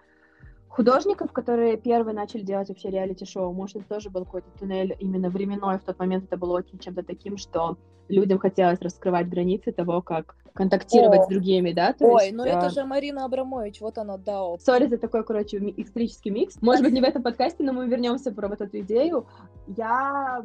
художников, 0.68 1.32
которые 1.32 1.76
первые 1.76 2.14
начали 2.14 2.42
делать 2.42 2.68
вообще 2.68 2.90
реалити-шоу. 2.90 3.52
Может, 3.52 3.76
это 3.76 3.88
тоже 3.88 4.10
был 4.10 4.24
какой-то 4.24 4.48
туннель 4.58 4.96
именно 5.00 5.30
временной. 5.30 5.78
В 5.78 5.82
тот 5.82 5.98
момент 5.98 6.24
это 6.24 6.36
было 6.36 6.58
очень 6.58 6.78
чем-то 6.78 7.02
таким, 7.02 7.36
что 7.36 7.76
людям 8.08 8.38
хотелось 8.38 8.80
раскрывать 8.80 9.28
границы 9.28 9.72
того, 9.72 10.02
как 10.02 10.36
контактировать 10.54 11.20
О. 11.20 11.24
с 11.24 11.28
другими, 11.28 11.72
да? 11.72 11.92
То 11.92 12.06
Ой, 12.06 12.24
есть, 12.24 12.36
ну 12.36 12.42
а... 12.42 12.48
это 12.48 12.70
же 12.70 12.84
Марина 12.84 13.24
Абрамович, 13.24 13.80
вот 13.80 13.98
она, 13.98 14.16
да. 14.16 14.56
Сори 14.58 14.86
за 14.86 14.98
такой, 14.98 15.24
короче, 15.24 15.58
исторический 15.76 16.30
микс. 16.30 16.60
Может 16.60 16.84
быть, 16.84 16.92
не 16.92 17.00
в 17.00 17.04
этом 17.04 17.22
подкасте, 17.22 17.62
но 17.62 17.72
мы 17.72 17.86
вернемся 17.86 18.32
про 18.32 18.48
вот 18.48 18.60
эту 18.60 18.80
идею. 18.80 19.26
Я... 19.66 20.44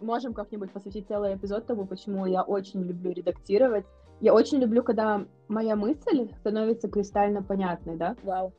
Можем 0.00 0.34
как-нибудь 0.34 0.72
посвятить 0.72 1.08
целый 1.08 1.36
эпизод 1.36 1.64
тому, 1.66 1.86
почему 1.86 2.26
я 2.26 2.42
очень 2.42 2.82
люблю 2.82 3.12
редактировать. 3.12 3.86
Я 4.20 4.34
очень 4.34 4.58
люблю, 4.58 4.82
когда 4.82 5.24
моя 5.48 5.74
мысль 5.74 6.28
становится 6.40 6.88
кристально 6.88 7.42
понятной, 7.42 7.96
да? 7.96 8.14
Вау. 8.22 8.52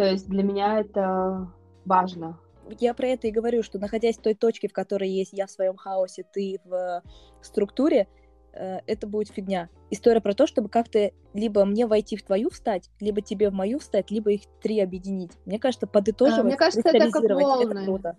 То 0.00 0.06
есть 0.06 0.30
для 0.30 0.42
меня 0.42 0.80
это 0.80 1.52
важно. 1.84 2.40
Я 2.78 2.94
про 2.94 3.08
это 3.08 3.26
и 3.26 3.30
говорю, 3.30 3.62
что 3.62 3.78
находясь 3.78 4.16
в 4.16 4.22
той 4.22 4.32
точке, 4.32 4.66
в 4.66 4.72
которой 4.72 5.10
есть 5.10 5.34
я 5.34 5.46
в 5.46 5.50
своем 5.50 5.76
хаосе, 5.76 6.24
ты 6.32 6.58
в 6.64 7.02
структуре, 7.42 8.08
э, 8.54 8.78
это 8.86 9.06
будет 9.06 9.28
фигня. 9.28 9.68
История 9.90 10.22
про 10.22 10.32
то, 10.32 10.46
чтобы 10.46 10.70
как-то 10.70 11.10
либо 11.34 11.66
мне 11.66 11.86
войти 11.86 12.16
в 12.16 12.22
твою 12.22 12.48
встать, 12.48 12.88
либо 12.98 13.20
тебе 13.20 13.50
в 13.50 13.52
мою 13.52 13.78
встать, 13.78 14.10
либо 14.10 14.30
их 14.30 14.40
три 14.62 14.80
объединить. 14.80 15.32
Мне 15.44 15.58
кажется, 15.58 15.86
подытоживать, 15.86 16.44
а, 16.44 16.46
мне 16.46 16.56
кажется, 16.56 16.88
это 16.88 17.10
как 17.10 17.22
волны. 17.22 17.70
это 17.70 17.84
круто. 17.84 18.16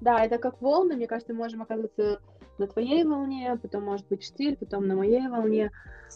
Да, 0.00 0.24
это 0.24 0.38
как 0.38 0.62
волны. 0.62 0.96
Мне 0.96 1.06
кажется, 1.06 1.34
мы 1.34 1.40
можем 1.40 1.60
оказаться 1.60 2.22
на 2.56 2.66
твоей 2.68 3.04
волне, 3.04 3.58
потом 3.60 3.84
может 3.84 4.08
быть 4.08 4.24
штиль, 4.24 4.56
потом 4.56 4.86
на 4.88 4.96
моей 4.96 5.28
волне. 5.28 5.72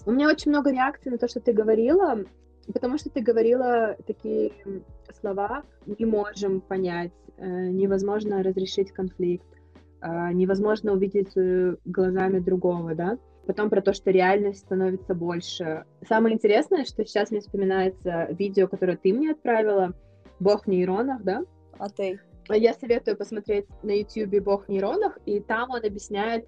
У 0.07 0.11
меня 0.11 0.31
очень 0.31 0.53
много 0.53 0.73
реакций 0.73 1.13
на 1.13 1.19
то, 1.19 1.29
что 1.29 1.41
ты 1.41 1.53
говорила. 1.53 2.25
Потому 2.73 2.99
что 2.99 3.11
ты 3.11 3.21
говорила 3.21 3.97
такие 4.07 4.53
слова, 5.21 5.63
не 5.87 6.05
можем 6.05 6.61
понять, 6.61 7.13
э, 7.37 7.69
невозможно 7.69 8.43
разрешить 8.43 8.93
конфликт, 8.93 9.47
э, 10.03 10.33
невозможно 10.33 10.93
увидеть 10.93 11.37
э, 11.37 11.77
глазами 11.85 12.41
другого, 12.41 12.95
да? 12.95 13.19
Потом 13.47 13.71
про 13.71 13.81
то, 13.81 13.93
что 13.93 14.11
реальность 14.11 14.61
становится 14.61 15.15
больше. 15.15 15.85
Самое 16.09 16.35
интересное, 16.35 16.85
что 16.85 17.05
сейчас 17.05 17.31
мне 17.31 17.41
вспоминается 17.41 18.27
видео, 18.31 18.67
которое 18.67 18.97
ты 18.97 19.13
мне 19.13 19.31
отправила, 19.31 19.95
«Бог 20.41 20.65
в 20.65 20.67
нейронах», 20.67 21.23
да? 21.23 21.45
А 21.79 21.89
ты? 21.89 22.21
Я 22.49 22.75
советую 22.75 23.17
посмотреть 23.17 23.67
на 23.83 23.93
YouTube 23.93 24.43
«Бог 24.43 24.67
в 24.67 24.69
нейронах», 24.69 25.19
и 25.27 25.39
там 25.39 25.71
он 25.71 25.85
объясняет 25.85 26.47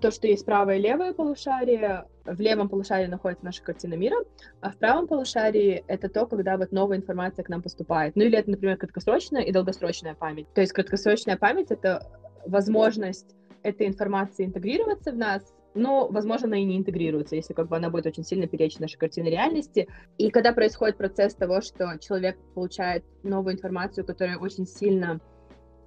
то, 0.00 0.10
что 0.10 0.26
есть 0.26 0.44
правое 0.44 0.76
и 0.76 0.80
левое 0.80 1.12
полушарие. 1.12 2.06
В 2.24 2.40
левом 2.40 2.68
полушарии 2.68 3.06
находится 3.06 3.44
наша 3.44 3.62
картина 3.62 3.94
мира, 3.94 4.16
а 4.60 4.70
в 4.70 4.76
правом 4.76 5.06
полушарии 5.06 5.84
это 5.86 6.08
то, 6.08 6.26
когда 6.26 6.56
вот 6.56 6.72
новая 6.72 6.96
информация 6.98 7.44
к 7.44 7.48
нам 7.48 7.62
поступает. 7.62 8.16
Ну 8.16 8.24
или 8.24 8.36
это, 8.36 8.50
например, 8.50 8.76
краткосрочная 8.76 9.42
и 9.42 9.52
долгосрочная 9.52 10.14
память. 10.14 10.52
То 10.54 10.60
есть 10.60 10.72
краткосрочная 10.72 11.36
память— 11.36 11.66
это 11.70 12.02
возможность 12.46 13.36
этой 13.62 13.86
информации 13.86 14.44
интегрироваться 14.44 15.12
в 15.12 15.16
нас, 15.16 15.54
но, 15.74 16.08
возможно, 16.08 16.48
она 16.48 16.56
и 16.56 16.64
не 16.64 16.78
интегрируется, 16.78 17.36
если 17.36 17.52
как 17.52 17.68
бы 17.68 17.76
она 17.76 17.90
будет 17.90 18.06
очень 18.06 18.24
сильно 18.24 18.46
перечить 18.46 18.80
нашей 18.80 18.96
картине 18.96 19.30
реальности. 19.30 19.88
И 20.16 20.30
когда 20.30 20.52
происходит 20.52 20.96
процесс 20.96 21.34
того, 21.34 21.60
что 21.60 21.98
человек 22.00 22.38
получает 22.54 23.04
новую 23.22 23.54
информацию, 23.54 24.06
которая 24.06 24.38
очень 24.38 24.66
сильно 24.66 25.20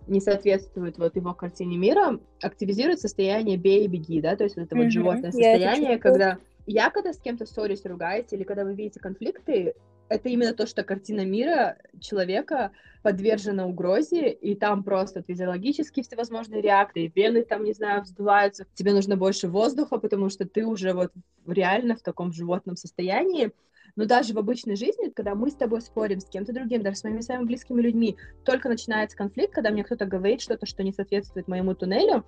не 0.07 0.19
соответствует 0.19 0.97
вот 0.97 1.15
его 1.15 1.33
картине 1.33 1.77
мира, 1.77 2.19
активизирует 2.41 2.99
состояние 2.99 3.57
бей 3.57 3.85
и 3.85 3.87
беги, 3.87 4.21
да, 4.21 4.35
то 4.35 4.43
есть 4.43 4.55
вот 4.55 4.63
это 4.63 4.75
mm-hmm. 4.75 4.83
вот 4.83 4.91
животное 4.91 5.31
состояние, 5.31 5.97
когда 5.99 6.37
я 6.65 6.89
когда 6.89 7.13
с 7.13 7.19
кем-то 7.19 7.45
ссорюсь, 7.45 7.85
ругаюсь, 7.85 8.31
или 8.31 8.43
когда 8.43 8.63
вы 8.63 8.75
видите 8.75 8.99
конфликты, 8.99 9.73
это 10.07 10.29
именно 10.29 10.53
то, 10.53 10.67
что 10.67 10.83
картина 10.83 11.25
мира 11.25 11.77
человека 11.99 12.71
подвержена 13.03 13.65
угрозе, 13.65 14.29
и 14.29 14.55
там 14.55 14.83
просто 14.83 15.21
физиологические 15.21 16.03
всевозможные 16.03 16.61
реакции, 16.61 17.11
вены 17.15 17.43
там, 17.43 17.63
не 17.63 17.73
знаю, 17.73 18.01
вздуваются, 18.01 18.65
тебе 18.73 18.93
нужно 18.93 19.15
больше 19.15 19.47
воздуха, 19.47 19.97
потому 19.97 20.29
что 20.29 20.45
ты 20.45 20.65
уже 20.65 20.93
вот 20.93 21.11
реально 21.47 21.95
в 21.95 22.01
таком 22.01 22.33
животном 22.33 22.75
состоянии, 22.75 23.51
но 23.95 24.05
даже 24.05 24.33
в 24.33 24.37
обычной 24.37 24.75
жизни, 24.75 25.09
когда 25.09 25.35
мы 25.35 25.49
с 25.49 25.55
тобой 25.55 25.81
спорим 25.81 26.19
с 26.19 26.25
кем-то 26.25 26.53
другим, 26.53 26.81
даже 26.81 26.97
с 26.97 27.03
моими 27.03 27.21
самыми 27.21 27.47
близкими 27.47 27.81
людьми, 27.81 28.17
только 28.45 28.69
начинается 28.69 29.17
конфликт, 29.17 29.53
когда 29.53 29.69
мне 29.69 29.83
кто-то 29.83 30.05
говорит 30.05 30.41
что-то, 30.41 30.65
что 30.65 30.83
не 30.83 30.93
соответствует 30.93 31.47
моему 31.47 31.75
туннелю, 31.75 32.25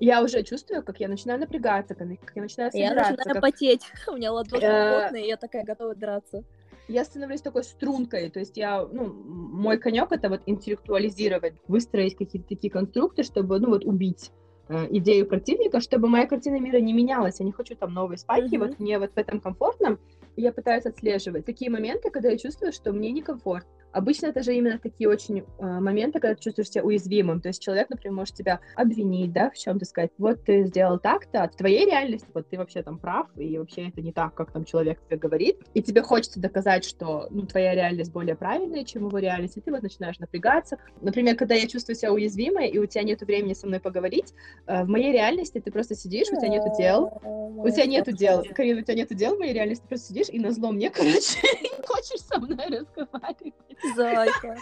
я 0.00 0.22
уже 0.22 0.42
чувствую, 0.42 0.82
как 0.82 1.00
я 1.00 1.08
начинаю 1.08 1.40
напрягаться, 1.40 1.94
как 1.94 2.08
я 2.34 2.42
начинаю 2.42 2.70
собираться. 2.72 3.12
Я 3.12 3.16
начинаю 3.16 3.34
как... 3.34 3.42
потеть. 3.42 3.82
У 4.08 4.16
меня 4.16 4.32
ладошки 4.32 4.64
э, 4.64 5.02
потные, 5.02 5.28
я 5.28 5.36
такая 5.36 5.64
готова 5.64 5.94
драться. 5.94 6.44
Я 6.88 7.04
становлюсь 7.04 7.40
такой 7.40 7.64
стрункой, 7.64 8.28
то 8.28 8.40
есть 8.40 8.58
я, 8.58 8.84
ну, 8.84 9.06
мой 9.06 9.78
конек 9.78 10.12
это 10.12 10.28
вот 10.28 10.42
интеллектуализировать, 10.44 11.54
выстроить 11.66 12.14
какие-то 12.16 12.48
такие 12.48 12.70
конструкты, 12.70 13.22
чтобы, 13.22 13.58
ну, 13.58 13.68
вот 13.68 13.86
убить 13.86 14.32
э, 14.68 14.86
идею 14.90 15.26
противника, 15.26 15.80
чтобы 15.80 16.08
моя 16.08 16.26
картина 16.26 16.60
мира 16.60 16.78
не 16.80 16.92
менялась. 16.92 17.40
Я 17.40 17.46
не 17.46 17.52
хочу 17.52 17.74
там 17.74 17.94
новые 17.94 18.18
спайки, 18.18 18.56
mm-hmm. 18.56 18.58
вот 18.58 18.78
мне 18.78 18.98
вот 18.98 19.12
в 19.14 19.16
этом 19.16 19.40
комфортном. 19.40 19.98
Я 20.36 20.52
пытаюсь 20.52 20.86
отслеживать 20.86 21.44
такие 21.46 21.70
моменты, 21.70 22.10
когда 22.10 22.30
я 22.30 22.38
чувствую, 22.38 22.72
что 22.72 22.92
мне 22.92 23.12
некомфортно. 23.12 23.83
Обычно 23.94 24.26
это 24.26 24.42
же 24.42 24.54
именно 24.54 24.78
такие 24.78 25.08
очень 25.08 25.38
э, 25.38 25.44
моменты, 25.60 26.18
когда 26.18 26.34
ты 26.34 26.42
чувствуешь 26.42 26.70
себя 26.70 26.82
уязвимым. 26.82 27.40
То 27.40 27.48
есть 27.48 27.62
человек, 27.62 27.88
например, 27.90 28.16
может 28.16 28.34
тебя 28.34 28.58
обвинить, 28.74 29.32
да, 29.32 29.50
в 29.50 29.54
чем-то 29.56 29.84
сказать, 29.84 30.10
вот 30.18 30.44
ты 30.44 30.64
сделал 30.64 30.98
так-то, 30.98 31.44
а 31.44 31.48
в 31.48 31.54
твоей 31.54 31.86
реальности 31.86 32.26
вот 32.34 32.48
ты 32.48 32.58
вообще 32.58 32.82
там 32.82 32.98
прав, 32.98 33.28
и 33.36 33.56
вообще 33.56 33.88
это 33.88 34.00
не 34.00 34.12
так, 34.12 34.34
как 34.34 34.52
там 34.52 34.64
человек 34.64 35.00
тебе 35.06 35.16
говорит. 35.16 35.60
И 35.74 35.82
тебе 35.82 36.02
хочется 36.02 36.40
доказать, 36.40 36.84
что, 36.84 37.28
ну, 37.30 37.46
твоя 37.46 37.74
реальность 37.74 38.10
более 38.10 38.34
правильная, 38.34 38.84
чем 38.84 39.06
его 39.06 39.18
реальность, 39.18 39.56
и 39.56 39.60
ты 39.60 39.70
вот 39.70 39.82
начинаешь 39.82 40.18
напрягаться. 40.18 40.78
Например, 41.00 41.36
когда 41.36 41.54
я 41.54 41.68
чувствую 41.68 41.94
себя 41.94 42.12
уязвимой, 42.12 42.68
и 42.68 42.78
у 42.78 42.86
тебя 42.86 43.04
нет 43.04 43.20
времени 43.22 43.54
со 43.54 43.68
мной 43.68 43.78
поговорить, 43.78 44.34
э, 44.66 44.82
в 44.82 44.88
моей 44.88 45.12
реальности 45.12 45.60
ты 45.60 45.70
просто 45.70 45.94
сидишь, 45.94 46.26
у 46.32 46.36
тебя 46.36 46.48
нету 46.48 46.72
дел, 46.76 47.20
у 47.22 47.68
тебя 47.68 47.86
нету 47.86 48.10
дел, 48.10 48.44
Карина, 48.54 48.80
у 48.80 48.82
тебя 48.82 48.94
нету 48.94 49.14
дел 49.14 49.36
в 49.36 49.38
моей 49.38 49.52
реальности, 49.52 49.82
ты 49.82 49.88
просто 49.88 50.08
сидишь 50.08 50.28
и 50.30 50.40
на 50.40 50.50
зло 50.50 50.72
мне, 50.72 50.90
короче, 50.94 51.38
хочешь 51.86 52.20
со 52.26 52.40
мной 52.40 52.66
разговаривать. 52.66 53.54
Зайка. 53.94 54.56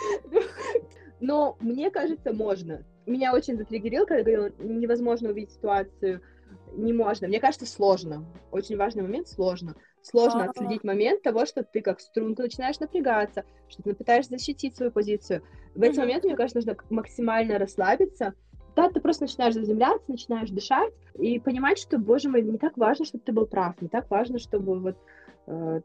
Но 1.21 1.57
мне 1.61 1.91
кажется, 1.91 2.33
можно. 2.33 2.85
Меня 3.07 3.33
очень 3.33 3.57
затриггерил, 3.57 4.07
когда 4.07 4.23
говорил, 4.23 4.55
невозможно 4.59 5.31
увидеть 5.31 5.53
ситуацию, 5.53 6.21
не 6.73 6.93
можно. 6.93 7.29
Мне 7.29 7.41
кажется, 7.41 7.67
сложно. 7.67 8.25
Очень 8.51 8.77
важный 8.77 9.03
момент, 9.03 9.29
сложно. 9.29 9.77
Сложно 10.03 10.45
отследить 10.45 10.83
момент 10.83 11.23
того, 11.23 11.47
что 11.47 11.63
ты 11.63 11.81
как 11.81 12.01
струнка 12.01 12.43
начинаешь 12.43 12.81
напрягаться, 12.81 13.45
что 13.69 13.83
ты 13.83 13.95
пытаешься 13.95 14.31
защитить 14.31 14.77
свою 14.77 14.91
позицию. 14.91 15.43
В 15.75 15.83
эти 15.83 15.99
моменты, 15.99 16.27
мне 16.27 16.37
кажется, 16.37 16.59
нужно 16.59 16.77
максимально 16.91 17.59
расслабиться, 17.59 18.35
да, 18.75 18.89
ты 18.89 19.01
просто 19.01 19.25
начинаешь 19.25 19.55
заземляться, 19.55 20.11
начинаешь 20.11 20.51
дышать 20.51 20.93
и 21.19 21.39
понимать, 21.39 21.79
что, 21.79 21.99
боже 21.99 22.29
мой, 22.29 22.43
не 22.43 22.59
так 22.59 22.77
важно, 22.77 23.05
чтобы 23.05 23.23
ты 23.25 23.33
был 23.33 23.47
прав, 23.47 23.81
не 23.83 23.89
так 23.89 24.11
важно, 24.11 24.39
чтобы 24.39 24.79
вот 24.79 24.97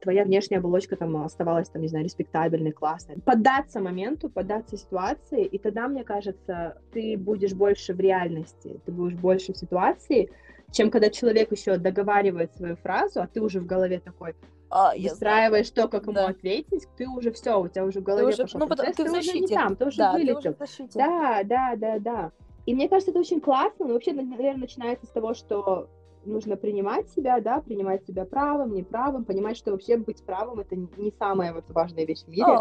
твоя 0.01 0.23
внешняя 0.23 0.59
оболочка 0.59 0.95
там 0.95 1.17
оставалась, 1.17 1.69
там, 1.69 1.81
не 1.81 1.87
знаю, 1.87 2.05
респектабельной, 2.05 2.71
классной. 2.71 3.19
Поддаться 3.21 3.79
моменту, 3.79 4.29
поддаться 4.29 4.77
ситуации, 4.77 5.45
и 5.45 5.57
тогда, 5.57 5.87
мне 5.87 6.03
кажется, 6.03 6.79
ты 6.91 7.17
будешь 7.17 7.53
больше 7.53 7.93
в 7.93 7.99
реальности, 7.99 8.79
ты 8.85 8.91
будешь 8.91 9.17
больше 9.17 9.53
в 9.53 9.57
ситуации, 9.57 10.29
чем 10.71 10.91
когда 10.91 11.09
человек 11.09 11.51
еще 11.51 11.77
договаривает 11.77 12.53
свою 12.55 12.75
фразу, 12.75 13.21
а 13.21 13.27
ты 13.27 13.41
уже 13.41 13.59
в 13.59 13.65
голове 13.65 13.99
такой, 13.99 14.35
а, 14.69 14.93
выстраиваешь 14.95 15.69
то, 15.69 15.87
как 15.87 16.03
ему 16.03 16.13
да. 16.13 16.27
ответить, 16.27 16.87
ты 16.97 17.07
уже 17.07 17.31
все, 17.31 17.59
у 17.59 17.67
тебя 17.67 17.85
уже 17.85 18.01
в 18.01 18.03
голове 18.03 18.33
ты 18.33 18.43
уже, 18.43 18.57
ну, 18.57 18.67
потом, 18.67 18.85
ты, 18.87 19.03
ты 19.03 19.11
уже 19.11 19.39
не 19.39 19.47
там, 19.47 19.75
ты 19.75 19.85
уже 19.85 19.97
да, 19.97 20.13
вылетел. 20.13 20.55
Уже 20.59 20.89
да, 20.93 21.41
да, 21.43 21.75
да, 21.77 21.99
да. 21.99 22.31
И 22.65 22.75
мне 22.75 22.89
кажется, 22.89 23.11
это 23.11 23.19
очень 23.21 23.39
классно, 23.39 23.87
но 23.87 23.93
вообще, 23.93 24.11
наверное, 24.11 24.57
начинается 24.57 25.05
с 25.05 25.09
того, 25.09 25.33
что 25.33 25.89
нужно 26.27 26.57
принимать 26.57 27.09
себя, 27.09 27.39
да, 27.39 27.61
принимать 27.61 28.05
себя 28.05 28.25
правым, 28.25 28.73
неправым, 28.73 29.25
понимать, 29.25 29.57
что 29.57 29.71
вообще 29.71 29.97
быть 29.97 30.23
правым 30.23 30.59
это 30.59 30.75
не 30.75 31.11
самая 31.17 31.53
вот 31.53 31.65
важная 31.69 32.05
вещь 32.05 32.23
в 32.23 32.27
мире. 32.27 32.57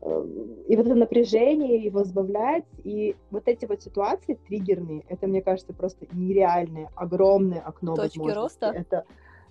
Эм, 0.00 0.54
и 0.66 0.76
вот 0.76 0.86
это 0.86 0.94
напряжение 0.94 1.82
его 1.82 2.04
сбавлять, 2.04 2.64
и 2.84 3.16
вот 3.30 3.48
эти 3.48 3.66
вот 3.66 3.82
ситуации 3.82 4.38
триггерные, 4.46 5.04
это, 5.08 5.26
мне 5.26 5.42
кажется, 5.42 5.72
просто 5.72 6.06
нереальное, 6.12 6.90
огромное 6.94 7.60
окно 7.60 7.94
Точки 7.94 8.30
роста? 8.30 8.66
Это, 8.66 9.04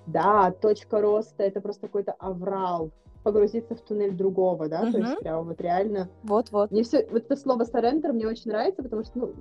да, 0.06 0.52
точка 0.52 1.02
роста, 1.02 1.44
это 1.44 1.62
просто 1.62 1.88
какой-то 1.88 2.14
аврал, 2.14 2.92
погрузиться 3.24 3.76
в 3.76 3.82
туннель 3.82 4.16
другого, 4.16 4.68
да, 4.68 4.84
угу. 4.84 4.92
то 4.92 4.98
есть 5.00 5.20
прямо 5.20 5.42
вот 5.44 5.62
реально. 5.62 6.10
Вот-вот. 6.24 6.72
Мне 6.72 6.84
все, 6.84 7.08
вот 7.10 7.24
это 7.24 7.36
слово 7.36 7.64
surrender 7.64 8.12
мне 8.12 8.28
очень 8.28 8.52
нравится, 8.52 8.84
потому 8.84 9.04
что, 9.04 9.20
ну, 9.20 9.34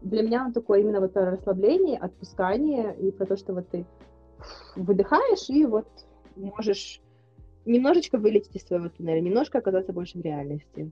для 0.00 0.22
меня 0.22 0.44
он 0.44 0.52
такой 0.52 0.80
именно 0.80 1.00
вот 1.00 1.16
расслабление, 1.16 1.98
отпускание 1.98 2.96
и 2.98 3.10
про 3.10 3.26
то, 3.26 3.36
что 3.36 3.52
вот 3.52 3.68
ты 3.68 3.86
выдыхаешь 4.76 5.48
и 5.48 5.66
вот 5.66 5.86
можешь 6.36 7.00
немножечко 7.64 8.18
вылететь 8.18 8.56
из 8.56 8.66
своего 8.66 8.88
туннеля, 8.88 9.20
немножко 9.20 9.58
оказаться 9.58 9.92
больше 9.92 10.18
в 10.18 10.22
реальности. 10.22 10.90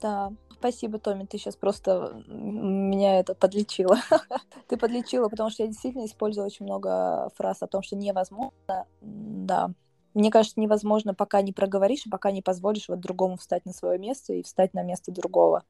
Да, 0.00 0.32
спасибо, 0.52 0.98
Томи, 0.98 1.26
ты 1.26 1.38
сейчас 1.38 1.56
просто 1.56 2.22
меня 2.26 3.18
это 3.18 3.34
подлечила. 3.34 3.96
ты 4.68 4.76
подлечила, 4.76 5.28
потому 5.28 5.48
что 5.48 5.62
я 5.62 5.68
действительно 5.68 6.04
использую 6.04 6.44
очень 6.44 6.66
много 6.66 7.30
фраз 7.36 7.62
о 7.62 7.66
том, 7.66 7.82
что 7.82 7.96
невозможно. 7.96 8.86
Да, 9.00 9.70
мне 10.12 10.30
кажется, 10.30 10.60
невозможно, 10.60 11.14
пока 11.14 11.40
не 11.40 11.52
проговоришь, 11.52 12.04
пока 12.10 12.30
не 12.30 12.42
позволишь 12.42 12.88
вот 12.88 13.00
другому 13.00 13.36
встать 13.36 13.64
на 13.64 13.72
свое 13.72 13.98
место 13.98 14.34
и 14.34 14.42
встать 14.42 14.74
на 14.74 14.82
место 14.82 15.12
другого. 15.12 15.62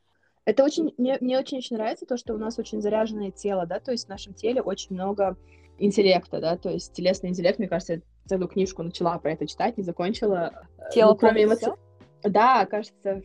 Это 0.47 0.63
очень, 0.63 0.95
мне, 0.97 1.19
мне 1.21 1.39
очень, 1.39 1.59
очень 1.59 1.77
нравится 1.77 2.07
то, 2.07 2.17
что 2.17 2.33
у 2.33 2.39
нас 2.39 2.59
очень 2.59 2.81
заряженное 2.81 3.33
тело, 3.33 3.67
да, 3.67 3.81
то 3.81 3.91
есть 3.91 4.07
в 4.07 4.09
нашем 4.09 4.33
теле 4.33 4.63
очень 4.63 4.95
много 4.95 5.37
интеллекта, 5.79 6.41
да, 6.41 6.57
то 6.57 6.71
есть 6.71 6.93
телесный 6.93 7.31
интеллект, 7.31 7.59
мне 7.59 7.69
кажется, 7.69 7.95
я 7.95 8.01
целую 8.27 8.49
книжку 8.49 8.85
начала 8.85 9.19
про 9.19 9.33
это 9.33 9.47
читать, 9.47 9.77
не 9.77 9.83
закончила. 9.83 10.69
Э, 10.79 10.91
тело 10.93 11.11
ну, 11.11 11.17
кроме 11.17 11.45
эмоций. 11.45 11.73
Да, 12.23 12.65
кажется, 12.67 13.23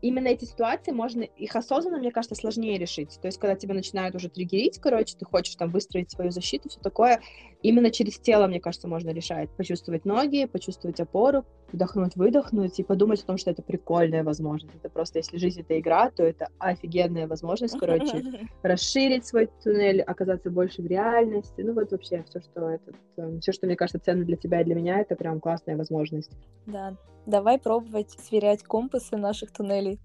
именно 0.00 0.28
эти 0.28 0.46
ситуации 0.46 0.92
можно, 0.92 1.22
их 1.22 1.54
осознанно, 1.54 1.98
мне 1.98 2.10
кажется, 2.10 2.34
сложнее 2.34 2.78
решить. 2.78 3.18
То 3.20 3.28
есть, 3.28 3.38
когда 3.38 3.56
тебя 3.56 3.74
начинают 3.74 4.14
уже 4.14 4.28
триггерить, 4.28 4.78
короче, 4.78 5.16
ты 5.18 5.24
хочешь 5.24 5.54
там 5.56 5.70
выстроить 5.70 6.10
свою 6.10 6.30
защиту, 6.30 6.68
все 6.70 6.80
такое, 6.80 7.20
именно 7.64 7.90
через 7.90 8.18
тело, 8.18 8.46
мне 8.46 8.60
кажется, 8.60 8.86
можно 8.88 9.10
решать. 9.10 9.48
Почувствовать 9.56 10.04
ноги, 10.04 10.44
почувствовать 10.44 11.00
опору, 11.00 11.44
вдохнуть, 11.72 12.14
выдохнуть 12.14 12.78
и 12.78 12.84
подумать 12.84 13.22
о 13.22 13.26
том, 13.26 13.38
что 13.38 13.50
это 13.50 13.62
прикольная 13.62 14.22
возможность. 14.22 14.76
Это 14.76 14.90
просто, 14.90 15.18
если 15.18 15.38
жизнь— 15.38 15.60
это 15.62 15.80
игра, 15.80 16.10
то 16.10 16.22
это 16.22 16.48
офигенная 16.58 17.26
возможность, 17.26 17.76
короче, 17.78 18.22
расширить 18.62 19.26
свой 19.26 19.48
туннель, 19.62 20.02
оказаться 20.02 20.50
больше 20.50 20.82
в 20.82 20.86
реальности. 20.86 21.62
Ну 21.62 21.72
вот 21.72 21.90
вообще 21.90 22.22
все, 22.28 22.40
что 22.40 22.68
это, 22.68 22.92
эм, 23.16 23.40
все, 23.40 23.52
что 23.52 23.66
мне 23.66 23.76
кажется 23.76 23.98
ценно 23.98 24.24
для 24.24 24.36
тебя 24.36 24.60
и 24.60 24.64
для 24.64 24.74
меня, 24.74 25.00
это 25.00 25.16
прям 25.16 25.40
классная 25.40 25.78
возможность. 25.78 26.32
Да, 26.66 26.96
давай 27.24 27.58
пробовать 27.58 28.10
сверять 28.10 28.62
компасы 28.62 29.16
наших 29.16 29.50
туннелей. 29.52 29.98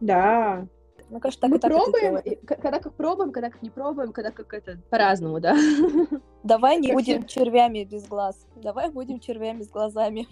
Да, 0.00 0.66
мне 1.10 1.20
кажется, 1.20 1.40
так 1.40 1.50
мы 1.50 1.56
и 1.56 1.60
так 1.60 1.72
пробуем, 1.72 2.16
и, 2.18 2.36
когда 2.36 2.78
как 2.78 2.94
пробуем, 2.94 3.32
когда 3.32 3.50
как 3.50 3.62
не 3.62 3.70
пробуем, 3.70 4.12
когда 4.12 4.30
как 4.30 4.54
это 4.54 4.78
по-разному, 4.90 5.40
да. 5.40 5.56
Давай 6.44 6.78
не 6.78 6.92
будем 6.92 7.26
червями 7.26 7.84
без 7.84 8.06
глаз. 8.06 8.46
Давай 8.56 8.90
будем 8.90 9.18
червями 9.18 9.62
с 9.62 9.68
глазами. 9.68 10.28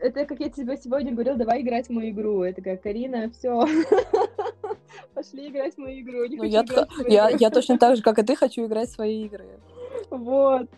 Это 0.00 0.26
как 0.26 0.38
я 0.40 0.50
тебе 0.50 0.76
сегодня 0.76 1.12
говорил, 1.12 1.36
давай 1.36 1.62
играть 1.62 1.88
в 1.88 1.90
мою 1.90 2.10
игру. 2.10 2.42
Это 2.42 2.62
как 2.62 2.82
Карина, 2.82 3.30
все. 3.30 3.64
Пошли 5.14 5.48
играть 5.48 5.74
в 5.74 5.78
мою 5.78 6.00
игру. 6.00 6.24
Не 6.26 6.36
ну, 6.36 6.44
я, 6.44 6.64
я, 7.08 7.28
я 7.30 7.50
точно 7.50 7.78
так 7.78 7.96
же, 7.96 8.02
как 8.02 8.18
и 8.18 8.22
ты, 8.22 8.36
хочу 8.36 8.66
играть 8.66 8.90
в 8.90 8.92
свои 8.92 9.24
игры. 9.24 9.46
Вот. 10.10 10.68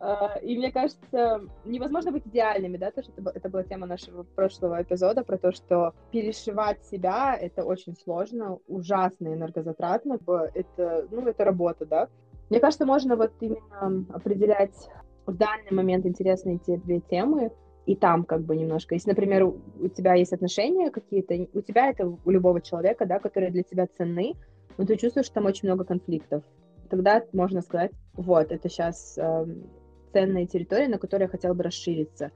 А, 0.00 0.38
и 0.42 0.56
мне 0.56 0.72
кажется, 0.72 1.42
невозможно 1.64 2.12
быть 2.12 2.26
идеальными, 2.26 2.76
да, 2.76 2.90
то, 2.90 3.02
что 3.02 3.12
это, 3.16 3.32
это 3.34 3.48
была 3.48 3.62
тема 3.62 3.86
нашего 3.86 4.22
прошлого 4.22 4.82
эпизода, 4.82 5.24
про 5.24 5.38
то, 5.38 5.52
что 5.52 5.94
перешивать 6.10 6.84
себя— 6.86 7.36
это 7.40 7.64
очень 7.64 7.94
сложно, 7.96 8.58
ужасно 8.66 9.28
энергозатратно, 9.28 10.18
это, 10.54 11.06
ну, 11.10 11.26
это 11.26 11.44
работа, 11.44 11.86
да. 11.86 12.08
Мне 12.50 12.60
кажется, 12.60 12.86
можно 12.86 13.16
вот 13.16 13.32
именно 13.40 14.06
определять 14.10 14.88
в 15.26 15.36
данный 15.36 15.70
момент 15.70 16.06
интересные 16.06 16.58
тебе 16.58 17.00
темы, 17.00 17.52
и 17.84 17.96
там 17.96 18.24
как 18.24 18.42
бы 18.42 18.54
немножко. 18.56 18.94
Если, 18.94 19.08
например, 19.08 19.44
у 19.44 19.88
тебя 19.88 20.14
есть 20.14 20.32
отношения 20.32 20.90
какие-то, 20.90 21.48
у 21.54 21.62
тебя 21.62 21.88
это 21.88 22.06
у 22.06 22.30
любого 22.30 22.60
человека, 22.60 23.06
да, 23.06 23.18
которые 23.18 23.50
для 23.50 23.62
тебя 23.62 23.86
ценны, 23.96 24.34
но 24.76 24.84
ты 24.84 24.96
чувствуешь, 24.96 25.26
что 25.26 25.36
там 25.36 25.46
очень 25.46 25.68
много 25.68 25.84
конфликтов 25.84 26.42
тогда 26.88 27.22
можно 27.32 27.62
сказать, 27.62 27.92
вот, 28.14 28.52
это 28.52 28.68
сейчас 28.68 29.16
э, 29.16 29.22
эм, 29.22 29.70
ценная 30.12 30.46
территория, 30.46 30.88
на 30.88 30.98
которой 30.98 31.22
я 31.22 31.28
хотела 31.28 31.54
бы 31.54 31.62
расшириться. 31.62 32.30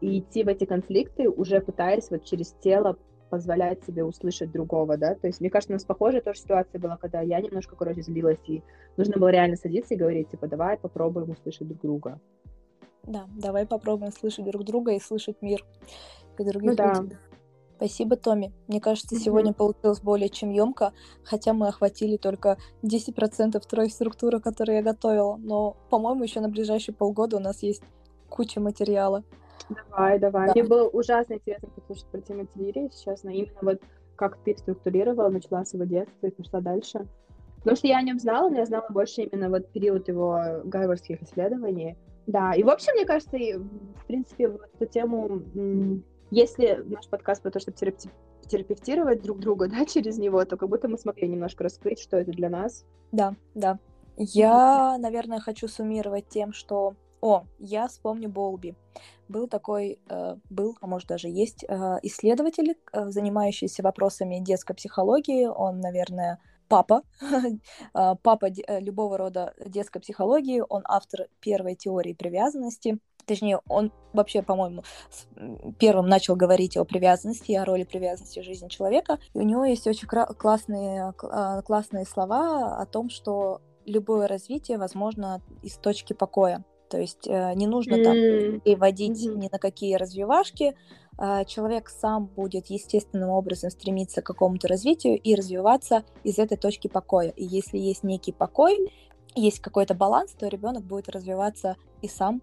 И 0.00 0.18
идти 0.18 0.44
в 0.44 0.48
эти 0.48 0.64
конфликты, 0.64 1.28
уже 1.28 1.60
пытаясь 1.60 2.10
вот 2.10 2.24
через 2.24 2.52
тело 2.60 2.96
позволять 3.28 3.84
себе 3.84 4.02
услышать 4.02 4.50
другого, 4.50 4.96
да, 4.96 5.14
то 5.14 5.28
есть 5.28 5.40
мне 5.40 5.50
кажется, 5.50 5.72
у 5.72 5.76
нас 5.76 5.84
похожая 5.84 6.20
тоже 6.20 6.40
ситуация 6.40 6.80
была, 6.80 6.96
когда 6.96 7.20
я 7.20 7.40
немножко, 7.40 7.76
короче, 7.76 8.02
злилась, 8.02 8.40
и 8.48 8.62
нужно 8.96 9.18
было 9.18 9.28
реально 9.28 9.56
садиться 9.56 9.94
и 9.94 9.96
говорить, 9.96 10.30
типа, 10.30 10.48
давай 10.48 10.76
попробуем 10.76 11.30
услышать 11.30 11.68
друг 11.68 11.80
друга. 11.80 12.20
Да, 13.04 13.26
давай 13.36 13.66
попробуем 13.66 14.12
слышать 14.12 14.44
друг 14.44 14.64
друга 14.64 14.92
и 14.92 15.00
слышать 15.00 15.40
мир. 15.40 15.64
и 16.38 16.44
других 16.44 16.62
ну, 16.62 16.70
людей. 16.70 17.08
Да. 17.10 17.29
Спасибо, 17.80 18.16
Томи. 18.16 18.52
Мне 18.68 18.78
кажется, 18.78 19.14
mm-hmm. 19.14 19.20
сегодня 19.20 19.52
получилось 19.54 20.02
более 20.02 20.28
чем 20.28 20.50
емко, 20.50 20.92
хотя 21.24 21.54
мы 21.54 21.68
охватили 21.68 22.18
только 22.18 22.58
10% 22.82 23.58
твоей 23.66 23.88
структуры, 23.88 24.38
которую 24.38 24.76
я 24.76 24.82
готовила. 24.82 25.36
Но, 25.38 25.78
по-моему, 25.88 26.22
еще 26.22 26.40
на 26.40 26.50
ближайшие 26.50 26.94
полгода 26.94 27.38
у 27.38 27.40
нас 27.40 27.62
есть 27.62 27.82
куча 28.28 28.60
материала. 28.60 29.24
Давай, 29.70 30.18
давай. 30.18 30.48
Да. 30.48 30.52
Мне 30.52 30.62
было 30.62 30.88
ужасно 30.88 31.34
интересно 31.34 31.70
послушать 31.70 32.04
про 32.08 32.20
Тимоти 32.20 32.58
Лири, 32.58 32.82
если 32.82 33.02
честно. 33.02 33.30
Именно 33.30 33.58
вот 33.62 33.80
как 34.14 34.36
ты 34.44 34.54
структурировала, 34.58 35.30
начала 35.30 35.64
с 35.64 35.72
его 35.72 35.84
детства 35.84 36.26
и 36.26 36.30
пошла 36.30 36.60
дальше. 36.60 37.06
Потому 37.60 37.76
что 37.78 37.86
я 37.86 37.96
о 37.96 38.02
нем 38.02 38.18
знала, 38.18 38.50
но 38.50 38.58
я 38.58 38.66
знала 38.66 38.84
больше 38.90 39.22
именно 39.22 39.48
вот 39.48 39.72
период 39.72 40.06
его 40.06 40.38
гарвардских 40.64 41.22
исследований. 41.22 41.96
Да, 42.26 42.52
и 42.52 42.62
в 42.62 42.68
общем, 42.68 42.92
мне 42.92 43.06
кажется, 43.06 43.38
в 43.38 44.06
принципе, 44.06 44.48
вот 44.48 44.68
эту 44.78 44.92
тему 44.92 45.42
если 46.30 46.82
наш 46.86 47.08
подкаст 47.08 47.42
про 47.42 47.50
то, 47.50 47.60
чтобы 47.60 47.76
терапи- 47.76 48.10
терапевтировать 48.46 49.22
друг 49.22 49.38
друга, 49.38 49.68
да, 49.70 49.84
через 49.84 50.18
него, 50.18 50.44
то 50.44 50.56
как 50.56 50.68
будто 50.68 50.88
мы 50.88 50.98
смогли 50.98 51.28
немножко 51.28 51.64
раскрыть, 51.64 52.00
что 52.00 52.16
это 52.16 52.32
для 52.32 52.48
нас. 52.48 52.84
Да, 53.12 53.34
да. 53.54 53.78
Я, 54.16 54.98
наверное, 54.98 55.40
хочу 55.40 55.68
суммировать 55.68 56.28
тем, 56.28 56.52
что... 56.52 56.94
О, 57.22 57.44
я 57.58 57.86
вспомню 57.88 58.30
Болби. 58.30 58.74
Был 59.28 59.46
такой, 59.46 60.00
э, 60.08 60.36
был, 60.48 60.76
а 60.80 60.86
может 60.86 61.08
даже 61.08 61.28
есть, 61.28 61.64
э, 61.68 61.98
исследователь, 62.02 62.76
э, 62.92 63.10
занимающийся 63.10 63.82
вопросами 63.82 64.38
детской 64.40 64.74
психологии. 64.74 65.44
Он, 65.44 65.80
наверное, 65.80 66.38
папа, 66.68 67.02
э, 67.20 68.14
папа 68.22 68.46
э, 68.46 68.80
любого 68.80 69.18
рода 69.18 69.52
детской 69.64 70.00
психологии. 70.00 70.62
Он 70.66 70.82
автор 70.86 71.28
первой 71.40 71.74
теории 71.74 72.14
привязанности 72.14 72.98
точнее, 73.26 73.60
он 73.68 73.92
вообще, 74.12 74.42
по-моему, 74.42 74.82
первым 75.78 76.08
начал 76.08 76.36
говорить 76.36 76.76
о 76.76 76.84
привязанности, 76.84 77.52
о 77.52 77.64
роли 77.64 77.84
привязанности 77.84 78.40
в 78.40 78.44
жизни 78.44 78.68
человека. 78.68 79.18
И 79.34 79.38
у 79.38 79.42
него 79.42 79.64
есть 79.64 79.86
очень 79.86 80.08
классные, 80.08 81.14
а, 81.22 81.62
классные 81.62 82.04
слова 82.04 82.80
о 82.80 82.86
том, 82.86 83.10
что 83.10 83.60
любое 83.86 84.28
развитие 84.28 84.78
возможно 84.78 85.42
из 85.62 85.76
точки 85.76 86.12
покоя. 86.12 86.64
То 86.90 86.98
есть 86.98 87.28
э, 87.28 87.54
не 87.54 87.68
нужно 87.68 88.02
там 88.02 88.14
переводить 88.14 89.24
mm-hmm. 89.24 89.36
ни 89.36 89.48
на 89.50 89.58
какие 89.58 89.94
развивашки. 89.94 90.74
А, 91.16 91.44
человек 91.44 91.88
сам 91.88 92.26
будет 92.26 92.66
естественным 92.66 93.30
образом 93.30 93.70
стремиться 93.70 94.22
к 94.22 94.26
какому-то 94.26 94.66
развитию 94.66 95.16
и 95.16 95.34
развиваться 95.34 96.02
из 96.24 96.38
этой 96.38 96.56
точки 96.56 96.88
покоя. 96.88 97.28
И 97.28 97.44
если 97.44 97.78
есть 97.78 98.02
некий 98.02 98.32
покой, 98.32 98.90
есть 99.34 99.60
какой-то 99.60 99.94
баланс, 99.94 100.32
то 100.32 100.48
ребенок 100.48 100.84
будет 100.84 101.08
развиваться 101.08 101.76
и 102.02 102.08
сам 102.08 102.42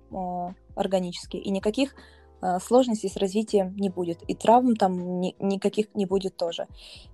органически, 0.76 1.38
и 1.38 1.50
никаких 1.50 1.96
э, 2.42 2.60
сложностей 2.60 3.10
с 3.10 3.18
развитием 3.18 3.76
не 3.78 3.90
будет, 3.90 4.22
и 4.28 4.36
травм 4.36 4.76
там 4.76 5.20
ни, 5.20 5.36
никаких 5.40 5.94
не 5.96 6.06
будет 6.06 6.38
тоже. 6.38 6.68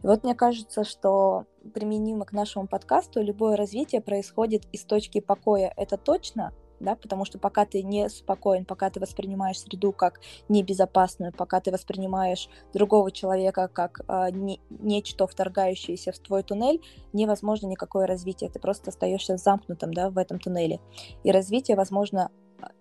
И 0.04 0.08
вот 0.08 0.24
мне 0.24 0.36
кажется, 0.36 0.84
что 0.84 1.46
применимо 1.74 2.26
к 2.26 2.34
нашему 2.34 2.68
подкасту 2.68 3.22
любое 3.22 3.56
развитие 3.56 4.02
происходит 4.02 4.64
из 4.74 4.84
точки 4.84 5.22
покоя, 5.22 5.74
это 5.78 5.98
точно, 5.98 6.54
да, 6.84 6.96
потому 6.96 7.26
что 7.26 7.40
пока 7.40 7.66
ты 7.66 7.84
не 7.84 8.10
спокоен, 8.10 8.66
пока 8.66 8.90
ты 8.90 9.00
воспринимаешь 9.00 9.60
среду 9.60 9.92
как 9.92 10.20
небезопасную, 10.50 11.34
пока 11.34 11.60
ты 11.60 11.72
воспринимаешь 11.72 12.50
другого 12.74 13.12
человека 13.12 13.68
как 13.68 14.02
э, 14.08 14.32
не, 14.32 14.60
нечто 14.70 15.28
вторгающееся 15.28 16.12
в 16.12 16.20
твой 16.20 16.44
туннель, 16.44 16.82
невозможно 17.14 17.68
никакое 17.68 18.08
развитие, 18.08 18.50
ты 18.50 18.60
просто 18.60 18.90
остаешься 18.90 19.38
замкнутым, 19.38 19.94
да, 19.94 20.10
в 20.10 20.18
этом 20.18 20.40
туннеле. 20.40 20.80
И 21.24 21.32
развитие 21.32 21.78
возможно 21.78 22.30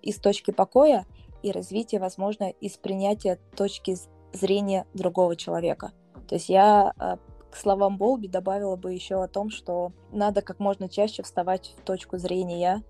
из 0.03 0.19
точки 0.19 0.51
покоя, 0.51 1.07
и 1.43 1.51
развитие 1.51 2.01
возможно 2.01 2.51
из 2.51 2.77
принятия 2.77 3.39
точки 3.57 3.97
зрения 4.33 4.87
другого 4.95 5.37
человека. 5.37 5.93
То 6.29 6.37
есть 6.37 6.49
я 6.49 6.93
э, 6.99 7.17
к 7.51 7.57
словам 7.57 7.99
Болби 7.99 8.29
добавила 8.29 8.77
бы 8.77 8.93
еще 8.93 9.23
о 9.23 9.29
том, 9.29 9.51
что 9.51 9.93
надо 10.11 10.41
как 10.41 10.59
можно 10.59 10.89
чаще 10.89 11.23
вставать 11.23 11.75
в 11.79 11.83
точку 11.85 12.17
зрения, 12.17 12.83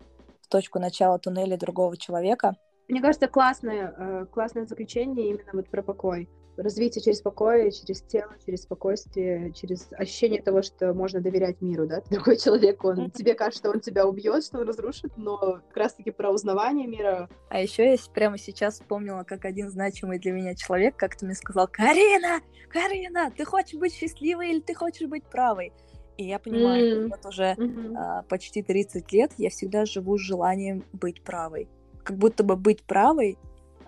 точку 0.53 0.78
начала 0.78 1.18
туннеля 1.18 1.57
другого 1.57 1.96
человека. 1.96 2.57
Мне 2.88 3.00
кажется, 3.00 3.26
классное, 3.26 3.94
э, 3.96 4.26
классное 4.26 4.66
заключение 4.66 5.30
именно 5.30 5.50
вот 5.55 5.70
про 5.70 5.82
покой 5.82 6.28
развитие 6.57 7.03
через 7.03 7.20
покой, 7.20 7.70
через 7.72 8.03
тело, 8.03 8.34
через 8.44 8.62
спокойствие, 8.62 9.53
через 9.53 9.88
ощущение 9.92 10.42
того, 10.42 10.62
что 10.62 10.92
можно 10.92 11.20
доверять 11.20 11.61
миру, 11.61 11.86
да, 11.86 12.03
другой 12.11 12.36
человек, 12.36 12.84
он 12.84 13.11
тебе 13.11 13.34
кажется, 13.34 13.61
что 13.61 13.70
он 13.70 13.80
тебя 13.80 14.07
убьет, 14.07 14.44
что 14.44 14.59
он 14.59 14.68
разрушит, 14.68 15.16
но 15.16 15.61
как 15.68 15.76
раз-таки 15.76 16.11
про 16.11 16.30
узнавание 16.30 16.86
мира. 16.86 17.28
А 17.48 17.61
еще 17.61 17.90
я 17.90 17.96
прямо 18.12 18.38
сейчас 18.38 18.74
вспомнила, 18.74 19.24
как 19.24 19.44
один 19.44 19.70
значимый 19.70 20.18
для 20.18 20.32
меня 20.32 20.55
человек 20.55 20.96
как-то 20.96 21.24
мне 21.24 21.34
сказал, 21.34 21.68
Карина, 21.68 22.40
Карина, 22.68 23.30
ты 23.36 23.44
хочешь 23.44 23.78
быть 23.78 23.94
счастливой 23.94 24.50
или 24.50 24.61
ты 24.61 24.74
хочешь 24.74 25.09
быть 25.09 25.24
правой? 25.24 25.72
И 26.16 26.24
я 26.24 26.38
понимаю, 26.38 27.06
mm. 27.06 27.08
вот 27.08 27.26
уже 27.26 27.54
mm-hmm. 27.56 27.96
а, 27.96 28.22
почти 28.22 28.62
30 28.62 29.12
лет 29.12 29.32
я 29.38 29.50
всегда 29.50 29.86
живу 29.86 30.18
с 30.18 30.20
желанием 30.20 30.84
быть 30.92 31.22
правой. 31.22 31.68
Как 32.04 32.16
будто 32.16 32.44
бы 32.44 32.56
быть 32.56 32.82
правой 32.82 33.38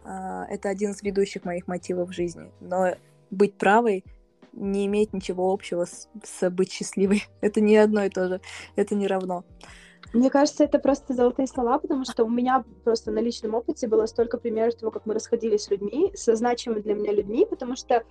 а, 0.04 0.46
это 0.48 0.68
один 0.68 0.92
из 0.92 1.02
ведущих 1.02 1.44
моих 1.44 1.66
мотивов 1.66 2.10
в 2.10 2.12
жизни. 2.12 2.50
Но 2.60 2.94
быть 3.30 3.54
правой 3.54 4.04
не 4.52 4.86
имеет 4.86 5.12
ничего 5.12 5.52
общего 5.52 5.84
с, 5.84 6.08
с 6.22 6.50
быть 6.50 6.72
счастливой. 6.72 7.24
Это 7.40 7.60
не 7.60 7.76
одно 7.76 8.04
и 8.04 8.10
то 8.10 8.28
же. 8.28 8.40
Это 8.76 8.94
не 8.94 9.06
равно. 9.06 9.44
Мне 10.12 10.30
кажется, 10.30 10.62
это 10.62 10.78
просто 10.78 11.12
золотые 11.12 11.48
слова, 11.48 11.78
потому 11.78 12.04
что 12.04 12.24
у 12.24 12.30
меня 12.30 12.64
просто 12.84 13.10
на 13.10 13.18
личном 13.18 13.54
опыте 13.54 13.88
было 13.88 14.06
столько 14.06 14.38
примеров 14.38 14.76
того, 14.76 14.92
как 14.92 15.06
мы 15.06 15.14
расходились 15.14 15.62
с 15.62 15.70
людьми, 15.70 16.12
со 16.14 16.36
значимыми 16.36 16.82
для 16.82 16.94
меня 16.94 17.10
людьми, 17.10 17.44
потому 17.50 17.74
что 17.74 18.04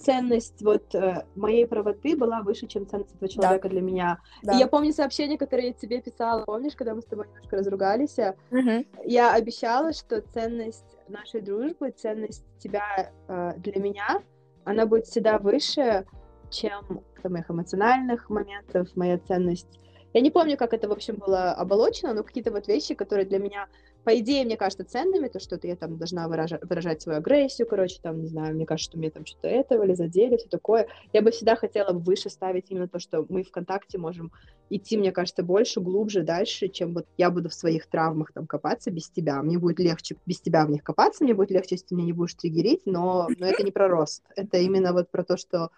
ценность 0.00 0.62
вот 0.62 0.94
э, 0.94 1.24
моей 1.36 1.66
правоты 1.66 2.16
была 2.16 2.42
выше, 2.42 2.66
чем 2.66 2.86
ценность 2.86 3.14
этого 3.14 3.28
человека 3.28 3.68
да. 3.68 3.68
для 3.68 3.80
меня. 3.80 4.20
Да. 4.42 4.54
И 4.54 4.58
я 4.58 4.66
помню 4.66 4.92
сообщение, 4.92 5.38
которое 5.38 5.68
я 5.68 5.72
тебе 5.72 6.00
писала, 6.00 6.44
помнишь, 6.44 6.74
когда 6.74 6.94
мы 6.94 7.02
с 7.02 7.04
тобой 7.04 7.26
немножко 7.28 7.56
разругались? 7.56 8.18
Угу. 8.50 8.86
Я 9.04 9.34
обещала, 9.34 9.92
что 9.92 10.22
ценность 10.22 10.96
нашей 11.08 11.40
дружбы, 11.40 11.90
ценность 11.90 12.44
тебя 12.58 13.12
э, 13.28 13.52
для 13.58 13.80
меня, 13.80 14.22
она 14.64 14.86
будет 14.86 15.06
всегда 15.06 15.38
выше, 15.38 16.06
чем 16.50 17.02
моих 17.22 17.50
эмоциональных 17.50 18.30
моментов, 18.30 18.88
моя 18.96 19.18
ценность. 19.18 19.68
Я 20.12 20.20
не 20.20 20.30
помню, 20.30 20.56
как 20.56 20.74
это, 20.74 20.88
в 20.88 20.92
общем, 20.92 21.16
было 21.16 21.52
оболочено, 21.52 22.14
но 22.14 22.24
какие-то 22.24 22.50
вот 22.50 22.66
вещи, 22.66 22.94
которые 22.94 23.26
для 23.26 23.38
меня 23.38 23.68
по 24.04 24.18
идее, 24.18 24.44
мне 24.44 24.56
кажется 24.56 24.84
ценными, 24.84 25.28
то, 25.28 25.40
что 25.40 25.58
я 25.62 25.76
там 25.76 25.98
должна 25.98 26.26
выражать, 26.28 26.62
выражать 26.62 27.02
свою 27.02 27.18
агрессию, 27.18 27.66
короче, 27.66 27.98
там, 28.02 28.20
не 28.20 28.28
знаю, 28.28 28.54
мне 28.54 28.66
кажется, 28.66 28.90
что 28.90 28.98
мне 28.98 29.10
там 29.10 29.26
что-то 29.26 29.48
этого 29.48 29.84
или 29.84 29.94
задели, 29.94 30.36
все 30.36 30.48
такое. 30.48 30.88
Я 31.12 31.22
бы 31.22 31.30
всегда 31.30 31.56
хотела 31.56 31.92
выше 31.92 32.30
ставить 32.30 32.70
именно 32.70 32.88
то, 32.88 32.98
что 32.98 33.26
мы 33.28 33.42
ВКонтакте 33.42 33.98
можем 33.98 34.32
идти, 34.70 34.96
мне 34.96 35.12
кажется, 35.12 35.42
больше, 35.42 35.80
глубже, 35.80 36.22
дальше, 36.22 36.68
чем 36.68 36.94
вот 36.94 37.06
я 37.18 37.30
буду 37.30 37.48
в 37.48 37.54
своих 37.54 37.86
травмах 37.86 38.32
там 38.32 38.46
копаться 38.46 38.90
без 38.90 39.10
тебя. 39.10 39.42
Мне 39.42 39.58
будет 39.58 39.78
легче 39.78 40.16
без 40.26 40.40
тебя 40.40 40.64
в 40.64 40.70
них 40.70 40.82
копаться, 40.82 41.24
мне 41.24 41.34
будет 41.34 41.50
легче, 41.50 41.74
если 41.74 41.86
ты 41.86 41.94
меня 41.94 42.06
не 42.06 42.12
будешь 42.12 42.34
триггерить, 42.34 42.82
но, 42.86 43.28
но 43.38 43.46
это 43.46 43.62
не 43.62 43.70
про 43.70 43.88
рост. 43.88 44.24
Это 44.36 44.58
именно 44.58 44.92
вот 44.92 45.10
про 45.10 45.24
то, 45.24 45.36
что 45.36 45.70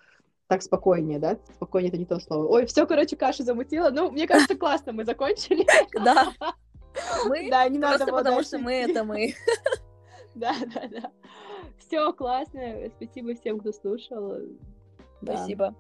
так 0.47 0.63
спокойнее, 0.63 1.19
да? 1.19 1.39
Спокойнее 1.57 1.89
это 1.89 1.99
не 1.99 2.05
то 2.05 2.21
слово. 2.21 2.47
Ой, 2.47 2.67
все, 2.67 2.87
короче, 2.87 3.17
кашу 3.17 3.43
замутила. 3.43 3.91
Ну, 3.91 4.11
мне 4.11 4.27
кажется, 4.27 4.55
классно 4.55 4.93
мы 4.93 5.05
закончили. 5.05 5.67
Да. 5.95 6.33
Мы? 7.27 7.51
Да, 7.51 7.69
не 7.69 7.79
надо 7.79 8.05
Просто 8.05 8.15
потому 8.15 8.43
что 8.43 8.59
мы— 8.59 8.73
это 8.75 9.05
мы. 9.05 9.35
Да, 10.35 10.55
да, 10.75 10.89
да. 10.89 11.11
Все 11.79 12.13
классно. 12.13 12.91
Спасибо 12.97 13.35
всем, 13.35 13.59
кто 13.61 13.73
слушал. 13.73 14.39
Спасибо. 15.23 15.75